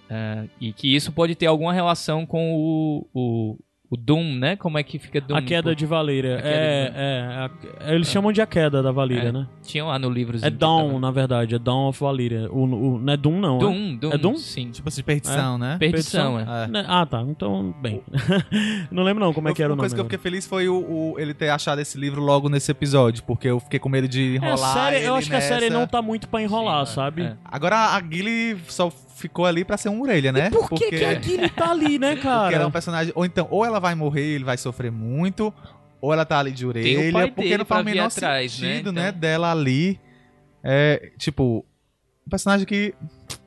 [0.09, 3.57] Ah, e que isso pode ter alguma relação com o, o,
[3.93, 4.55] o Doom, né?
[4.55, 5.37] Como é que fica Doom?
[5.37, 6.39] A queda de Valíria.
[6.43, 7.21] É, de- é,
[7.87, 9.31] a- eles chamam de a queda da Valíria, É.
[9.31, 9.47] né?
[9.61, 10.47] Tinha lá no livrozinho.
[10.47, 11.55] É Dawn, tava- na verdade.
[11.55, 12.49] É Dawn of Valíria.
[12.51, 13.57] O, o, não é Doom, não.
[13.57, 13.59] é?
[13.59, 14.11] Doom, Doom.
[14.13, 14.35] É Doom?
[14.37, 14.71] Sim.
[14.71, 15.77] Tipo assim, perdição, né?
[15.79, 16.43] Perdição, é.
[16.65, 16.67] É.
[16.67, 16.85] Né?
[16.87, 17.21] Ah, tá.
[17.21, 18.01] Então, bem.
[18.91, 19.83] não lembro não como é que era o Uma nome.
[19.83, 20.75] coisa que eu fiquei feliz foi o,
[21.13, 24.37] o- ele ter achado esse livro logo nesse episódio, porque eu fiquei com medo de
[24.37, 25.79] É, a enrolar série, eu acho que a série nessa.
[25.79, 27.21] não tá muito pra enrolar, Sim, sabe?
[27.23, 27.35] é.
[27.45, 28.91] Agora a Gilly só
[29.23, 30.49] ficou ali pra ser um orelha, né?
[30.49, 30.97] Por que, porque...
[30.97, 32.67] que a Gilly tá ali, né, Porque ela é cara?
[32.67, 33.13] um personagem.
[33.15, 35.53] Ou então, ou ela vai morrer e ele vai sofrer muito,
[36.01, 37.11] ou ela tá ali de orelha.
[37.13, 38.67] pai porque não faz o menor atrás, né?
[38.67, 39.07] sentido, né?
[39.09, 39.99] Então- Dela ali.
[40.61, 41.65] É, tipo,
[42.25, 42.93] um personagem que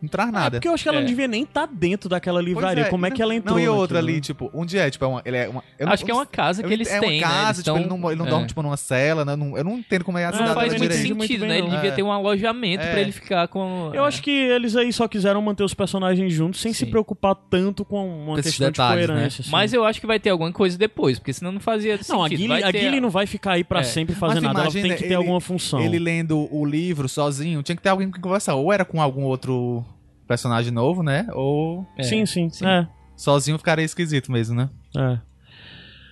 [0.07, 0.51] não traz É nada.
[0.59, 1.01] porque eu acho que ela É.
[1.01, 2.85] não devia nem estar dentro daquela livraria.
[2.85, 3.57] é, Como é não- que ela entrou?
[3.59, 4.21] Não, e outra naquilo, ali, né?
[4.21, 4.91] tipo, onde é?
[4.91, 5.23] Tipo, é uma.
[5.25, 7.21] Ele é uma eu não- Acho que é uma casa eu que eles é têm,
[7.21, 7.35] uma né?
[7.35, 8.31] casa, Eles tipo, tão- ele não, ele não é.
[8.31, 9.33] dorme, tipo, numa cela, né?
[9.33, 11.17] Eu não, eu não entendo como é a Ah, cidade Não faz muito não sentido,
[11.17, 11.59] muito bem, né?
[11.59, 11.75] Ele não.
[11.75, 11.95] devia É.
[11.95, 12.91] ter um alojamento É.
[12.91, 13.91] pra ele ficar com...
[13.95, 16.91] Eu acho que eles aí só quiseram manter os personagens juntos sem se Sim.
[16.91, 19.15] preocupar tanto com uma Com esses questão detalhes, de né?
[19.15, 19.41] coerência.
[19.43, 19.51] assim.
[19.51, 22.29] Mas eu acho que vai ter alguma coisa depois, porque senão não fazia Não, a
[22.29, 22.39] sentido.
[22.39, 23.83] Gilly, Vai a Gilly não vai ficar aí pra É.
[23.83, 24.59] sempre fazer Mas nada.
[24.61, 25.81] Ela imagina, tem que ter alguma função.
[25.81, 28.55] Ele lendo o livro sozinho, tinha que ter alguém com quem conversar.
[28.55, 29.85] Ou era com algum outro
[30.27, 31.27] personagem novo, né?
[31.33, 32.03] Ou É.
[32.03, 32.67] Sim, sim, sim.
[32.67, 34.71] É, sozinho ficaria esquisito mesmo, né?
[34.97, 35.19] é.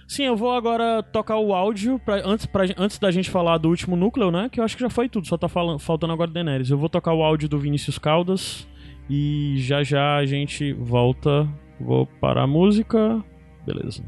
[0.07, 3.70] Sim, eu vou agora tocar o áudio pra, antes, pra, antes da gente falar do
[3.70, 4.51] último núcleo, né?
[4.51, 6.70] Que eu acho que já foi tudo, só tá falando, faltando agora Daenerys.
[6.70, 8.69] Eu vou tocar o áudio do Vinícius Caldas
[9.09, 11.49] e já já a gente volta.
[11.81, 13.24] Vou parar a música.
[13.66, 14.05] Beleza.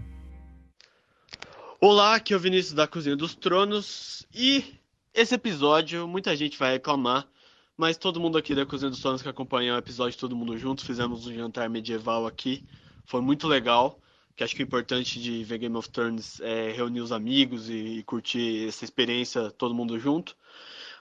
[1.81, 4.65] Olá, aqui é o Vinícius da Cozinha dos Tronos e
[5.15, 7.27] esse episódio muita gente vai reclamar,
[7.77, 10.85] mas todo mundo aqui da Cozinha dos Tronos que acompanhou o episódio todo mundo junto,
[10.85, 12.65] fizemos um jantar medieval aqui,
[13.05, 14.01] foi muito legal,
[14.35, 17.99] que acho que o importante de ver Game of Thrones é reunir os amigos e,
[17.99, 20.37] e curtir essa experiência todo mundo junto.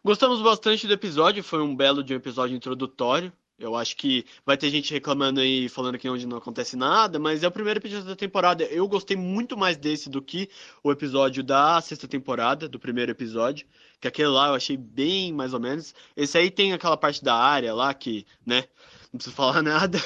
[0.04, 3.34] Gostamos bastante do episódio, foi um belo de um episódio introdutório.
[3.58, 7.42] Eu acho que vai ter gente reclamando aí, falando que onde não acontece nada, mas
[7.42, 8.66] é o primeiro episódio da temporada.
[8.66, 10.50] Eu gostei muito mais desse do que
[10.84, 13.66] o episódio da sexta temporada, do primeiro episódio,
[14.02, 15.96] que aquele lá eu achei bem mais ou menos.
[16.18, 18.66] Esse aí tem aquela parte da área lá que, né,
[19.14, 19.98] não preciso falar nada,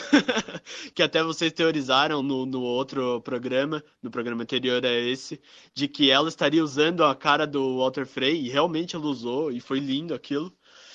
[0.94, 5.42] que até vocês teorizaram no, no outro programa, no programa anterior a esse,
[5.74, 9.60] de que ela estaria usando a cara do Walter Frey, e realmente ela usou, e
[9.60, 10.54] foi lindo aquilo.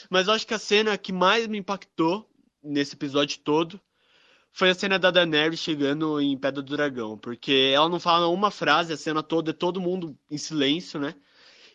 [0.09, 2.31] Mas eu acho que a cena que mais me impactou
[2.65, 3.81] nesse episódio todo
[4.55, 8.53] foi a cena da Daenerys chegando em Pedra do Dragão, porque ela não fala uma
[8.53, 11.17] frase, a cena toda é todo mundo em silêncio, né?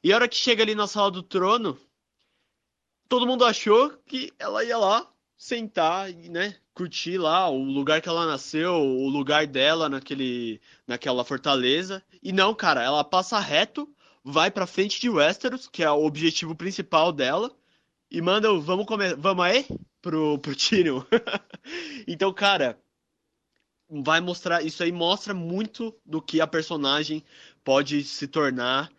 [0.02, 1.78] E a hora que chega ali na sala do trono,
[3.10, 5.06] todo mundo achou que ela ia lá
[5.38, 11.26] sentar e, né, curtir lá o lugar que ela nasceu, o lugar dela naquele, naquela
[11.26, 12.02] fortaleza.
[12.24, 13.94] E não, cara, ela passa reto,
[14.24, 17.54] vai pra frente de Westeros, que é o objetivo principal dela,
[18.10, 19.68] e manda vamos comer, vamos aí
[20.02, 21.04] pro pro Tyrion.
[22.08, 22.80] então, cara,
[23.90, 27.24] vai mostrar, isso aí mostra muito do que a personagem
[27.64, 28.92] pode se tornar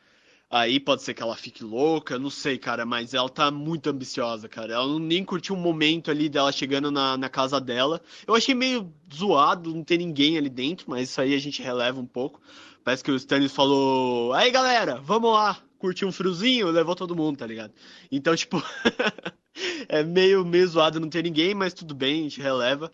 [0.52, 4.48] Aí pode ser que ela fique louca, não sei, cara, mas ela tá muito ambiciosa,
[4.48, 4.74] cara.
[4.74, 8.02] Ela nem curtiu um momento ali dela chegando na, na casa dela.
[8.26, 12.00] Eu achei meio zoado não ter ninguém ali dentro, mas isso aí a gente releva
[12.00, 12.40] um pouco.
[12.82, 17.38] Parece que o Stannis falou: Aí galera, vamos lá, curtir um friozinho, levou todo mundo,
[17.38, 17.72] tá ligado?
[18.12, 18.62] Então, tipo,
[19.88, 22.92] é meio, meio zoado não ter ninguém, mas tudo bem, a gente releva.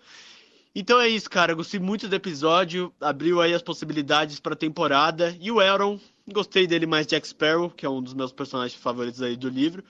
[0.74, 1.52] Então é isso, cara.
[1.52, 2.94] Gostei muito do episódio.
[3.00, 5.36] Abriu aí as possibilidades pra temporada.
[5.40, 5.98] E o Elron,
[6.32, 9.82] gostei dele mais Jack Sparrow, que é um dos meus personagens favoritos aí do livro.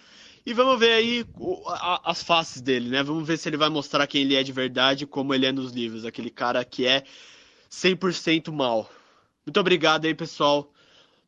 [0.46, 1.26] E vamos ver aí
[2.04, 3.02] as faces dele, né?
[3.02, 5.72] Vamos ver se ele vai mostrar quem ele é de verdade, como ele é nos
[5.72, 6.04] livros.
[6.04, 7.02] Aquele cara que é
[7.68, 8.88] 100% mal.
[9.44, 10.72] Muito obrigado aí, pessoal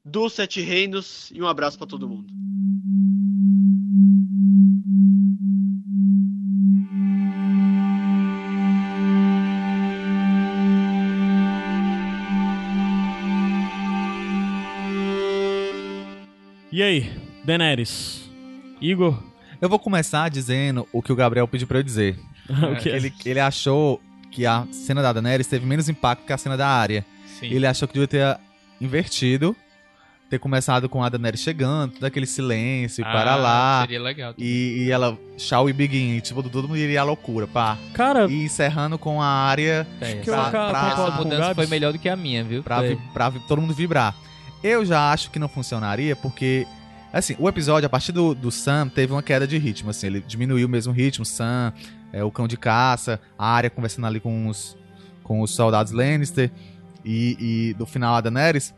[0.09, 1.31] do Sete Reinos.
[1.35, 2.27] E um abraço pra todo mundo.
[16.71, 17.11] E aí,
[17.45, 18.31] Daenerys?
[18.81, 19.21] Igor?
[19.61, 22.19] Eu vou começar dizendo o que o Gabriel pediu pra eu dizer.
[22.49, 26.39] o que Ele, ele achou que a cena da Daenerys teve menos impacto que a
[26.39, 27.05] cena da Arya.
[27.27, 27.47] Sim.
[27.47, 28.41] Ele achou que devia ter
[28.81, 29.57] invertido,
[30.29, 33.81] ter começado com a Daenerys chegando, todo aquele silêncio, e para Ah, lá.
[33.83, 34.35] Seria legal.
[34.37, 37.79] E, e ela, Shall We Begin, e, tipo, todo mundo iria à loucura, pá.
[37.95, 41.55] Cara, E encerrando com a Arya É, que eu pra- aca- pra- concordo Essa mudança
[41.55, 42.63] foi melhor do que a minha, viu?
[42.63, 44.15] pra, vi- pra vi- todo mundo vibrar.
[44.63, 46.67] Eu já acho que não funcionaria, porque,
[47.13, 50.21] assim, o episódio, a partir do, do Sam, teve uma queda de ritmo, assim, ele
[50.27, 51.73] diminuiu o mesmo ritmo, Sam,
[52.13, 54.77] é, o cão de caça, a área conversando ali com os,
[55.23, 56.51] com os soldados Lannister,
[57.05, 58.75] e, e do final a Daenerys,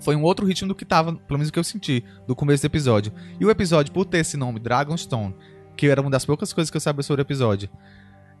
[0.00, 2.62] foi um outro ritmo do que tava, pelo menos o que eu senti, do começo
[2.62, 3.12] do episódio.
[3.40, 5.34] E o episódio, por ter esse nome, Dragonstone,
[5.76, 7.68] que era uma das poucas coisas que eu sabia sobre o episódio,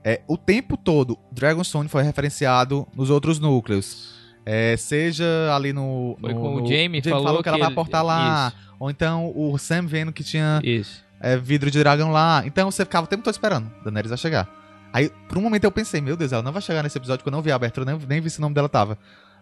[0.04, 4.14] é, o tempo todo, Dragonstone foi referenciado nos outros núcleos.
[4.44, 5.24] É, seja
[5.54, 6.16] ali no.
[6.20, 8.52] Foi no- com o no- Jaime, falou falou que ela vai ele- aportar lá.
[8.78, 11.02] Ou então o Sam vendo que tinha Isso.
[11.20, 12.42] é, vidro de dragão lá.
[12.46, 13.68] Então você ficava o tempo todo esperando.
[13.82, 14.48] Daenerys vai chegar.
[14.92, 17.28] Aí, por um momento eu pensei, meu Deus, ela não vai chegar nesse episódio, que
[17.28, 18.96] eu não vi a abertura, nem, nem vi se o nome dela tava.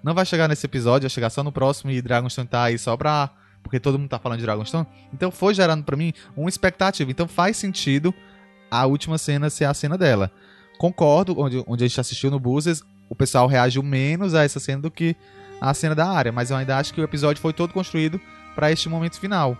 [0.05, 2.95] Não vai chegar nesse episódio, vai chegar só no próximo e Dragonstone tá aí só
[2.95, 3.31] pra.
[3.63, 4.87] Porque todo mundo tá falando de Dragonstone.
[5.11, 7.11] Então foi gerando pra mim uma expectativa.
[7.11, 8.13] Então faz sentido
[8.71, 10.31] a última cena ser a cena dela.
[10.77, 14.83] Concordo, onde, onde a gente assistiu no Buses, o pessoal reagiu menos a essa cena
[14.83, 15.17] do que
[15.59, 16.31] a cena da área.
[16.31, 18.21] Mas eu ainda acho que o episódio foi todo construído
[18.55, 19.57] pra este momento final.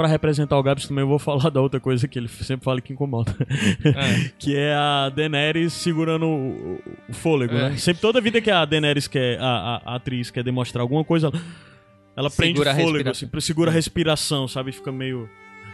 [0.00, 2.80] Pra representar o Gabs também eu vou falar da outra coisa que ele sempre fala
[2.80, 3.34] que incomoda.
[3.84, 4.30] É.
[4.38, 7.68] que é a Daenerys segurando o, o fôlego, É.
[7.70, 7.76] né?
[7.76, 11.26] Sempre toda vida que a Daenerys quer, a, a- a atriz quer demonstrar alguma coisa,
[11.26, 11.40] ela,
[12.16, 14.72] ela prende o fôlego, assim, segura a respiração, sabe?
[14.72, 15.28] Fica meio.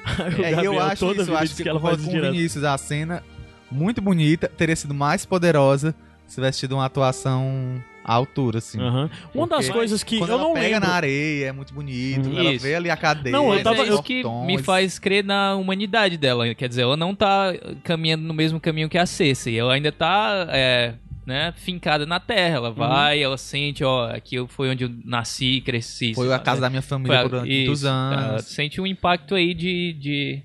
[0.43, 2.32] É, e eu acho toda isso, eu acho que, que ela faz com direto.
[2.32, 3.23] Vinícius, a cena
[3.70, 5.94] muito bonita, teria sido mais poderosa
[6.27, 8.81] se tivesse tido uma atuação à altura, assim.
[8.81, 9.11] Aham.
[9.35, 10.89] Uma das coisas que Quando eu ela não pega lembro.
[10.89, 12.28] na areia, é muito bonito.
[12.28, 12.39] Uhum.
[12.39, 12.65] Ela Isso.
[12.65, 13.33] vê ali a cadeia.
[13.33, 16.55] Não, eu tava- é isso que me faz crer na humanidade dela.
[16.55, 17.53] Quer dizer, ela não tá
[17.83, 19.59] caminhando no mesmo caminho que a Cersei.
[19.59, 20.95] Ela ainda tá, é,
[21.27, 22.57] né, fincada na terra.
[22.57, 26.15] Ela vai, ela sente, ó, aqui foi onde eu nasci, cresci.
[26.15, 26.66] Foi sei a casa né?
[26.66, 28.45] da minha família Foi a- por muitos Ela anos.
[28.45, 30.43] sente um impacto aí de, de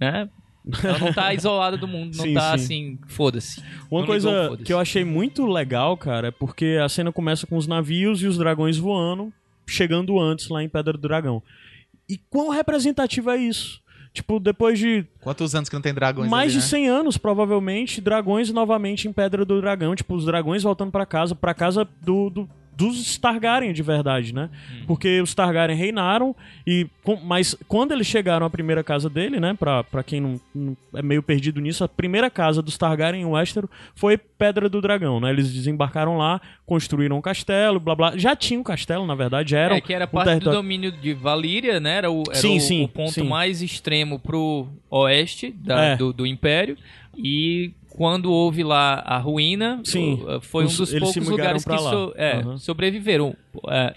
[0.00, 0.28] né?
[0.82, 2.64] Ela não tá isolada do mundo, não Sim, tá sim.
[2.64, 3.62] assim, foda-se.
[3.90, 4.64] Uma Não coisa ligou, foda-se.
[4.64, 8.26] que eu achei muito legal, cara, é porque a cena começa com os navios e
[8.26, 9.32] os dragões voando,
[9.66, 11.42] chegando antes lá em Pedra do Dragão.
[12.08, 13.82] E quão representativo é isso?
[14.12, 16.70] Tipo, depois de Quantos anos que não tem dragões mais ali, de né?
[16.70, 19.94] 100 anos, provavelmente, dragões novamente em Pedra do Dragão.
[19.96, 24.50] Tipo, os dragões voltando pra casa, pra casa do, do- dos Targaryen de verdade, né?
[24.72, 24.84] Hum.
[24.86, 26.34] Porque os Targaryen reinaram,
[26.66, 26.86] e
[27.22, 29.54] mas quando eles chegaram à primeira casa dele, né?
[29.58, 33.26] Pra, pra quem não, não é meio perdido nisso, a primeira casa dos Targaryen em
[33.26, 35.30] Westeros foi Pedra do Dragão, né?
[35.30, 38.16] Eles desembarcaram lá, construíram um castelo, blá blá.
[38.16, 41.12] Já tinha um castelo, na verdade, era É, que era um parte do domínio de
[41.14, 41.96] Valíria, né?
[41.98, 43.22] Era o, era Sim, o, sim, o ponto sim.
[43.28, 45.96] mais extremo pro oeste da- É.
[45.96, 46.76] do, do Império.
[47.16, 52.12] E quando houve lá a ruína, Sim, o- foi um dos poucos lugares que so-
[52.16, 52.58] é, Aham.
[52.58, 53.36] sobreviveram.
[53.70, 53.94] É,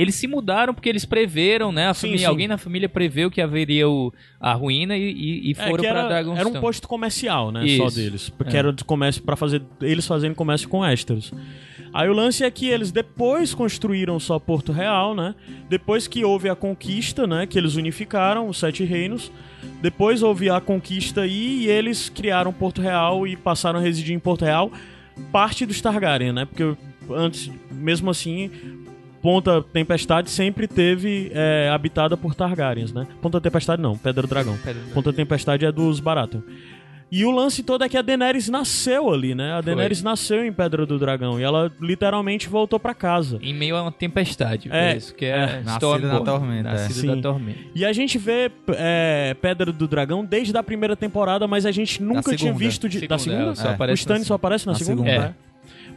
[0.00, 1.92] eles se mudaram porque eles preveram, né?
[1.92, 2.24] Sim, família, sim.
[2.26, 5.88] Alguém na família preveu que haveria o- a ruína e, e- e É, foram pra
[5.88, 6.38] era, Dragonstone.
[6.38, 7.66] era um posto comercial, né?
[7.76, 7.96] Só Isso.
[7.96, 8.28] deles.
[8.30, 8.60] Porque É.
[8.60, 9.60] era de comércio para fazer.
[9.82, 11.32] Eles fazendo comércio com Westeros.
[11.92, 15.34] Aí o lance é que eles depois construíram só Porto Real, né?
[15.68, 17.46] Depois que houve a conquista, né?
[17.46, 19.32] Que eles unificaram os sete reinos.
[19.82, 24.18] Depois houve a conquista aí e eles criaram Porto Real e passaram a residir em
[24.18, 24.70] Porto Real.
[25.32, 26.44] Parte dos Targaryen, né?
[26.44, 26.76] Porque
[27.10, 28.50] antes, mesmo assim,
[29.20, 33.06] Ponta Tempestade sempre teve é, habitada por Targaryens, né?
[33.20, 34.56] Ponta Tempestade não, Pedra do Dragão.
[34.64, 36.40] Pedra do Ponta Tempestade é dos Baratheon.
[37.10, 39.54] E o lance todo é que a Daenerys nasceu ali, né?
[39.54, 43.38] A Daenerys nasceu em Pedra do Dragão e ela literalmente voltou pra casa.
[43.40, 45.62] Em meio a uma tempestade, É, é, isso que é, é.
[45.64, 46.72] Nascida da tormenta, é.
[46.72, 47.06] Nascida Sim.
[47.06, 47.58] da tormenta.
[47.74, 52.02] E a gente vê é, Pedra do Dragão desde a primeira temporada, mas a gente
[52.02, 52.58] nunca tinha segunda.
[52.58, 53.08] visto de.
[53.08, 53.42] da Segunda, segunda?
[53.42, 53.70] ela só É.
[53.70, 55.10] O aparece Stannis na só aparece na, Na segunda?
[55.10, 55.26] segunda.
[55.44, 55.48] É.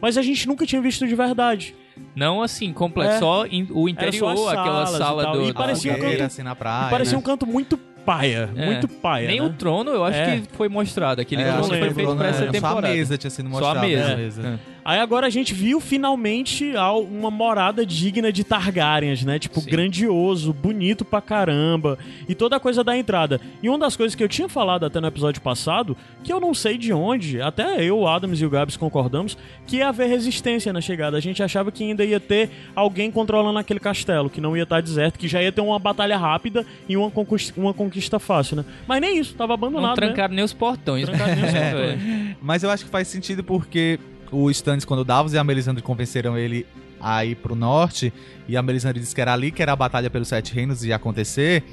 [0.02, 1.76] Mas a gente nunca tinha visto de verdade.
[2.16, 3.20] Não assim, completo, É.
[3.20, 5.34] só in- o só interior, as aquela e sala tal.
[5.34, 5.50] do.
[5.50, 6.90] E parecia um canto- assim na praia.
[6.90, 7.20] Parecia né?
[7.20, 8.50] um canto muito paia.
[8.56, 8.66] É.
[8.66, 9.28] Muito paia.
[9.28, 9.46] Nem né?
[9.46, 10.40] o trono, eu acho É.
[10.42, 11.22] que foi mostrado.
[11.22, 12.30] Aquele É, trono foi feito pra né?
[12.32, 12.88] essa Só a temporada.
[12.94, 13.88] mesa tinha sido Só a mostrada.
[13.88, 14.14] mesa.
[14.14, 14.60] a mesa.
[14.86, 14.92] É.
[14.92, 19.38] Aí agora a gente viu finalmente al- uma morada digna de Targaryens, né?
[19.40, 19.70] Tipo, Sim.
[19.70, 21.98] grandioso, bonito pra caramba.
[22.28, 23.40] E toda a coisa da entrada.
[23.62, 26.54] E uma das coisas que eu tinha falado até no episódio passado, que eu não
[26.54, 29.38] sei de onde, até eu, o Adams e o Gabs concordamos,
[29.68, 31.16] que ia haver resistência na chegada.
[31.18, 34.82] A gente achava que ainda ia ter alguém controlando aquele castelo, que não ia estar
[34.82, 38.66] deserto, que já ia ter uma batalha rápida e uma conquista, uma conquista fácil, né?
[38.88, 40.00] Mas nem isso, tava Não abandonado.
[40.00, 40.08] né?
[40.08, 41.08] trancaram nem os portões.
[41.08, 41.16] né?
[41.16, 41.72] Trancaram nem os É.
[41.72, 42.36] portões.
[42.42, 44.00] Mas eu acho que faz sentido porque
[44.32, 46.66] o Stannis, quando Davos e a Melisandre convenceram ele
[47.00, 48.14] a ir pro norte,
[48.48, 50.96] e a Melisandre disse que era ali que era a batalha pelos Sete Reinos ia
[50.96, 51.64] acontecer,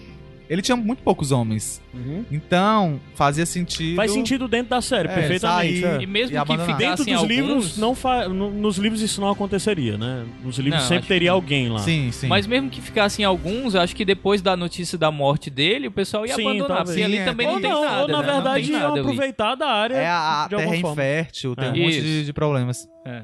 [0.48, 1.82] ele tinha muito poucos homens.
[1.92, 2.24] Uhum.
[2.30, 3.96] Então, fazia sentido...
[3.96, 5.80] Faz sentido dentro da série, É, perfeitamente.
[5.80, 6.02] sair é.
[6.02, 6.72] E mesmo E que.
[6.74, 7.28] Dentro dos alguns...
[7.28, 8.28] livros, não fa...
[8.28, 10.24] no- nos livros isso não aconteceria, né?
[10.42, 11.80] Nos livros Não, sempre teria que- alguém lá.
[11.80, 12.26] Sim, sim.
[12.28, 16.24] Mas mesmo que ficassem alguns, acho que depois da notícia da morte dele, o pessoal
[16.26, 16.68] ia Sim, abandonar.
[16.78, 16.88] talvez.
[16.90, 18.02] Porque ali é, também Ou não tem não, nada.
[18.02, 18.32] ou na né?
[18.32, 21.70] Verdade iam aproveitar da área É a, a de terra infértil, tem É.
[21.72, 22.88] um monte de, de problemas.
[23.06, 23.22] É.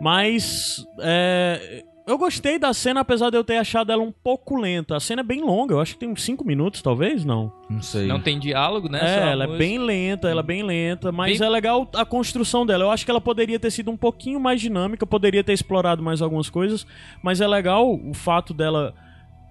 [0.00, 4.96] Mas é, eu gostei da cena, apesar de eu ter achado ela um pouco lenta.
[4.96, 7.52] A cena é bem longa, eu acho que tem uns 5 minutos, talvez, não.
[7.68, 8.06] Não sei.
[8.06, 9.00] Não tem diálogo, né?
[9.02, 12.66] É, ela é bem lenta, ela é bem lenta, mas Bem- é legal a construção
[12.66, 12.84] dela.
[12.84, 16.20] Eu acho que ela poderia ter sido um pouquinho mais dinâmica, poderia ter explorado mais
[16.20, 16.86] algumas coisas,
[17.22, 18.94] mas é legal o fato dela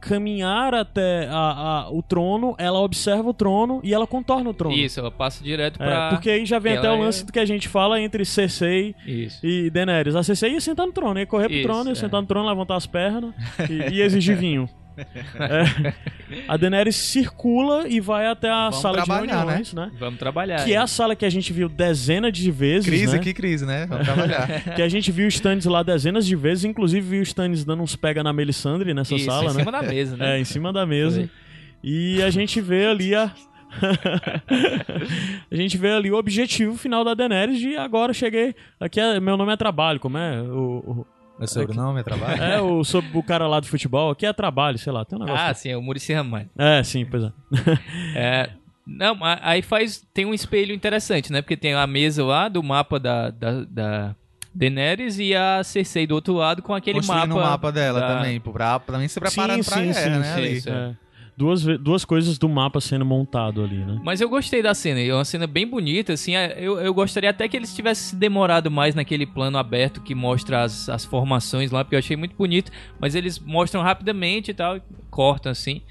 [0.08, 4.76] caminhar até a- a- o trono, ela observa o trono e ela contorna o trono.
[4.76, 6.10] Isso, ela passa direto É, pra...
[6.10, 8.96] porque aí já vem até o é- lance do que a gente fala entre Cersei
[9.06, 9.40] Isso.
[9.46, 10.16] e Daenerys.
[10.16, 11.96] A Cersei ia sentar no trono, ia correr pro Isso, trono, ia é.
[11.96, 13.34] sentar no trono, levantar as pernas
[13.70, 14.70] e, e exigir vinho.
[14.98, 15.94] É.
[16.48, 19.92] A Daenerys circula e vai até a Vamos sala de trabalhar, reuniões, né?
[20.00, 20.64] Vamos trabalhar.
[20.64, 23.20] Que é a sala que a gente viu dezenas de vezes, Crise, né?
[23.20, 23.86] que crise, né?
[23.88, 24.64] Vamos trabalhar.
[24.76, 27.84] Que a gente viu o Stannis lá dezenas de vezes, inclusive viu o Stannis dando
[27.84, 29.60] uns pega na Melisandre nessa Isso, sala, em né?
[29.60, 30.36] cima da mesa, né?
[30.36, 31.30] É, em cima da mesa.
[31.84, 33.32] E a gente vê ali a.
[35.52, 38.56] a gente vê ali o objetivo final da Daenerys de agora cheguei.
[38.80, 40.42] Aqui é, meu nome é trabalho, como é?
[40.42, 41.06] O,
[41.38, 42.42] Meu sobrenome é trabalho?
[42.44, 45.24] é o, sobre o cara lá do futebol, aqui é trabalho, sei lá, tem um
[45.24, 45.46] negócio.
[45.46, 46.50] Ah, sim, é o Muricy Ramalho.
[46.58, 47.32] É, sim, pois é.
[48.16, 48.50] É,
[48.86, 50.06] não, aí faz.
[50.14, 51.42] Tem um espelho interessante, né?
[51.42, 54.16] Porque tem a mesa lá do mapa da, da, da
[54.54, 57.48] Daenerys e a Cersei do outro lado com aquele Construindo mapa.
[57.48, 60.34] o mapa dela da- também, pra, também se preparando pra guerra, né?
[60.34, 60.62] ali.
[60.62, 60.98] sim.
[61.36, 64.00] Duas, duas coisas do mapa sendo montado ali, né?
[64.04, 67.30] Mas eu gostei da cena, é uma cena bem bonita, assim, é, eu, eu gostaria
[67.32, 71.72] até que eles tivessem se demorado mais naquele plano aberto que mostra as, as formações
[71.72, 74.80] lá, porque eu achei muito bonito, mas eles mostram rapidamente e tal,
[75.10, 75.82] cortam assim.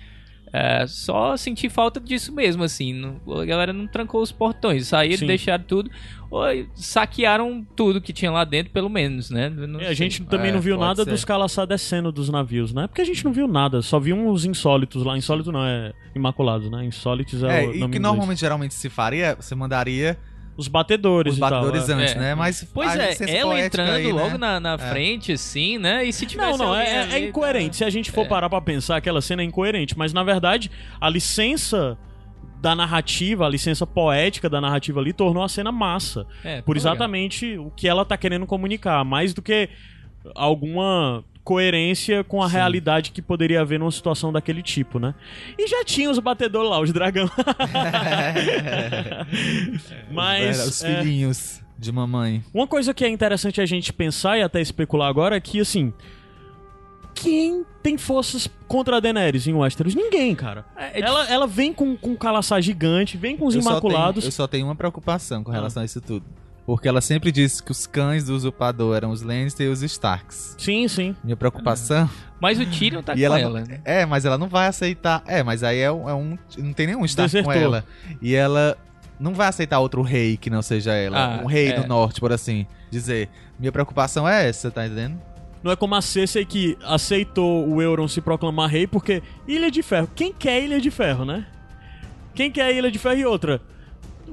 [0.53, 5.16] É, só senti falta disso mesmo, assim, não- a galera não trancou os portões, saíram,
[5.20, 5.27] Sim.
[5.27, 5.91] deixaram tudo,
[6.31, 6.43] ou
[6.74, 9.49] saquearam tudo que tinha lá dentro, pelo menos, né?
[9.49, 9.95] Não É, a sei.
[9.95, 11.11] gente também É, não viu nada ser.
[11.11, 12.87] dos Calaçá descendo dos navios, né?
[12.87, 15.16] Porque a gente não viu nada, só viu uns insólitos lá.
[15.16, 16.85] Insólito não, é Imaculados, né?
[16.85, 20.19] Insólitos é, É, o e nome o que normalmente geralmente se faria, você mandaria.
[20.57, 21.93] Os batedores os e tal, batedores é.
[21.95, 22.19] antes, É.
[22.19, 22.35] né?
[22.35, 24.12] Mas Pois é, ela entrando aí, né?
[24.12, 26.05] logo na, na frente, assim, né?
[26.05, 27.77] E se tivesse Não, não, alguém é, é ali, incoerente.
[27.77, 28.29] Se a gente for É.
[28.29, 29.97] parar pra pensar, aquela cena é incoerente.
[29.97, 30.70] Mas, na verdade,
[31.01, 31.97] a licença
[32.61, 36.27] da narrativa, a licença poética da narrativa ali, tornou a cena massa.
[36.45, 36.93] É, Por tá legal.
[36.93, 39.03] exatamente o que ela tá querendo comunicar.
[39.05, 39.69] Mais do que
[40.35, 45.14] alguma coerência com a realidade que poderia haver numa situação daquele tipo, né?
[45.59, 47.28] E já tinha os batedores lá, os dragão.
[50.10, 50.59] Mas...
[50.59, 52.43] Era os é, filhinhos de mamãe.
[52.55, 55.93] uma coisa que é interessante a gente pensar e até especular agora é que, assim.
[57.14, 59.94] Quem tem forças contra a Daenerys em Westeros?
[59.94, 60.64] Ninguém, cara.
[60.77, 63.70] É, é Ela, ela vem com, com um calaçá gigante, vem com os Eu só
[63.73, 64.23] Imaculados.
[64.24, 65.55] tenho- eu só tenho uma preocupação com Ah.
[65.55, 66.24] relação a isso tudo.
[66.73, 70.55] Porque ela sempre disse que os cães do usurpador eram os Lannister e os Starks.
[70.57, 71.15] Sim, sim.
[71.23, 72.09] Minha preocupação.
[72.40, 73.61] Mas o Tyrion tá e com ela, ela.
[73.61, 73.81] não- né?
[73.85, 75.23] É, mas ela não vai aceitar.
[75.27, 76.09] É, mas aí é um.
[76.09, 77.53] é um- não tem nenhum Stark Desertor.
[77.53, 77.85] com ela.
[78.23, 78.74] E ela
[79.20, 81.36] não vai aceitar outro rei que não seja ela.
[81.36, 81.78] Ah, um rei é.
[81.78, 83.28] do norte, por assim dizer.
[83.59, 85.20] Minha preocupação é essa, tá entendendo?
[85.62, 89.82] Não é como a Cersei que aceitou o Euron se proclamar rei, porque Ilha de
[89.82, 90.09] Ferro.
[90.15, 91.44] Quem quer Ilha de Ferro, né?
[92.35, 93.61] Quem quer Ilha de Ferro e outra?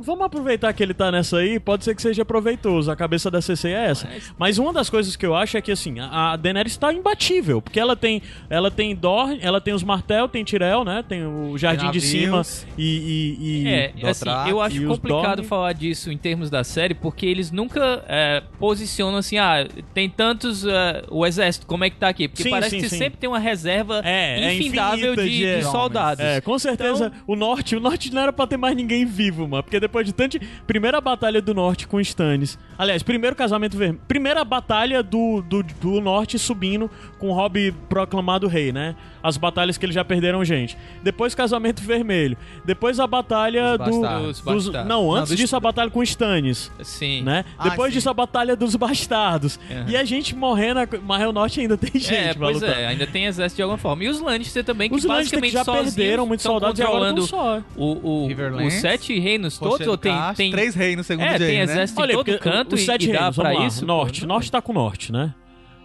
[0.01, 2.89] Vamos aproveitar que ele tá nessa aí, pode ser que seja proveitoso.
[2.91, 4.07] A cabeça da CC é essa.
[4.07, 7.61] Mas- Mas uma das coisas que eu acho é que assim, a Daenerys tá imbatível,
[7.61, 11.03] porque ela tem, ela tem Dorne, ela tem os martel, tem Tyrell, né?
[11.07, 12.03] Tem o jardim de navios.
[12.03, 12.41] cima
[12.77, 15.43] e, e- e- É, assim, Dothraki eu acho e complicado Dorne.
[15.47, 20.65] falar disso em termos da série, porque eles nunca é, posicionam assim, ah, tem tantos,
[20.65, 22.27] é, o exército, como é que tá aqui?
[22.27, 22.97] Porque Sim, parece sim, que sim.
[22.97, 26.23] sempre tem uma reserva É, é infindável infinita de, de- de soldados.
[26.23, 29.63] É, com certeza o norte, o norte não era pra ter mais ninguém vivo, mano.
[29.63, 30.39] Porque depois de tanto.
[30.67, 32.57] Primeira batalha do norte com Stannis.
[32.77, 34.01] Aliás, primeiro casamento vermelho.
[34.07, 38.95] Primeira batalha do, do, do norte subindo com o Robb proclamado rei, né?
[39.21, 40.77] As batalhas que eles já perderam gente.
[41.03, 42.37] Depois casamento vermelho.
[42.63, 44.01] Depois a batalha Dos do.
[44.01, 44.27] bastardos.
[44.27, 44.89] Dos bastardos.
[44.89, 46.71] não, antes Não, dos- disso a batalha com Stannis.
[46.83, 47.23] Sim.
[47.23, 47.43] Né?
[47.57, 47.97] Ah, Depois sim.
[47.97, 49.59] disso a batalha dos bastardos.
[49.69, 49.85] Uhum.
[49.89, 52.79] E a gente morrendo, mas o norte ainda tem gente É, pois lutar.
[52.79, 54.03] é, ainda tem exército de alguma forma.
[54.03, 57.19] E os Lannister também, que Os Lannister que basicamente já perderam muitos soldados e agora
[57.21, 57.61] só.
[57.75, 61.57] o, o, os sete reinos todos, Ou tem, tem Três reinos, segundo É, o tem
[61.57, 61.63] né?
[61.63, 63.65] exército- Olha, todo porque canto os e- sete e dá reinos, pra lá.
[63.67, 65.33] isso, Norte, norte tá com o norte, né?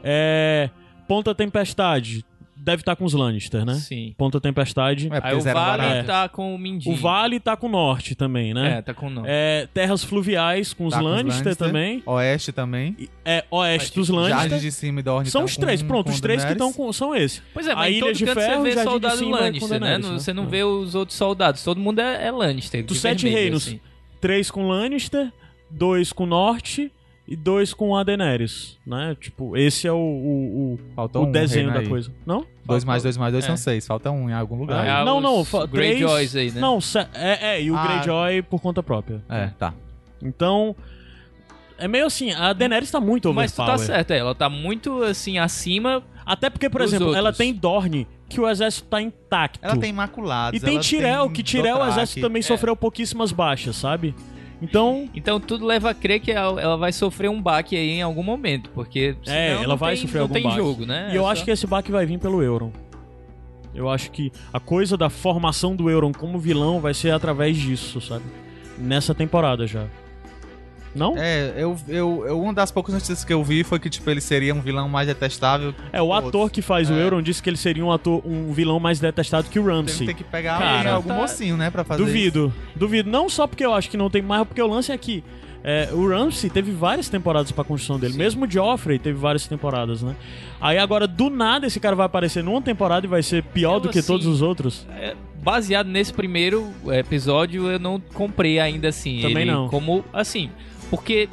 [0.03, 0.71] É,
[1.09, 2.25] Ponta Tempestade
[2.65, 3.75] deve estar com os Lannister, né?
[3.75, 4.15] Sim.
[4.17, 5.09] Ponta Tempestade.
[5.13, 6.95] É, Aí o Vale tá com o Mindinho.
[6.95, 8.79] O Vale tá com o norte também, né?
[8.79, 9.27] É, tá com o nome.
[9.31, 12.03] É, terras fluviais com os Tá com os Lannister, também.
[12.07, 12.97] Oeste também.
[12.99, 14.59] E- É, oeste dos Jardim Lannister.
[14.61, 16.93] de cima e Dorne São os três, com- pronto, com os três que estão com
[16.93, 17.43] são esses.
[17.53, 19.17] Pois é, a mas em Ilha todo de canto Ferro, você vê Jardim de soldado
[19.19, 19.79] Cima com Lannister, né?
[19.79, 20.19] Daenerys, né?
[20.19, 20.47] Você não É.
[20.47, 21.63] vê os outros soldados.
[21.63, 22.85] Todo mundo é, é Lannister.
[22.85, 23.81] Dos sete reinos, assim.
[24.21, 25.31] três com Lannister,
[25.71, 26.91] dois com norte
[27.27, 29.17] e dois com a Daenerys, né?
[29.19, 31.89] Tipo, esse é o, o, o- o um desenho da aí.
[31.89, 32.11] coisa.
[32.27, 32.45] Não?
[32.67, 33.47] Dois mais dois mais dois É.
[33.47, 33.87] são seis.
[33.87, 34.87] Falta um em algum lugar.
[34.87, 35.99] Ah, não, não, fa- três...
[35.99, 36.61] Greyjoys aí, né?
[36.61, 36.79] Não,
[37.15, 37.87] é, é, e o Ah.
[37.87, 39.23] Greyjoy por conta própria.
[39.29, 39.73] É, tá.
[40.23, 40.77] Então,
[41.79, 45.03] é meio assim, a Daenerys tá muito Mas tu tá certo, é, ela tá muito
[45.03, 46.03] assim acima.
[46.27, 47.37] Até porque, por exemplo, ela outros.
[47.39, 49.59] tem Dorne, que o exército tá intacto.
[49.63, 50.59] Ela tem Imaculados.
[50.59, 52.43] E tem ela Tirel, que Tirel o exército também É.
[52.43, 54.15] sofreu pouquíssimas baixas, sabe?
[54.65, 58.23] Então, Então tudo leva a crer que ela, vai sofrer um baque aí em algum
[58.23, 60.57] momento, porque É, ela não vai tem, sofrer não algum tem baque.
[60.57, 61.11] jogo, né?
[61.13, 62.71] E eu É acho que esse baque vai vir pelo Euron.
[63.75, 68.01] Eu acho que a coisa da formação do Euron como vilão vai ser através disso,
[68.01, 68.25] sabe?
[68.79, 69.87] Nessa temporada já.
[70.95, 71.15] Não?
[71.17, 74.21] É, eu, eu, eu- uma das poucas notícias que eu vi foi que, tipo, ele
[74.21, 75.75] seria um vilão mais detestável.
[75.93, 76.29] É, o Outros.
[76.29, 77.03] ator que faz o É.
[77.03, 80.07] Euron disse que ele seria um ator, um vilão mais detestado que o Tem, Ramsay.
[80.07, 83.11] tem que pegar Cara, algum tá- mocinho, né, pra fazer Duvido, duvido.
[83.11, 85.25] Não só porque eu acho que não tem mais, porque o lance é que
[85.67, 88.13] é, o Ramsay teve várias temporadas pra construção dele.
[88.13, 88.19] Sim.
[88.19, 90.15] Mesmo o Joffrey teve várias temporadas, né?
[90.61, 93.81] Aí agora, do nada, esse cara vai aparecer numa temporada e vai ser pior Eu,
[93.81, 94.87] do que assim, todos os outros.
[94.95, 99.21] É, baseado nesse primeiro episódio, eu não comprei ainda assim.
[99.23, 99.69] Também ele não.
[99.69, 100.51] Como, assim,
[100.97, 101.29] porque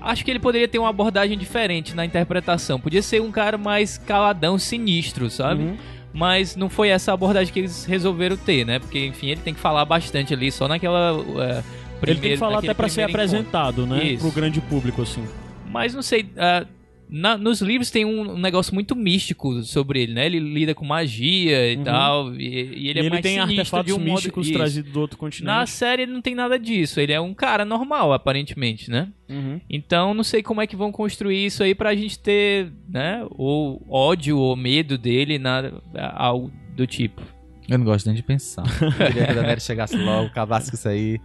[0.00, 2.80] acho que ele poderia ter uma abordagem diferente na interpretação.
[2.80, 5.62] Podia ser um cara mais caladão, sinistro, sabe?
[5.62, 5.76] Uhum.
[6.12, 8.78] Mas não foi essa abordagem que eles resolveram ter, né?
[8.80, 11.12] Porque, enfim, ele tem que falar bastante ali, só naquela.
[11.12, 11.62] é, Ele tem
[12.02, 13.38] que primeiro- falar até pra ser primeiro encontro.
[13.38, 14.04] apresentado, né?
[14.04, 14.22] Isso.
[14.24, 15.24] Pro grande público, assim.
[15.70, 16.28] Mas não sei.
[16.36, 16.66] ah,
[17.10, 20.26] na- nos livros tem um, um negócio muito místico sobre ele, né?
[20.26, 21.82] Ele lida com magia e Uhum.
[21.84, 22.34] tal.
[22.34, 24.56] E, e ele e é ele mais tem sinistro artefatos de um modo- místicos Isso.
[24.56, 25.44] trazidos do outro continente.
[25.44, 27.00] Na série ele não tem nada disso.
[27.00, 29.08] Ele é um cara normal, aparentemente, né?
[29.28, 29.60] Uhum.
[29.68, 33.26] Então não sei como é que vão construir isso aí pra gente ter, né?
[33.30, 35.82] Ou ódio ou medo dele, nada,
[36.14, 37.20] algo do tipo.
[37.68, 38.64] Eu não gosto nem de pensar.
[38.82, 41.20] Eu queria que a Daenerys chegasse logo, acabasse com isso aí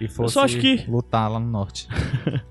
[0.00, 1.86] e fosse só acho que- lutar lá no norte.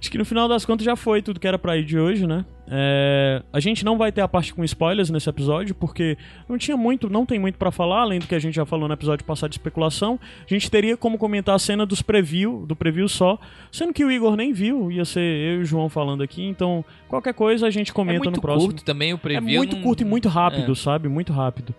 [0.00, 2.26] Acho que no final das contas já foi tudo que era pra ir de hoje,
[2.26, 2.44] né?
[2.70, 6.16] É, A gente não vai ter a parte com spoilers nesse episódio, porque
[6.48, 8.86] não tinha muito, não tem muito pra falar, além do que a gente já falou
[8.86, 10.20] no episódio passado de especulação.
[10.48, 13.38] A gente teria como comentar a cena dos preview, do preview só,
[13.72, 16.84] sendo que o Igor nem viu, ia ser eu e o João falando aqui, então
[17.08, 18.70] qualquer coisa a gente É comenta muito no próximo.
[18.70, 19.56] curto também o é preview.
[19.58, 20.74] muito não- curto e muito rápido, É.
[20.74, 21.08] sabe?
[21.08, 21.74] Muito rápido.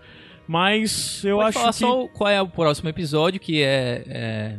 [0.47, 4.55] Mas eu Pode acho falar que só qual é o próximo episódio, que é, é-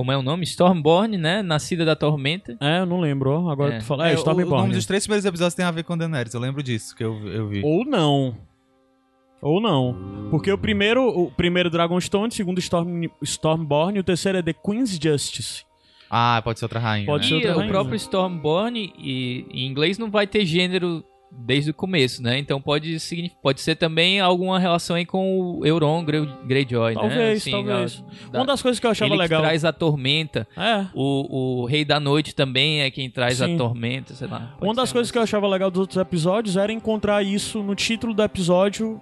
[0.00, 0.44] Como é o nome?
[0.44, 1.42] Stormborn, né?
[1.42, 2.56] Nascida da Tormenta.
[2.58, 3.50] É, eu não lembro.
[3.50, 3.78] Agora É.
[3.80, 4.08] tu fala.
[4.08, 4.62] É, o- o Stormborn.
[4.62, 7.18] nome dos três primeiros episódios tem a ver com Daenerys, eu lembro disso que eu,
[7.28, 7.60] eu vi.
[7.62, 8.34] Ou não.
[9.42, 10.28] Ou não.
[10.30, 14.52] Porque o primeiro, o primeiro Dragonstone, o segundo Storm, Stormborn, e o terceiro é The
[14.54, 15.64] Queen's Justice.
[16.10, 17.06] Ah, pode ser outra rainha.
[17.06, 17.28] Pode né?
[17.28, 17.72] ser E outra o rainha.
[17.72, 22.38] próprio Stormborn, e, em inglês, não vai ter gênero desde o começo, né?
[22.38, 22.96] Então pode,
[23.42, 27.00] pode ser também alguma relação aí com o Euron Grey- Greyjoy, né?
[27.00, 28.04] Talvez, Assim, talvez.
[28.30, 29.40] da- Uma das coisas que eu achava ele legal.
[29.42, 30.46] traz a tormenta.
[30.56, 30.86] É.
[30.94, 33.54] O, o Rei da Noite também é quem traz Sim.
[33.54, 34.56] a tormenta, sei lá.
[34.60, 38.12] Uma das coisas que eu achava legal dos outros episódios era encontrar isso no título
[38.12, 39.00] do episódio,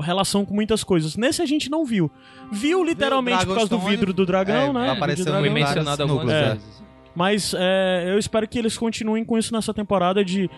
[0.00, 1.16] relação com muitas coisas.
[1.16, 2.10] Nesse a gente não viu.
[2.52, 4.90] Viu literalmente por causa do vidro do dragão, é, né?
[4.90, 5.52] apareceu dragão.
[5.52, 6.48] mencionado algumas é.
[6.50, 6.78] vezes.
[7.14, 10.48] Mas é, eu espero que eles continuem com isso nessa temporada de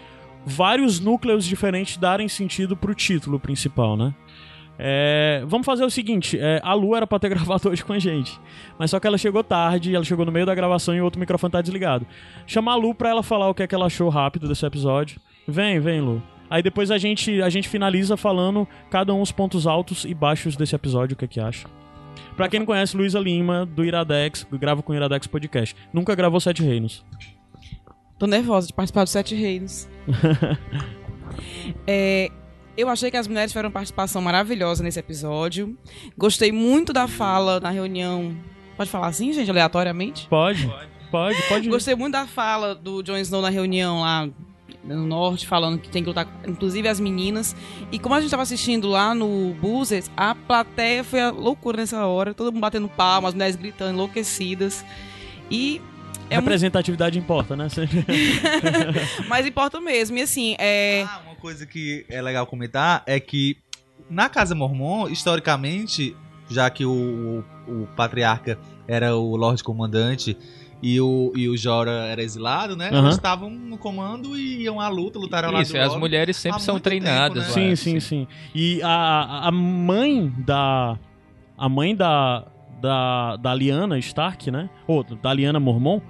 [0.45, 4.15] vários núcleos diferentes darem sentido pro título principal, né?
[4.83, 7.99] É, vamos fazer o seguinte: é, a Lu era pra ter gravado hoje com a
[7.99, 8.41] gente.
[8.79, 11.21] Mas só que ela chegou tarde, ela chegou no meio da gravação e o outro
[11.21, 12.07] microfone tá desligado.
[12.47, 15.21] Chama a Lu pra ela falar o que é que ela achou rápido desse episódio.
[15.47, 16.23] Vem, vem, Lu.
[16.49, 20.57] Aí depois a gente, a gente finaliza falando cada um os pontos altos e baixos
[20.57, 21.69] desse episódio, o que é que acha.
[22.35, 25.77] Pra quem não conhece, Luísa Lima, do Iradex, grava com o Iradex Podcast.
[25.93, 27.05] Nunca gravou Sete Reinos.
[28.21, 29.89] Tô nervosa de participar dos Sete Reinos.
[31.87, 32.31] É,
[32.77, 35.77] eu achei que as mulheres tiveram uma participação maravilhosa nesse episódio.
[36.19, 38.37] Gostei muito da fala na reunião.
[38.77, 40.27] Pode falar assim, gente, aleatoriamente?
[40.29, 40.71] Pode?
[41.11, 41.69] Pode, pode.
[41.69, 44.29] Gostei muito da fala do Jon Snow na reunião lá
[44.83, 47.55] no norte, falando que tem que lutar, inclusive as meninas.
[47.93, 52.05] E como a gente tava assistindo lá no Buzzers, a plateia foi a loucura nessa
[52.05, 52.35] hora.
[52.35, 54.85] Todo mundo batendo palmas, as mulheres gritando, enlouquecidas.
[55.51, 55.81] E
[56.31, 56.45] é muito...
[56.45, 57.69] Representatividade importa, né?
[59.29, 60.17] Mas importa mesmo.
[60.17, 61.05] E assim, é.
[61.09, 63.57] Ah, uma coisa que é legal comentar é que
[64.09, 66.17] na Casa Mormon, historicamente,
[66.49, 68.59] já que o, o, o patriarca
[68.89, 70.37] era o Lorde Comandante
[70.83, 72.91] e o, e o Jora era exilado, né?
[72.93, 76.75] Eles estavam no comando e iam à luta, lutaram lá Isso, as mulheres sempre são
[76.75, 77.49] muito treinadas.
[77.49, 77.77] tempo, né?
[77.77, 78.29] sim, sim, sim.
[78.55, 80.99] E a, a mãe da.
[81.57, 82.47] A mãe da.
[82.81, 84.71] Da, da Liana Stark, né?
[84.87, 86.01] Ou da Liana Mormon,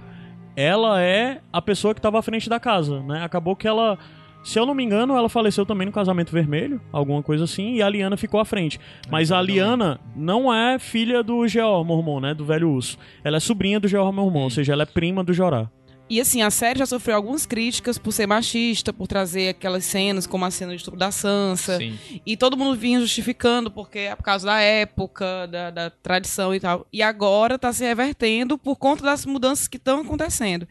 [0.56, 3.22] ela é a pessoa que tava à frente da casa, né?
[3.22, 3.98] Acabou que ela.
[4.42, 7.82] Se eu não me engano, ela faleceu também no casamento vermelho, alguma coisa assim, e
[7.82, 8.80] a Liana ficou à frente.
[9.10, 12.32] Mas a Liana não é filha do Geor Mormon, né?
[12.32, 12.96] Do velho urso.
[13.22, 15.70] Ela é sobrinha do Geor Mormon, ou seja, ela é prima do Jorah.
[16.10, 20.26] E assim, a série já sofreu algumas críticas por ser machista, por trazer aquelas cenas
[20.26, 21.78] como a cena de estupro da Sansa.
[21.78, 21.96] Sim.
[22.26, 26.58] E todo mundo vinha justificando porque é por causa da época, da, da tradição e
[26.58, 26.84] tal.
[26.92, 30.66] E agora tá se revertendo por conta das mudanças que estão acontecendo.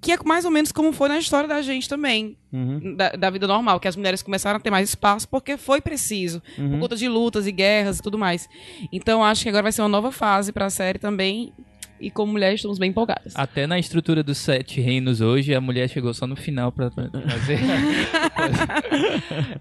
[0.00, 3.30] Que é mais ou menos como foi na história da gente também, Uhum, da, da
[3.30, 6.80] vida normal, que as mulheres começaram a ter mais espaço porque foi preciso, por uhum.
[6.80, 8.46] conta de lutas e guerras e tudo mais.
[8.92, 11.54] Então acho que agora vai ser uma nova fase pra série também.
[12.02, 13.32] E como mulheres estamos bem empolgadas.
[13.36, 17.08] Até na estrutura dos sete reinos hoje, a mulher chegou só no final pra tra-
[17.08, 17.58] trazer.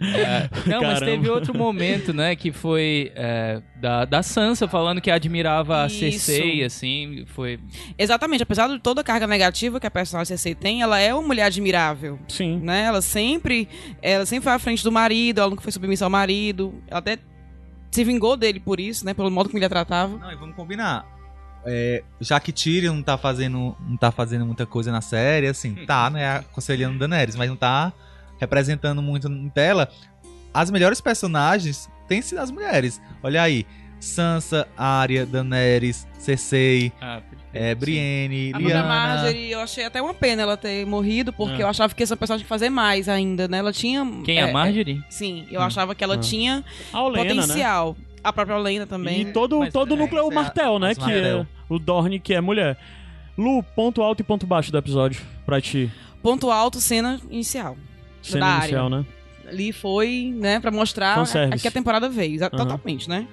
[0.01, 5.11] É, não, mas teve outro momento, né, que foi é, da, da Sansa falando que
[5.11, 5.89] admirava a.
[5.89, 7.59] Cersei, assim, foi...
[7.97, 11.22] Exatamente, apesar de toda a carga negativa que a personagem Cersei tem, ela é uma
[11.27, 12.19] mulher admirável.
[12.27, 12.59] Sim.
[12.63, 12.84] né?
[12.85, 13.68] Ela sempre,
[14.01, 16.73] ela sempre foi à frente do marido, ela nunca foi submissa ao marido.
[16.88, 17.18] Ela até
[17.91, 19.13] se vingou dele por isso, né?
[19.13, 20.18] Pelo modo como ele a tratava.
[20.18, 21.05] Não, e vamos combinar.
[21.65, 25.75] É, já que Tyrion não tá fazendo não tá fazendo muita coisa na série, assim,
[25.85, 27.93] tá, né, aconselhando Daenerys, mas não tá
[28.39, 29.88] representando muito em tela.
[30.53, 32.99] As melhores personagens têm sido as mulheres.
[33.21, 33.65] Olha aí,
[33.99, 37.21] Sansa, Arya, Daenerys, Cersei, Ah,
[37.53, 38.88] é, Brienne, A própria Lyanna.
[38.88, 41.63] Marjorie, eu achei até uma pena ela ter morrido, porque É.
[41.63, 43.59] eu achava que essa personagem tinha que fazer mais ainda, né?
[43.59, 44.03] Ela tinha.
[44.25, 45.03] Quem é, a Marjorie?
[45.09, 46.17] Sim, eu achava que ela Ah.
[46.17, 47.53] tinha A Olena, né?
[48.23, 49.22] A própria Lena também.
[49.22, 50.93] E todo, Mas, todo o é, núcleo é o é Martel, né?
[50.95, 52.77] Que é o Dorne, que é mulher.
[53.38, 55.89] Lu, ponto alto e ponto baixo do episódio pra ti.
[56.22, 57.76] Ponto alto, cena inicial.
[58.22, 59.06] Cena Da inicial, né?
[59.48, 61.56] ali foi, né, pra mostrar Fanservice.
[61.56, 62.57] a, que a temporada veio, exa- Aham.
[62.57, 63.27] totalmente, né?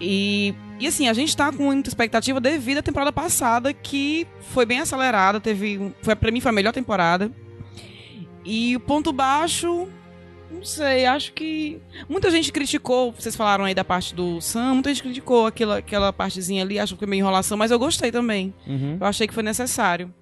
[0.00, 4.64] E, e assim, a gente tá com muita expectativa devido à temporada passada, que foi
[4.64, 7.30] bem acelerada, teve, foi para mim foi a melhor temporada.
[8.46, 9.88] E o ponto baixo,
[10.50, 14.88] não sei, acho que muita gente criticou, vocês falaram aí da parte do Sam, muita
[14.90, 18.52] gente criticou aquela, aquela partezinha ali, acho que foi meio enrolação, mas eu gostei também.
[18.66, 18.96] Uhum.
[19.00, 20.12] Eu achei que foi necessário.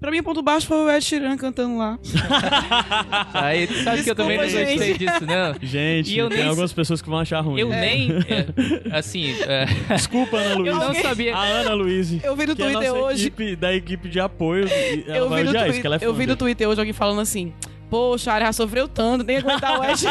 [0.00, 1.96] Pra mim, o ponto baixo foi o Ed Sheeran cantando lá.
[3.32, 4.98] Aí, tu sabe que eu também não Desculpa, gostei gente.
[4.98, 5.54] disso, não.
[5.62, 7.60] Gente, E eu tem nem algumas pessoas que vão achar ruim.
[7.60, 10.70] Eu nem, é, assim, é, Desculpa, Ana Luísa.
[10.76, 11.36] eu não sabia...
[11.36, 12.18] A Ana Luísa.
[12.24, 13.26] Eu vi no é a Twitter nossa hoje.
[13.28, 14.66] equipe, da equipe de apoio.
[15.06, 16.34] Ela Eu vai vi, no odiar isso, Twi- que ela é fã eu vi no.
[16.36, 17.52] Twitter hoje alguém falando assim:
[17.92, 20.00] Poxa, a área já sofreu tanto, nem aguentar o Ed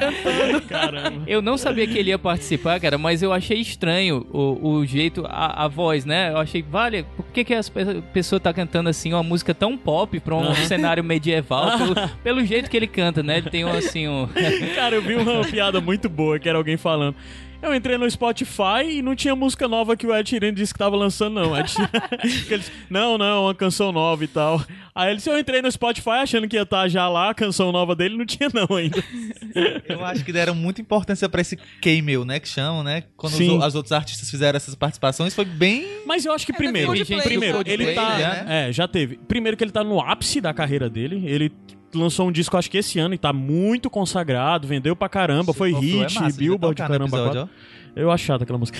[0.00, 0.60] cantando.
[0.62, 1.22] Caramba.
[1.26, 5.26] Eu não sabia que ele ia participar, cara, mas eu achei estranho o, o jeito,
[5.28, 6.30] a, a voz, né?
[6.32, 9.76] Eu achei, vale, por que, que as pe- pessoa tá cantando assim uma música tão
[9.76, 10.54] pop pra um Aham.
[10.64, 11.76] cenário medieval?
[11.78, 13.36] Pelo, pelo jeito que ele canta, né?
[13.38, 14.26] Ele tem um assim, um.
[14.74, 17.14] Cara, eu vi uma piada muito boa que era alguém falando.
[17.60, 20.78] Eu entrei no Spotify e não tinha música nova que o Ed Sheeran disse que
[20.78, 21.58] tava lançando, não.
[21.58, 21.88] Ed Sheeran-
[22.46, 24.62] que ele disse, não, não, uma canção nova e tal.
[24.94, 27.72] Aí ele disse, eu entrei no Spotify achando que ia estar já lá, a canção
[27.72, 29.02] nova dele, não tinha não ainda.
[29.88, 33.02] Eu acho que deram muita importância pra esse cameo, né, que chamam, né?
[33.16, 33.58] Quando os, Sim.
[33.58, 37.20] o- as outros artistas fizeram essas participações, foi bem Mas eu acho que primeiro, Coldplay,
[37.22, 38.68] primeiro, Coldplay, ele tá, né?
[38.68, 39.16] é, já teve.
[39.26, 41.50] Primeiro que ele tá no ápice da carreira dele, ele
[41.94, 45.72] lançou um disco acho que esse ano e tá muito consagrado, vendeu pra caramba, foi
[45.72, 47.50] é hit, massa, devia Billboard, no caramba, episódio.
[47.96, 48.78] Eu acho chata aquela música.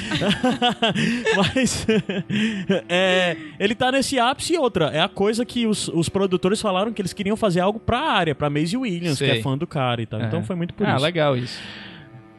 [1.37, 1.87] Mas
[2.89, 4.91] é, ele tá nesse ápice e outra.
[4.93, 8.35] É a coisa que os, os produtores falaram que eles queriam fazer algo pra área,
[8.35, 9.39] pra Maisie Williams, que Sei.
[9.39, 10.21] é fã do cara e tal.
[10.21, 10.43] Então É.
[10.45, 11.05] foi muito por ah, isso.
[11.05, 11.61] legal isso.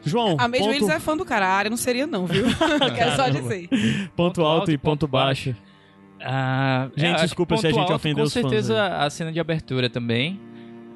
[0.02, 2.46] João, A Major ponto, Willis é fã do cara, a área não seria não, viu?
[2.96, 3.68] Quero só dizer.
[4.16, 5.54] ponto alto e ponto baixo.
[6.22, 9.10] Ah, Gente, que desculpa se a ponto gente alto, ofendeu Com os fãs certeza a
[9.10, 10.40] cena de abertura também.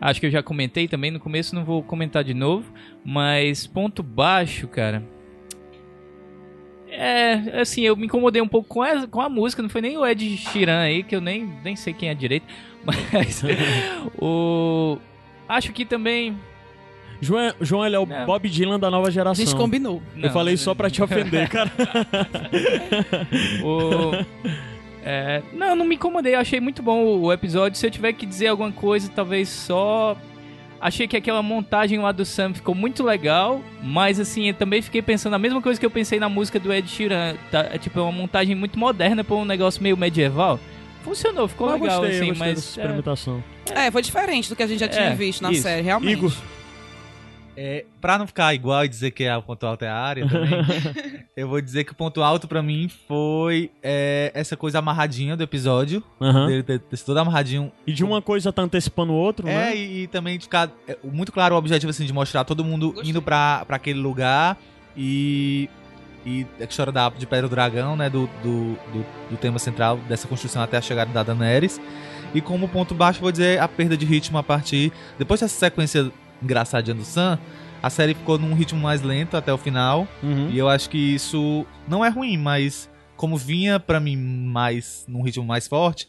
[0.00, 2.72] Acho que eu já comentei também no começo, não vou comentar de novo.
[3.04, 5.02] Mas ponto baixo, cara.
[6.88, 9.98] É, assim, eu me incomodei um pouco com a, com a música, não foi nem
[9.98, 12.46] o Ed Sheeran aí, que eu nem, nem sei quem é direito.
[12.84, 13.42] Mas
[14.18, 14.98] o.
[15.48, 16.36] Acho que também.
[17.20, 18.26] João, João ele é o Não.
[18.26, 19.44] Bob Dylan da nova A geração.
[19.44, 20.02] gente combinou.
[20.14, 21.70] Eu não, falei só pra te ofender, cara.
[23.64, 24.12] O...
[25.04, 26.34] É, não, não me incomodei.
[26.34, 27.78] Eu achei muito bom o, episódio.
[27.78, 30.16] Se eu tiver que dizer alguma coisa, talvez só.
[30.80, 35.00] Achei que aquela montagem lá do Sam ficou muito legal, mas assim, eu também fiquei
[35.00, 37.36] pensando a mesma coisa que eu pensei na música do Ed Sheeran.
[37.50, 40.60] Tá, é tipo é uma montagem muito moderna pra um negócio meio medieval.
[41.02, 42.58] Funcionou, ficou eu legal, gostei, assim, gostei mas.
[42.58, 43.44] é, experimentação.
[43.74, 45.62] É, foi diferente do que a gente já tinha É, visto na isso.
[45.62, 46.12] série, realmente.
[46.18, 46.32] Igor,
[47.56, 50.28] É, pra não ficar igual e dizer que é o ponto alto é a área
[50.28, 50.50] também,
[51.36, 55.42] eu vou dizer que o ponto alto pra mim foi é, essa coisa amarradinha do
[55.42, 56.02] episódio.
[56.20, 56.46] aham.
[56.48, 57.70] Dele ter, ter sido todo amarradinho.
[57.86, 59.76] e de uma coisa tá antecipando o outro, É, né?
[59.76, 62.90] e, e também de ficar é, muito claro o objetivo assim, de mostrar todo mundo
[62.92, 63.10] Gostei.
[63.10, 64.56] indo pra, pra aquele lugar
[64.96, 65.68] e.
[66.26, 68.08] E a história da de Pedra do Dragão, né?
[68.08, 71.78] Do, do, do, do tema central dessa construção até a chegada da Daenerys.
[72.34, 74.90] E como ponto baixo, vou dizer a perda de ritmo a partir.
[75.18, 76.10] Depois dessa sequência
[76.44, 77.38] engraçadinha do Sam,
[77.82, 80.06] a série ficou num ritmo mais lento até o final.
[80.22, 80.48] Uhum.
[80.50, 85.22] E eu acho que isso não é ruim, mas como vinha pra mim mais num
[85.22, 86.08] ritmo mais forte,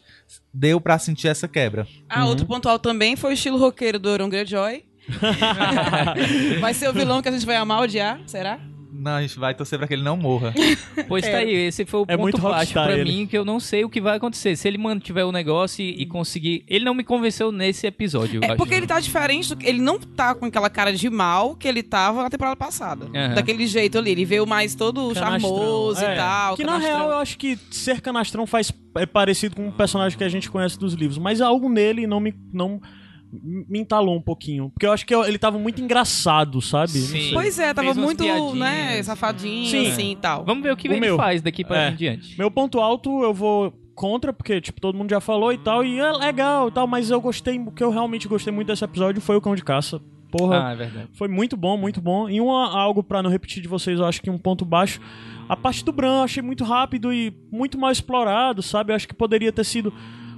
[0.52, 1.86] deu pra sentir essa quebra.
[2.08, 2.28] Ah, Uhum.
[2.30, 4.84] outro pontual também foi o estilo roqueiro do Euron Greyjoy.
[6.60, 8.58] vai ser o vilão que a gente vai amar, odiar, será?
[8.98, 10.52] Não, a gente vai torcer pra que ele não morra.
[11.08, 11.36] Pois tá É.
[11.36, 13.04] aí, esse foi o É ponto muito baixo pra ele.
[13.12, 14.56] mim, que eu não sei o que vai acontecer.
[14.56, 16.64] Se ele mantiver o negócio e, e conseguir.
[16.66, 18.38] Ele não me convenceu nesse episódio.
[18.40, 18.56] eu É acho.
[18.56, 19.66] porque ele tá diferente do que.
[19.66, 23.06] Ele não tá com aquela cara de mal que ele tava na temporada passada.
[23.14, 23.34] Aham.
[23.34, 24.10] Daquele jeito ali.
[24.10, 25.40] Ele veio mais todo Canastrão.
[25.40, 26.56] charmoso É, e tal.
[26.56, 26.96] Que na canastrão.
[26.98, 30.50] real eu acho que ser canastrão faz é parecido com um personagem que a gente
[30.50, 32.80] conhece dos livros, mas algo nele não me não
[33.32, 36.90] me entalou um pouquinho, porque eu acho que eu- ele tava muito engraçado, sabe?
[36.92, 37.30] Sim.
[37.32, 38.24] Pois é, tava Fez muito,
[38.54, 39.88] né, safadinho, Sim.
[39.88, 40.44] assim e tal.
[40.44, 41.16] Vamos ver o que O ele meu.
[41.16, 41.90] faz daqui pra É.
[41.90, 42.38] em diante.
[42.38, 45.98] Meu ponto alto eu vou contra, porque tipo todo mundo já falou e tal, e
[45.98, 49.20] é legal e tal, mas eu gostei, o que eu realmente gostei muito desse episódio
[49.20, 50.00] foi o Cão de Caça.
[50.30, 51.08] Porra, Ah, é verdade.
[51.14, 52.28] Foi muito bom, muito bom.
[52.28, 55.00] E uma, algo pra não repetir de vocês, eu acho que um ponto baixo.
[55.48, 58.92] A parte do Bran eu achei muito rápido e muito mal explorado, sabe?
[58.92, 59.94] Eu acho que poderia ter sido.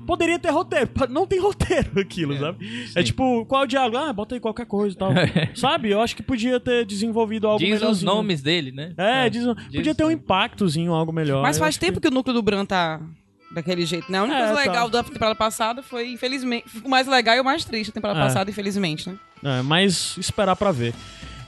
[0.08, 0.88] Poderia ter roteiro.
[1.10, 2.90] Não tem roteiro aquilo, sabe?
[2.94, 3.98] É tipo, qual é o diálogo?
[3.98, 5.10] Ah, bota aí qualquer coisa e tal.
[5.54, 5.90] sabe?
[5.90, 8.10] Eu acho que podia ter desenvolvido algo Diz os melhorzinho.
[8.14, 8.94] nomes dele, né?
[8.96, 10.14] É, diz, podia ter um sim.
[10.14, 11.42] impactozinho, algo melhor.
[11.42, 12.08] Mas faz tempo que...
[12.08, 13.02] o núcleo do Bran tá
[13.50, 14.16] daquele jeito, né?
[14.18, 14.60] A única É, coisa tá.
[14.70, 18.18] legal da temporada passada foi, infelizmente, o mais legal e o mais triste da temporada
[18.18, 18.22] É.
[18.22, 19.16] passada, infelizmente, né?
[19.44, 20.94] É, mas esperar pra ver.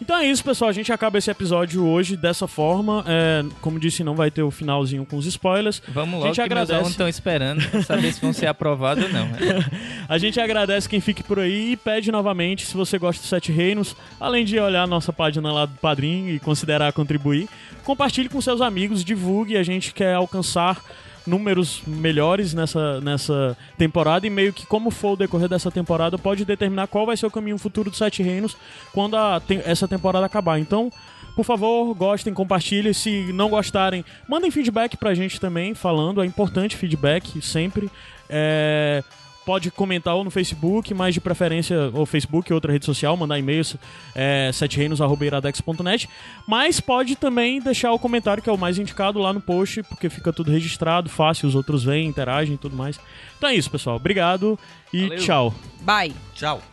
[0.01, 0.71] Então é isso, pessoal.
[0.71, 3.05] A gente acaba esse episódio hoje dessa forma.
[3.07, 5.83] É, como disse, não vai ter o finalzinho com os spoilers.
[5.89, 6.91] Vamos A logo gente que meus agradece.
[6.91, 9.29] estão esperando saber se vão ser aprovados ou não.
[10.09, 13.53] A gente agradece quem fique por aí e pede novamente, se você gosta dos Sete
[13.53, 17.49] Reinos, além de olhar a nossa página lá do Padrim e considerar contribuir,
[17.85, 19.57] compartilhe com seus amigos, divulgue.
[19.57, 20.83] A gente quer alcançar
[21.27, 26.45] números melhores nessa, nessa temporada e meio que como for o decorrer dessa temporada pode
[26.45, 28.57] determinar qual vai ser o caminho futuro dos Sete Reinos
[28.93, 30.59] quando a te- essa temporada acabar.
[30.59, 30.91] Então,
[31.37, 32.93] por favor, gostem, compartilhem.
[32.93, 36.23] Se não gostarem, mandem feedback pra gente também, falando.
[36.23, 37.91] É importante feedback, sempre.
[38.29, 39.03] É,
[39.45, 43.39] Pode comentar ou no Facebook, mas de preferência ou Facebook ou outra rede social, mandar
[43.39, 43.77] e-mails
[44.15, 46.09] é, setereinos.iradex.net.
[46.47, 50.09] Mas pode também deixar o comentário, que é o mais indicado, lá no post, porque
[50.09, 53.01] fica tudo registrado, fácil, os outros veem, interagem e tudo mais.
[53.39, 53.97] Então é isso, pessoal.
[53.97, 54.59] Obrigado
[54.93, 55.19] e Valeu.
[55.19, 55.55] tchau.
[55.81, 56.15] Bye!
[56.35, 56.70] Tchau.